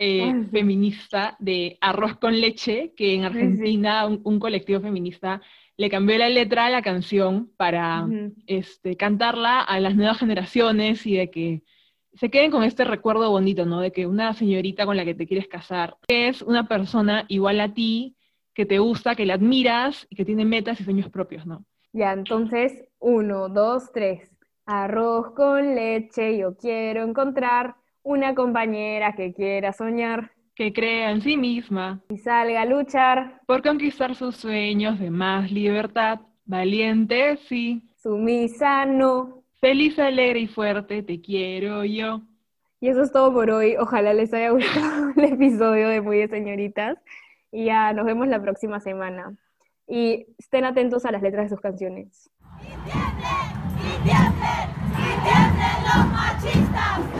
eh, 0.00 0.22
ah, 0.24 0.44
feminista 0.50 1.36
de 1.38 1.76
Arroz 1.80 2.16
con 2.16 2.40
Leche, 2.40 2.94
que 2.96 3.14
en 3.14 3.24
Argentina 3.24 4.06
un 4.06 4.40
colectivo 4.40 4.80
feminista 4.80 5.42
le 5.76 5.90
cambió 5.90 6.16
la 6.18 6.28
letra 6.28 6.66
a 6.66 6.70
la 6.70 6.82
canción 6.82 7.50
para 7.56 8.06
este, 8.46 8.96
cantarla 8.96 9.60
a 9.60 9.78
las 9.80 9.94
nuevas 9.94 10.18
generaciones 10.18 11.06
y 11.06 11.16
de 11.16 11.30
que 11.30 11.62
se 12.14 12.30
queden 12.30 12.50
con 12.50 12.64
este 12.64 12.84
recuerdo 12.84 13.30
bonito, 13.30 13.66
¿no? 13.66 13.80
De 13.80 13.92
que 13.92 14.06
una 14.06 14.32
señorita 14.32 14.86
con 14.86 14.96
la 14.96 15.04
que 15.04 15.14
te 15.14 15.26
quieres 15.26 15.48
casar 15.48 15.98
es 16.08 16.40
una 16.40 16.66
persona 16.66 17.26
igual 17.28 17.60
a 17.60 17.74
ti, 17.74 18.16
que 18.54 18.64
te 18.64 18.78
gusta, 18.78 19.14
que 19.14 19.26
la 19.26 19.34
admiras 19.34 20.06
y 20.08 20.16
que 20.16 20.24
tiene 20.24 20.46
metas 20.46 20.80
y 20.80 20.84
sueños 20.84 21.10
propios, 21.10 21.44
¿no? 21.44 21.66
Ya, 21.92 22.12
entonces, 22.12 22.88
uno, 22.98 23.50
dos, 23.50 23.92
tres. 23.92 24.30
Arroz 24.64 25.32
con 25.34 25.74
leche, 25.74 26.38
yo 26.38 26.56
quiero 26.56 27.04
encontrar 27.04 27.76
una 28.02 28.34
compañera 28.34 29.14
que 29.14 29.34
quiera 29.34 29.72
soñar 29.72 30.32
que 30.56 30.72
crea 30.72 31.10
en 31.10 31.20
sí 31.20 31.36
misma 31.36 32.00
y 32.08 32.16
salga 32.16 32.62
a 32.62 32.64
luchar 32.64 33.42
por 33.46 33.62
conquistar 33.62 34.14
sus 34.14 34.36
sueños 34.36 34.98
de 34.98 35.10
más 35.10 35.52
libertad, 35.52 36.20
valiente 36.46 37.36
sí, 37.46 37.82
sumisa 38.02 38.86
no, 38.86 39.42
feliz, 39.60 39.98
alegre 39.98 40.40
y 40.40 40.46
fuerte 40.48 41.02
te 41.02 41.20
quiero 41.20 41.84
yo. 41.84 42.22
Y 42.80 42.88
eso 42.88 43.02
es 43.02 43.12
todo 43.12 43.32
por 43.32 43.50
hoy. 43.50 43.76
Ojalá 43.76 44.14
les 44.14 44.32
haya 44.32 44.50
gustado 44.52 45.10
el 45.16 45.24
episodio 45.24 45.88
de 45.88 46.00
Muy 46.00 46.18
de 46.18 46.28
Señoritas. 46.28 46.98
Y 47.50 47.66
ya 47.66 47.92
nos 47.92 48.04
vemos 48.04 48.28
la 48.28 48.40
próxima 48.40 48.80
semana. 48.80 49.36
Y 49.86 50.26
estén 50.38 50.64
atentos 50.64 51.04
a 51.06 51.12
las 51.12 51.22
letras 51.22 51.44
de 51.44 51.56
sus 51.56 51.60
canciones. 51.60 52.30
¡Y 52.60 52.66
tiemblen! 52.84 53.46
¡Y 53.78 54.02
tiemblen! 54.04 54.68
¡Y 54.92 55.12
tiemblen 55.24 55.78
los 55.84 56.06
machistas! 56.12 57.16